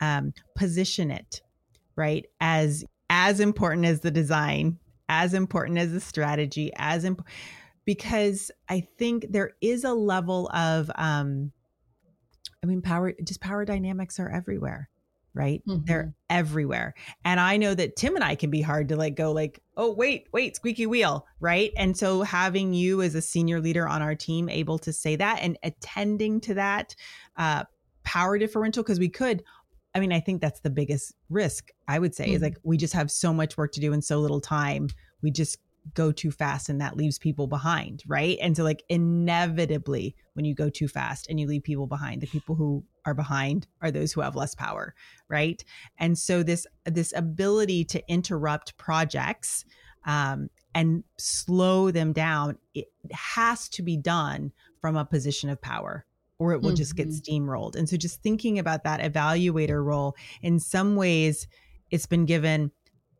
um, 0.00 0.32
position 0.54 1.10
it 1.10 1.42
right 1.98 2.26
as 2.40 2.84
as 3.10 3.40
important 3.40 3.84
as 3.84 4.00
the 4.00 4.10
design 4.10 4.78
as 5.08 5.34
important 5.34 5.78
as 5.78 5.92
the 5.92 6.00
strategy 6.00 6.70
as 6.76 7.04
imp- 7.04 7.26
because 7.84 8.50
i 8.68 8.80
think 8.98 9.26
there 9.30 9.52
is 9.60 9.84
a 9.84 9.92
level 9.92 10.48
of 10.54 10.90
um 10.94 11.50
i 12.62 12.66
mean 12.66 12.80
power 12.80 13.12
just 13.24 13.40
power 13.40 13.64
dynamics 13.64 14.20
are 14.20 14.30
everywhere 14.30 14.88
right? 15.34 15.62
Mm-hmm. 15.66 15.84
They're 15.84 16.14
everywhere. 16.30 16.94
And 17.24 17.38
I 17.40 17.56
know 17.56 17.74
that 17.74 17.96
Tim 17.96 18.14
and 18.14 18.24
I 18.24 18.34
can 18.34 18.50
be 18.50 18.60
hard 18.60 18.88
to 18.88 18.96
like 18.96 19.14
go 19.14 19.32
like, 19.32 19.62
"Oh, 19.76 19.92
wait, 19.92 20.28
wait, 20.32 20.56
squeaky 20.56 20.86
wheel," 20.86 21.26
right? 21.40 21.72
And 21.76 21.96
so 21.96 22.22
having 22.22 22.74
you 22.74 23.02
as 23.02 23.14
a 23.14 23.22
senior 23.22 23.60
leader 23.60 23.86
on 23.86 24.02
our 24.02 24.14
team 24.14 24.48
able 24.48 24.78
to 24.80 24.92
say 24.92 25.16
that 25.16 25.40
and 25.42 25.58
attending 25.62 26.40
to 26.42 26.54
that 26.54 26.94
uh 27.36 27.64
power 28.04 28.38
differential 28.38 28.82
because 28.82 28.98
we 28.98 29.08
could 29.08 29.42
I 29.94 30.00
mean, 30.00 30.12
I 30.12 30.20
think 30.20 30.40
that's 30.40 30.60
the 30.60 30.70
biggest 30.70 31.14
risk, 31.28 31.70
I 31.88 31.98
would 31.98 32.14
say, 32.14 32.26
mm-hmm. 32.26 32.36
is 32.36 32.42
like 32.42 32.58
we 32.62 32.76
just 32.76 32.94
have 32.94 33.10
so 33.10 33.32
much 33.32 33.56
work 33.56 33.72
to 33.72 33.80
do 33.80 33.92
in 33.92 34.02
so 34.02 34.20
little 34.20 34.40
time. 34.40 34.88
We 35.22 35.30
just 35.30 35.58
go 35.94 36.12
too 36.12 36.30
fast 36.30 36.68
and 36.68 36.80
that 36.80 36.96
leaves 36.96 37.18
people 37.18 37.46
behind, 37.46 38.02
right? 38.06 38.38
And 38.40 38.56
so 38.56 38.62
like 38.62 38.82
inevitably 38.88 40.14
when 40.34 40.44
you 40.44 40.54
go 40.54 40.68
too 40.68 40.88
fast 40.88 41.28
and 41.28 41.40
you 41.40 41.46
leave 41.46 41.62
people 41.62 41.86
behind, 41.86 42.20
the 42.20 42.26
people 42.26 42.54
who 42.54 42.84
are 43.08 43.14
behind 43.14 43.66
are 43.80 43.90
those 43.90 44.12
who 44.12 44.20
have 44.20 44.36
less 44.36 44.54
power, 44.54 44.94
right? 45.28 45.64
And 45.98 46.16
so 46.18 46.42
this 46.42 46.66
this 46.84 47.12
ability 47.16 47.84
to 47.86 48.02
interrupt 48.08 48.76
projects 48.76 49.64
um, 50.04 50.50
and 50.74 51.04
slow 51.18 51.90
them 51.90 52.12
down, 52.12 52.58
it 52.74 52.86
has 53.10 53.68
to 53.70 53.82
be 53.82 53.96
done 53.96 54.52
from 54.80 54.96
a 54.96 55.04
position 55.04 55.48
of 55.48 55.60
power 55.60 56.04
or 56.38 56.52
it 56.52 56.60
will 56.60 56.70
mm-hmm. 56.70 56.76
just 56.76 56.96
get 56.96 57.08
mm-hmm. 57.08 57.48
steamrolled. 57.48 57.74
And 57.74 57.88
so 57.88 57.96
just 57.96 58.22
thinking 58.22 58.58
about 58.58 58.84
that 58.84 59.00
evaluator 59.00 59.82
role 59.84 60.14
in 60.42 60.60
some 60.60 60.94
ways 60.94 61.48
it's 61.90 62.06
been 62.06 62.26
given 62.26 62.70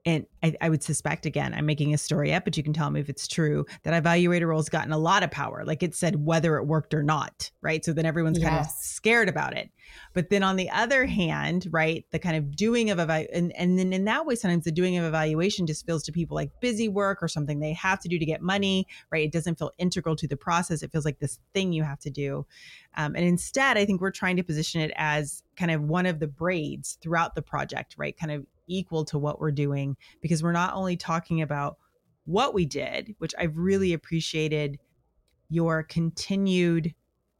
and 0.09 0.27
I, 0.43 0.55
I, 0.63 0.71
would 0.71 0.83
suspect 0.83 1.27
again, 1.27 1.53
I'm 1.53 1.67
making 1.67 1.93
a 1.93 1.99
story 1.99 2.33
up, 2.33 2.45
but 2.45 2.57
you 2.57 2.63
can 2.63 2.73
tell 2.73 2.91
me 2.91 2.99
if 2.99 3.11
it's 3.11 3.29
true 3.29 3.67
that 3.83 4.03
evaluator 4.03 4.47
role's 4.47 4.71
gotten 4.71 4.91
a 4.91 4.97
lot 4.97 5.23
of 5.23 5.31
power. 5.31 5.65
Like 5.67 5.83
it 5.83 5.95
said 5.95 6.25
whether 6.25 6.57
it 6.57 6.65
worked 6.65 6.95
or 6.95 7.03
not, 7.03 7.51
right? 7.61 7.85
So 7.85 7.93
then 7.93 8.07
everyone's 8.07 8.39
yes. 8.39 8.49
kind 8.49 8.61
of 8.61 8.71
scared 8.71 9.29
about 9.29 9.55
it. 9.55 9.71
But 10.15 10.31
then 10.31 10.43
on 10.43 10.57
the 10.57 10.71
other 10.71 11.05
hand, 11.05 11.69
right, 11.71 12.07
the 12.11 12.19
kind 12.19 12.37
of 12.37 12.57
doing 12.57 12.89
of 12.89 12.99
evaluation, 12.99 13.35
and, 13.35 13.57
and 13.57 13.79
then 13.79 13.93
in 13.93 14.07
that 14.07 14.25
way, 14.25 14.35
sometimes 14.35 14.65
the 14.65 14.73
doing 14.73 14.97
of 14.97 15.05
evaluation 15.05 15.67
just 15.67 15.85
feels 15.85 16.03
to 16.05 16.13
people 16.13 16.35
like 16.35 16.59
busy 16.59 16.89
work 16.89 17.23
or 17.23 17.29
something 17.29 17.61
they 17.61 17.75
have 17.75 18.01
to 18.01 18.09
do 18.09 18.19
to 18.19 18.25
get 18.25 18.41
money, 18.41 18.87
right? 19.11 19.27
It 19.27 19.33
doesn't 19.33 19.59
feel 19.59 19.73
integral 19.77 20.17
to 20.17 20.27
the 20.27 20.39
process. 20.39 20.83
It 20.83 20.91
feels 20.91 21.05
like 21.05 21.19
this 21.19 21.39
thing 21.53 21.75
you 21.75 21.83
have 21.83 22.01
to 22.01 22.11
do. 22.11 22.47
Um, 22.97 23.15
and 23.15 23.27
instead, 23.27 23.77
I 23.77 23.85
think 23.85 24.01
we're 24.01 24.11
trying 24.11 24.37
to 24.37 24.43
position 24.43 24.81
it 24.81 24.93
as 24.97 25.43
kind 25.57 25.71
of 25.71 25.83
one 25.83 26.07
of 26.07 26.19
the 26.19 26.29
braids 26.29 26.97
throughout 27.03 27.35
the 27.35 27.43
project, 27.43 27.97
right? 27.99 28.17
Kind 28.17 28.33
of 28.33 28.47
equal 28.69 29.05
to 29.07 29.19
what 29.19 29.41
we're 29.41 29.51
doing 29.51 29.97
because 30.21 30.43
we're 30.43 30.53
not 30.53 30.75
only 30.75 30.97
talking 30.97 31.43
about 31.43 31.77
what 32.25 32.55
we 32.55 32.67
did, 32.67 33.15
which 33.19 33.35
I've 33.39 33.57
really 33.57 33.93
appreciated 33.93 34.79
your 35.49 35.83
continued 35.83 36.95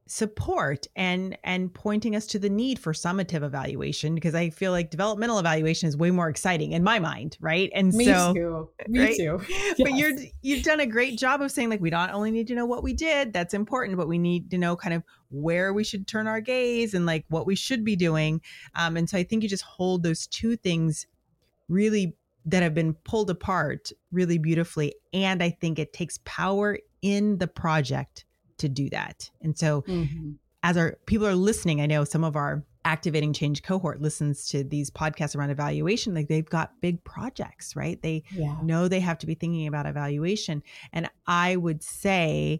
support 0.09 0.87
and 0.95 1.37
and 1.43 1.71
pointing 1.71 2.15
us 2.15 2.25
to 2.25 2.39
the 2.39 2.49
need 2.49 2.79
for 2.79 2.93
summative 2.93 3.43
evaluation 3.43 4.15
because 4.15 4.33
I 4.33 4.49
feel 4.49 4.71
like 4.71 4.89
developmental 4.89 5.37
evaluation 5.37 5.87
is 5.87 5.95
way 5.95 6.09
more 6.09 6.29
exciting 6.29 6.71
in 6.71 6.83
my 6.83 6.97
mind, 6.97 7.37
right? 7.39 7.71
And 7.75 7.93
Me 7.93 8.05
so 8.05 8.33
too. 8.33 8.69
Me 8.87 8.99
right? 9.01 9.15
too. 9.15 9.39
Yes. 9.47 9.77
But 9.83 9.93
you're 9.93 10.13
you've 10.41 10.63
done 10.63 10.79
a 10.79 10.87
great 10.87 11.19
job 11.19 11.41
of 11.41 11.51
saying 11.51 11.69
like 11.69 11.79
we 11.79 11.91
not 11.91 12.11
only 12.11 12.31
need 12.31 12.47
to 12.47 12.55
know 12.55 12.65
what 12.65 12.81
we 12.81 12.93
did, 12.93 13.33
that's 13.33 13.53
important, 13.53 13.97
but 13.97 14.07
we 14.07 14.17
need 14.17 14.49
to 14.49 14.57
know 14.57 14.75
kind 14.75 14.95
of 14.95 15.03
where 15.29 15.73
we 15.73 15.83
should 15.83 16.07
turn 16.07 16.25
our 16.25 16.41
gaze 16.41 16.95
and 16.95 17.05
like 17.05 17.25
what 17.29 17.45
we 17.45 17.55
should 17.55 17.85
be 17.85 17.95
doing. 17.95 18.41
Um, 18.73 18.97
and 18.97 19.07
so 19.07 19.15
I 19.15 19.23
think 19.23 19.43
you 19.43 19.49
just 19.49 19.63
hold 19.63 20.01
those 20.01 20.25
two 20.25 20.55
things 20.55 21.05
really 21.69 22.15
that 22.45 22.63
have 22.63 22.73
been 22.73 22.93
pulled 22.93 23.29
apart 23.29 23.91
really 24.11 24.37
beautifully. 24.37 24.93
And 25.13 25.43
I 25.43 25.49
think 25.49 25.77
it 25.79 25.93
takes 25.93 26.19
power 26.25 26.77
in 27.01 27.37
the 27.37 27.47
project 27.47 28.25
to 28.57 28.67
do 28.67 28.89
that. 28.89 29.29
And 29.41 29.57
so, 29.57 29.83
mm-hmm. 29.83 30.31
as 30.63 30.77
our 30.77 30.97
people 31.05 31.27
are 31.27 31.35
listening, 31.35 31.81
I 31.81 31.85
know 31.85 32.03
some 32.03 32.23
of 32.23 32.35
our 32.35 32.63
activating 32.85 33.33
change 33.33 33.61
cohort 33.61 34.01
listens 34.01 34.47
to 34.47 34.63
these 34.63 34.89
podcasts 34.89 35.35
around 35.35 35.49
evaluation 35.49 36.13
like 36.13 36.27
they've 36.29 36.49
got 36.49 36.79
big 36.79 37.03
projects 37.03 37.75
right 37.75 38.01
they 38.01 38.23
yeah. 38.31 38.55
know 38.63 38.87
they 38.87 39.01
have 39.01 39.17
to 39.17 39.27
be 39.27 39.35
thinking 39.35 39.67
about 39.67 39.85
evaluation 39.85 40.63
and 40.93 41.09
i 41.27 41.57
would 41.57 41.83
say 41.83 42.59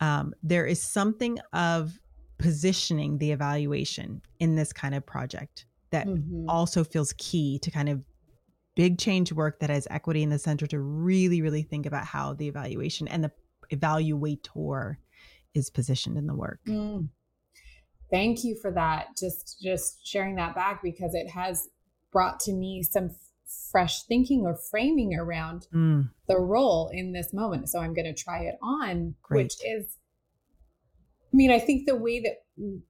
um, 0.00 0.34
there 0.42 0.66
is 0.66 0.82
something 0.82 1.38
of 1.52 2.00
positioning 2.38 3.18
the 3.18 3.30
evaluation 3.30 4.20
in 4.40 4.56
this 4.56 4.72
kind 4.72 4.94
of 4.94 5.06
project 5.06 5.66
that 5.90 6.08
mm-hmm. 6.08 6.50
also 6.50 6.82
feels 6.82 7.14
key 7.16 7.58
to 7.60 7.70
kind 7.70 7.88
of 7.88 8.02
big 8.74 8.98
change 8.98 9.32
work 9.32 9.60
that 9.60 9.70
has 9.70 9.86
equity 9.90 10.22
in 10.22 10.30
the 10.30 10.38
center 10.38 10.66
to 10.66 10.80
really, 10.80 11.42
really 11.42 11.62
think 11.62 11.86
about 11.86 12.04
how 12.04 12.32
the 12.32 12.48
evaluation 12.48 13.08
and 13.08 13.24
the 13.24 13.32
evaluator 13.72 14.96
is 15.54 15.70
positioned 15.70 16.18
in 16.18 16.26
the 16.26 16.34
work. 16.34 16.60
Mm. 16.66 17.08
Thank 18.10 18.44
you 18.44 18.56
for 18.60 18.70
that. 18.72 19.16
Just 19.18 19.58
just 19.62 20.06
sharing 20.06 20.36
that 20.36 20.54
back 20.54 20.82
because 20.82 21.14
it 21.14 21.30
has 21.30 21.68
brought 22.12 22.40
to 22.40 22.52
me 22.52 22.82
some 22.82 23.10
fresh 23.70 24.02
thinking 24.04 24.42
or 24.44 24.56
framing 24.70 25.14
around 25.18 25.66
mm. 25.72 26.08
the 26.28 26.38
role 26.38 26.90
in 26.92 27.12
this 27.12 27.32
moment. 27.32 27.68
So 27.68 27.80
I'm 27.80 27.94
going 27.94 28.12
to 28.12 28.14
try 28.14 28.40
it 28.44 28.56
on, 28.62 29.14
Great. 29.22 29.44
which 29.44 29.54
is 29.64 29.96
I 31.32 31.36
mean, 31.36 31.50
I 31.50 31.58
think 31.58 31.86
the 31.86 31.96
way 31.96 32.20
that 32.20 32.36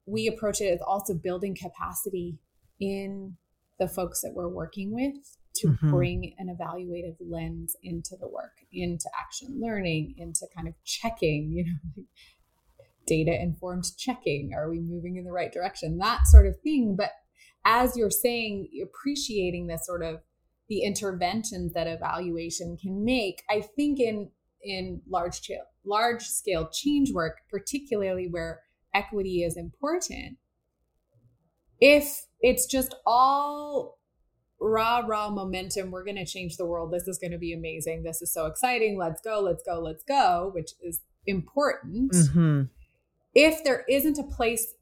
we 0.05 0.27
approach 0.27 0.61
it 0.61 0.65
is 0.65 0.81
also 0.85 1.15
building 1.15 1.55
capacity 1.55 2.37
in 2.79 3.37
the 3.79 3.87
folks 3.87 4.21
that 4.21 4.33
we're 4.35 4.47
working 4.47 4.93
with 4.93 5.15
to 5.57 5.67
mm-hmm. 5.67 5.91
bring 5.91 6.35
an 6.37 6.55
evaluative 6.55 7.15
lens 7.19 7.75
into 7.83 8.15
the 8.19 8.27
work, 8.27 8.57
into 8.71 9.09
action 9.19 9.59
learning, 9.61 10.15
into 10.17 10.45
kind 10.55 10.67
of 10.67 10.73
checking, 10.83 11.51
you 11.51 11.65
know, 11.65 12.03
data 13.07 13.39
informed 13.39 13.85
checking. 13.97 14.51
Are 14.55 14.69
we 14.69 14.79
moving 14.79 15.17
in 15.17 15.25
the 15.25 15.31
right 15.31 15.51
direction? 15.51 15.97
That 15.97 16.27
sort 16.27 16.47
of 16.47 16.59
thing. 16.61 16.95
But 16.97 17.11
as 17.63 17.95
you're 17.95 18.11
saying, 18.11 18.69
appreciating 18.83 19.67
this 19.67 19.85
sort 19.85 20.03
of 20.03 20.21
the 20.67 20.81
interventions 20.81 21.73
that 21.73 21.87
evaluation 21.87 22.77
can 22.77 23.05
make, 23.05 23.43
I 23.49 23.61
think 23.61 23.99
in 23.99 24.29
in 24.63 25.01
large 25.07 25.35
scale 25.35 25.65
large 25.85 26.23
scale 26.23 26.67
change 26.73 27.11
work, 27.13 27.37
particularly 27.49 28.27
where 28.27 28.61
equity 28.93 29.43
is 29.43 29.55
important, 29.55 30.37
if 31.79 32.25
it's 32.41 32.65
just 32.65 32.95
all 33.05 33.99
rah 34.59 35.03
raw 35.05 35.29
momentum 35.29 35.91
we're 35.91 36.03
going 36.03 36.15
to 36.15 36.25
change 36.25 36.57
the 36.57 36.65
world 36.65 36.91
this 36.91 37.07
is 37.07 37.17
going 37.17 37.31
to 37.31 37.37
be 37.37 37.53
amazing 37.53 38.03
this 38.03 38.21
is 38.21 38.31
so 38.31 38.45
exciting 38.45 38.97
let's 38.97 39.21
go 39.21 39.41
let's 39.41 39.63
go 39.63 39.79
let's 39.79 40.03
go 40.03 40.51
which 40.53 40.71
is 40.81 41.01
important 41.27 42.11
mm-hmm. 42.11 42.61
if 43.33 43.63
there 43.63 43.83
isn't 43.89 44.17
a 44.17 44.23
place 44.23 44.73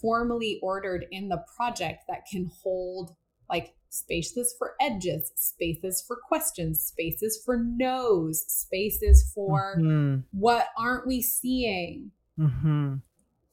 formally 0.00 0.58
ordered 0.62 1.06
in 1.10 1.28
the 1.28 1.44
project 1.56 2.04
that 2.08 2.24
can 2.30 2.50
hold 2.62 3.14
like 3.50 3.74
spaces 3.90 4.54
for 4.56 4.74
edges, 4.80 5.32
spaces 5.34 6.02
for 6.06 6.16
questions, 6.16 6.80
spaces 6.80 7.40
for 7.44 7.58
no's, 7.58 8.44
spaces 8.48 9.30
for 9.34 9.76
mm-hmm. 9.78 10.20
what 10.30 10.68
aren't 10.78 11.06
we 11.06 11.20
seeing. 11.20 12.12
Mm-hmm. 12.38 12.96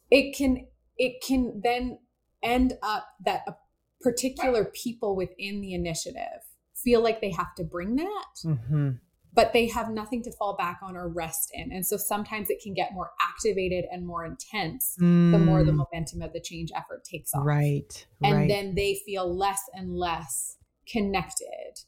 It 0.10 0.36
can 0.36 0.68
it 0.98 1.22
can 1.22 1.62
then 1.64 2.00
end 2.42 2.74
up 2.82 3.08
that 3.26 3.42
a 3.48 3.56
particular 4.02 4.66
people 4.66 5.16
within 5.16 5.62
the 5.62 5.74
initiative 5.74 6.44
feel 6.76 7.02
like 7.02 7.22
they 7.22 7.32
have 7.32 7.56
to 7.56 7.64
bring 7.64 7.96
that. 7.96 8.36
Mm-hmm 8.46 8.90
but 9.38 9.54
they 9.54 9.68
have 9.68 9.92
nothing 9.92 10.24
to 10.24 10.32
fall 10.32 10.58
back 10.58 10.80
on 10.82 10.98
or 10.98 11.08
rest 11.08 11.52
in. 11.54 11.72
And 11.72 11.86
so 11.86 11.96
sometimes 11.96 12.50
it 12.50 12.60
can 12.60 12.74
get 12.74 12.92
more 12.96 13.12
activated 13.22 13.86
and 13.92 14.04
more 14.04 14.26
intense 14.26 14.98
mm. 15.00 15.32
the 15.32 15.38
more 15.38 15.64
the 15.64 15.72
mm. 15.72 15.86
momentum 15.86 16.24
of 16.24 16.34
the 16.34 16.40
change 16.40 16.72
effort 16.76 17.04
takes 17.04 17.36
off. 17.36 17.46
Right. 17.46 18.08
And 18.24 18.36
right. 18.36 18.48
then 18.50 18.74
they 18.74 19.00
feel 19.06 19.32
less 19.32 19.62
and 19.76 19.96
less 19.96 20.58
connected, 20.92 21.82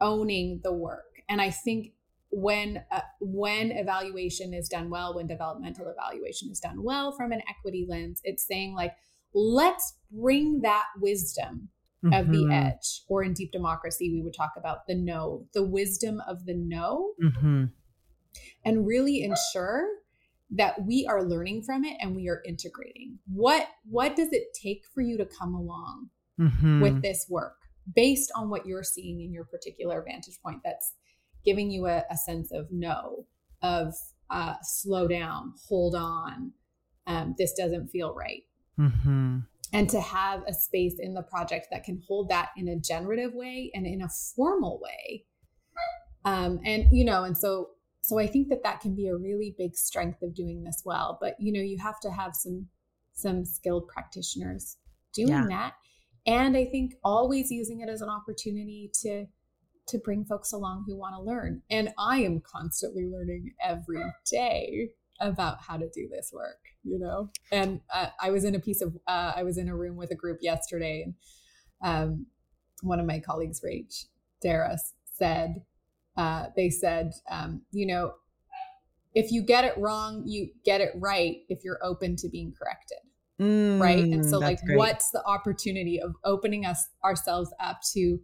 owning 0.00 0.62
the 0.64 0.72
work. 0.72 1.22
And 1.28 1.40
I 1.40 1.50
think 1.50 1.92
when 2.32 2.82
uh, 2.90 3.02
when 3.20 3.70
evaluation 3.70 4.52
is 4.52 4.68
done 4.68 4.90
well, 4.90 5.14
when 5.14 5.28
developmental 5.28 5.86
evaluation 5.86 6.50
is 6.50 6.58
done 6.58 6.82
well 6.82 7.12
from 7.12 7.30
an 7.30 7.42
equity 7.48 7.86
lens, 7.88 8.20
it's 8.24 8.44
saying 8.44 8.74
like 8.74 8.96
let's 9.34 9.94
bring 10.10 10.60
that 10.62 10.86
wisdom 11.00 11.68
mm-hmm. 12.04 12.12
of 12.12 12.32
the 12.32 12.44
mm-hmm. 12.44 12.52
edge. 12.52 13.02
Or 13.08 13.22
in 13.22 13.32
deep 13.32 13.52
democracy, 13.52 14.10
we 14.12 14.22
would 14.22 14.34
talk 14.34 14.52
about 14.56 14.86
the 14.86 14.94
no, 14.94 15.46
the 15.54 15.64
wisdom 15.64 16.20
of 16.26 16.46
the 16.46 16.54
no, 16.54 17.12
mm-hmm. 17.22 17.64
and 18.64 18.86
really 18.86 19.22
ensure 19.22 19.86
that 20.52 20.84
we 20.84 21.06
are 21.08 21.22
learning 21.22 21.62
from 21.62 21.84
it 21.84 21.96
and 22.00 22.14
we 22.16 22.28
are 22.28 22.42
integrating. 22.44 23.18
What 23.32 23.68
what 23.88 24.16
does 24.16 24.32
it 24.32 24.54
take 24.60 24.82
for 24.92 25.00
you 25.00 25.16
to 25.18 25.24
come 25.24 25.54
along 25.54 26.10
mm-hmm. 26.40 26.80
with 26.80 27.02
this 27.02 27.26
work 27.28 27.56
based 27.94 28.32
on 28.34 28.50
what 28.50 28.66
you're 28.66 28.82
seeing 28.82 29.20
in 29.20 29.32
your 29.32 29.44
particular 29.44 30.04
vantage 30.06 30.38
point 30.44 30.60
that's 30.64 30.94
giving 31.44 31.70
you 31.70 31.86
a, 31.86 32.04
a 32.10 32.16
sense 32.16 32.52
of 32.52 32.66
no, 32.70 33.26
of 33.62 33.94
uh, 34.28 34.54
slow 34.62 35.08
down, 35.08 35.54
hold 35.68 35.94
on, 35.94 36.52
um, 37.06 37.34
this 37.38 37.52
doesn't 37.54 37.88
feel 37.88 38.14
right. 38.14 38.42
Mm-hmm. 38.80 39.38
And 39.72 39.88
to 39.90 40.00
have 40.00 40.42
a 40.48 40.54
space 40.54 40.96
in 40.98 41.14
the 41.14 41.22
project 41.22 41.68
that 41.70 41.84
can 41.84 42.02
hold 42.08 42.28
that 42.30 42.48
in 42.56 42.68
a 42.68 42.76
generative 42.76 43.34
way 43.34 43.70
and 43.74 43.86
in 43.86 44.02
a 44.02 44.08
formal 44.08 44.80
way. 44.82 45.26
Um, 46.24 46.60
and 46.64 46.86
you 46.92 47.04
know 47.04 47.24
and 47.24 47.36
so 47.36 47.70
so 48.02 48.18
i 48.18 48.26
think 48.26 48.48
that 48.50 48.62
that 48.62 48.80
can 48.80 48.94
be 48.94 49.08
a 49.08 49.16
really 49.16 49.54
big 49.56 49.74
strength 49.74 50.22
of 50.22 50.34
doing 50.34 50.64
this 50.64 50.82
well. 50.84 51.18
But 51.20 51.36
you 51.38 51.52
know 51.52 51.60
you 51.60 51.78
have 51.78 52.00
to 52.00 52.10
have 52.10 52.34
some 52.34 52.66
some 53.14 53.44
skilled 53.44 53.86
practitioners 53.88 54.76
doing 55.14 55.28
yeah. 55.28 55.46
that. 55.48 55.74
And 56.26 56.56
i 56.56 56.64
think 56.64 56.94
always 57.04 57.50
using 57.50 57.80
it 57.80 57.88
as 57.88 58.02
an 58.02 58.08
opportunity 58.08 58.90
to 59.02 59.26
to 59.86 59.98
bring 59.98 60.24
folks 60.24 60.52
along 60.52 60.84
who 60.86 60.96
want 60.96 61.14
to 61.14 61.22
learn. 61.22 61.62
And 61.70 61.90
i 61.98 62.18
am 62.18 62.40
constantly 62.40 63.06
learning 63.06 63.54
every 63.62 64.04
day 64.30 64.90
about 65.20 65.58
how 65.62 65.76
to 65.76 65.88
do 65.90 66.08
this 66.08 66.30
work 66.32 66.69
you 66.84 66.98
know 66.98 67.30
and 67.52 67.80
uh, 67.94 68.06
i 68.20 68.30
was 68.30 68.44
in 68.44 68.54
a 68.54 68.60
piece 68.60 68.80
of 68.80 68.96
uh, 69.06 69.32
i 69.36 69.42
was 69.42 69.58
in 69.58 69.68
a 69.68 69.76
room 69.76 69.96
with 69.96 70.10
a 70.10 70.14
group 70.14 70.38
yesterday 70.40 71.04
and 71.04 71.14
um, 71.82 72.26
one 72.82 73.00
of 73.00 73.06
my 73.06 73.18
colleagues 73.18 73.60
rach 73.60 74.04
darras 74.44 74.92
said 75.12 75.62
uh, 76.16 76.46
they 76.56 76.68
said 76.68 77.12
um, 77.30 77.62
you 77.70 77.86
know 77.86 78.12
if 79.14 79.32
you 79.32 79.42
get 79.42 79.64
it 79.64 79.76
wrong 79.76 80.22
you 80.26 80.48
get 80.64 80.80
it 80.80 80.90
right 80.96 81.38
if 81.48 81.64
you're 81.64 81.78
open 81.82 82.16
to 82.16 82.28
being 82.28 82.52
corrected 82.58 82.98
mm, 83.40 83.80
right 83.80 84.04
and 84.04 84.24
so 84.24 84.38
like 84.38 84.58
great. 84.64 84.76
what's 84.76 85.10
the 85.10 85.22
opportunity 85.24 86.00
of 86.00 86.14
opening 86.24 86.64
us 86.64 86.88
ourselves 87.04 87.52
up 87.60 87.80
to 87.92 88.18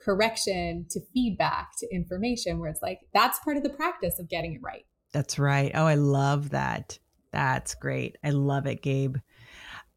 correction 0.00 0.86
to 0.90 1.00
feedback 1.12 1.70
to 1.78 1.86
information 1.92 2.58
where 2.58 2.70
it's 2.70 2.82
like 2.82 3.00
that's 3.12 3.38
part 3.40 3.56
of 3.56 3.62
the 3.62 3.70
practice 3.70 4.18
of 4.18 4.28
getting 4.28 4.54
it 4.54 4.60
right 4.62 4.86
that's 5.12 5.38
right. 5.38 5.70
Oh, 5.74 5.86
I 5.86 5.94
love 5.94 6.50
that. 6.50 6.98
That's 7.36 7.74
great. 7.74 8.16
I 8.24 8.30
love 8.30 8.66
it, 8.66 8.80
Gabe. 8.80 9.18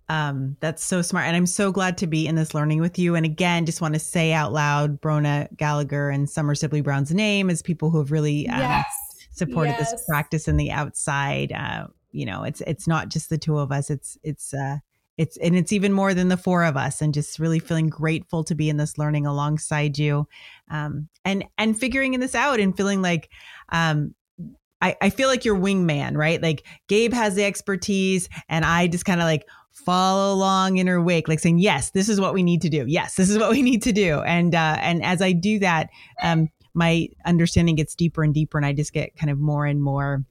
Um, 0.10 0.58
that's 0.60 0.84
so 0.84 1.02
smart. 1.02 1.26
And 1.26 1.38
I'm 1.38 1.46
so 1.46 1.72
glad 1.72 1.98
to 2.00 2.08
be 2.08 2.28
in 2.28 2.36
this 2.36 2.54
learning 2.54 2.82
with 2.82 3.00
you. 3.00 3.16
And 3.16 3.26
again, 3.26 3.66
just 3.66 3.80
want 3.80 3.94
to 3.94 4.00
say 4.00 4.34
out 4.34 4.52
loud 4.52 5.00
Brona 5.00 5.48
Gallagher 5.56 6.10
and 6.10 6.30
Summer 6.30 6.54
Sibley 6.54 6.82
Brown's 6.82 7.14
name 7.14 7.50
as 7.50 7.62
people 7.62 7.92
who 7.92 8.00
have 8.00 8.12
really 8.12 8.46
um, 8.50 8.60
yes. 8.60 8.86
supported 9.32 9.70
yes. 9.80 9.90
this 9.92 10.04
practice 10.06 10.50
in 10.50 10.58
the 10.58 10.70
outside. 10.70 11.54
Uh, 11.54 11.88
you 12.12 12.26
know, 12.26 12.44
it's 12.44 12.60
it's 12.68 12.90
not 12.90 13.08
just 13.08 13.30
the 13.30 13.38
two 13.38 13.58
of 13.58 13.72
us. 13.72 13.90
It's 13.90 14.18
it's 14.22 14.54
uh 14.54 14.80
it's 15.18 15.38
and 15.38 15.56
it's 15.56 15.72
even 15.72 15.94
more 15.94 16.14
than 16.14 16.28
the 16.28 16.36
four 16.36 16.66
of 16.66 16.76
us 16.76 17.02
and 17.02 17.14
just 17.14 17.40
really 17.40 17.60
feeling 17.60 17.88
grateful 17.88 18.44
to 18.44 18.54
be 18.54 18.70
in 18.70 18.76
this 18.76 18.98
learning 18.98 19.26
alongside 19.26 20.00
you 20.00 20.26
um 20.72 21.10
and 21.26 21.44
and 21.58 21.78
figuring 21.78 22.18
this 22.22 22.36
out 22.36 22.58
and 22.58 22.78
feeling 22.78 23.02
like 23.02 23.30
um 23.74 24.16
I, 24.82 24.96
I 25.02 25.10
feel 25.10 25.28
like 25.28 25.46
your 25.46 25.56
wingman, 25.56 26.16
right? 26.16 26.42
Like 26.42 26.66
Gabe 26.88 27.14
has 27.14 27.36
the 27.36 27.44
expertise 27.44 28.30
and 28.48 28.64
I 28.64 28.88
just 28.88 29.06
kind 29.06 29.20
of 29.20 29.26
like 29.26 29.46
follow 29.74 30.34
along 30.34 30.78
in 30.78 30.88
her 30.88 31.02
wake, 31.02 31.28
like 31.28 31.40
saying, 31.40 31.60
yes, 31.60 31.92
this 31.92 32.10
is 32.10 32.20
what 32.20 32.34
we 32.34 32.44
need 32.44 32.62
to 32.62 32.70
do. 32.70 32.86
Yes, 32.88 33.16
this 33.16 33.30
is 33.30 33.38
what 33.38 33.52
we 33.52 33.62
need 33.64 33.82
to 33.84 33.92
do. 33.92 34.22
And, 34.22 34.56
uh, 34.56 34.78
and 34.80 35.04
as 35.04 35.22
I 35.22 35.32
do 35.32 35.60
that, 35.60 35.90
um, 36.22 36.50
my 36.74 37.10
understanding 37.26 37.76
gets 37.76 37.96
deeper 37.96 38.24
and 38.24 38.34
deeper 38.34 38.58
and 38.58 38.66
I 38.66 38.74
just 38.74 38.94
get 38.94 39.16
kind 39.16 39.30
of 39.30 39.40
more 39.40 39.66
and 39.66 39.82
more 39.82 40.24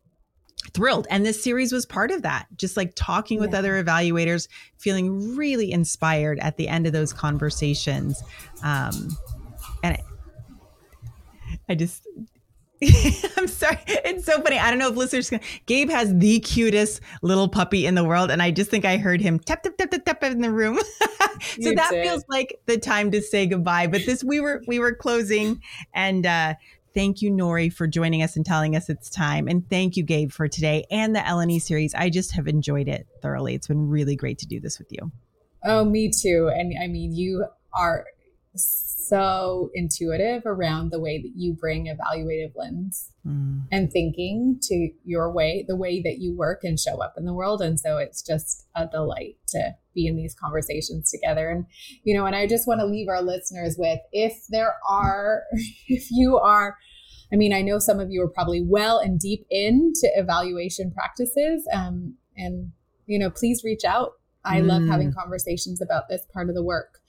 thrilled. 0.73 1.07
And 1.11 1.25
this 1.25 1.43
series 1.43 1.73
was 1.73 1.87
part 1.87 2.11
of 2.11 2.23
that, 2.23 2.47
just 2.57 2.77
like 2.77 2.93
talking 2.95 3.41
with 3.41 3.53
yeah. 3.53 3.59
other 3.59 3.83
evaluators, 3.83 4.49
feeling 4.77 5.37
really 5.37 5.73
inspired 5.73 6.39
at 6.41 6.57
the 6.57 6.69
end 6.69 6.87
of 6.87 6.93
those 6.93 7.13
conversations. 7.13 8.23
Um, 8.63 9.17
and 9.83 9.97
I, 9.97 10.03
I 11.69 11.75
just 11.75 12.07
I'm 13.37 13.49
sorry. 13.49 13.79
It's 13.87 14.25
so 14.25 14.41
funny. 14.41 14.59
I 14.59 14.71
don't 14.71 14.79
know 14.79 14.91
if 14.91 14.97
listeners 14.97 15.31
can. 15.31 15.41
Gabe 15.67 15.91
has 15.91 16.15
the 16.17 16.39
cutest 16.41 17.01
little 17.23 17.49
puppy 17.49 17.87
in 17.87 17.95
the 17.95 18.05
world. 18.05 18.31
And 18.31 18.41
I 18.41 18.51
just 18.51 18.71
think 18.71 18.85
I 18.85 18.99
heard 18.99 19.21
him 19.21 19.39
tap, 19.39 19.63
tap, 19.63 19.77
tap, 19.77 19.91
tap, 19.91 20.05
tap 20.05 20.25
in 20.25 20.41
the 20.41 20.51
room. 20.51 20.79
so 21.01 21.29
you 21.59 21.75
that 21.75 21.91
did. 21.91 22.05
feels 22.05 22.25
like 22.29 22.61
the 22.67 22.79
time 22.79 23.11
to 23.11 23.21
say 23.21 23.47
goodbye. 23.47 23.89
But 23.89 24.07
this, 24.07 24.23
we 24.23 24.41
were, 24.41 24.63
we 24.67 24.79
were 24.79 24.95
closing 24.95 25.61
and, 25.93 26.25
uh, 26.25 26.55
thank 26.95 27.21
you, 27.21 27.31
Nori, 27.31 27.73
for 27.73 27.87
joining 27.87 28.23
us 28.23 28.37
and 28.37 28.45
telling 28.45 28.75
us 28.75 28.89
it's 28.89 29.11
time. 29.11 29.49
And 29.49 29.69
thank 29.69 29.97
you, 29.97 30.03
Gabe, 30.03 30.33
for 30.33 30.49
today 30.49 30.85
and 30.91 31.15
the 31.15 31.21
LNE 31.21 31.61
series. 31.61 31.95
I 31.95 32.11
just 32.11 32.33
have 32.33 32.49
enjoyed 32.49 32.89
it 32.89 33.07
thoroughly. 33.23 33.55
It's 33.55 33.69
been 33.69 33.89
really 33.89 34.17
great 34.17 34.39
to 34.39 34.47
do 34.47 34.59
this 34.61 34.79
with 34.79 34.89
you. 34.91 35.13
Oh, 35.65 35.85
me 35.85 36.11
too. 36.11 36.51
And 36.53 36.73
I 36.81 36.87
mean, 36.87 37.13
you 37.13 37.47
are 37.73 38.07
so 39.09 39.71
intuitive 39.75 40.43
around 40.45 40.91
the 40.91 41.01
way 41.01 41.21
that 41.21 41.33
you 41.35 41.55
bring 41.55 41.87
evaluative 41.87 42.53
lens 42.55 43.11
mm. 43.27 43.63
and 43.73 43.91
thinking 43.91 44.59
to 44.63 44.91
your 45.05 45.33
way, 45.33 45.65
the 45.67 45.77
way 45.77 46.01
that 46.03 46.19
you 46.19 46.37
work 46.37 46.65
and 46.65 46.79
show 46.79 47.03
up 47.03 47.15
in 47.17 47.25
the 47.25 47.33
world. 47.33 47.61
And 47.61 47.79
so 47.79 47.99
it's 47.99 48.23
just 48.23 48.67
a 48.75 48.87
delight 48.87 49.37
to 49.49 49.75
be 49.95 50.07
in 50.07 50.17
these 50.17 50.35
conversations 50.35 51.11
together. 51.11 51.49
And, 51.49 51.67
you 52.05 52.15
know, 52.15 52.27
and 52.27 52.37
I 52.37 52.47
just 52.47 52.69
want 52.69 52.81
to 52.81 52.87
leave 52.87 53.09
our 53.09 53.23
listeners 53.23 53.77
with 53.79 54.01
if 54.13 54.47
there 54.49 54.75
are, 54.89 55.43
if 55.89 56.09
you 56.11 56.39
are, 56.39 56.77
I 57.33 57.37
mean, 57.37 57.53
I 57.53 57.63
know 57.63 57.79
some 57.79 58.01
of 58.01 58.11
you 58.11 58.23
are 58.23 58.29
probably 58.29 58.63
well 58.63 58.99
and 58.99 59.19
deep 59.19 59.47
into 59.51 60.11
evaluation 60.15 60.91
practices. 60.91 61.67
Um, 61.73 62.15
and, 62.37 62.73
you 63.07 63.19
know, 63.19 63.31
please 63.31 63.63
reach 63.65 63.85
out. 63.85 64.13
I 64.45 64.61
mm. 64.61 64.67
love 64.67 64.87
having 64.87 65.13
conversations 65.13 65.83
about 65.83 66.09
this 66.09 66.23
part 66.33 66.49
of 66.49 66.55
the 66.55 66.63
work. 66.63 67.01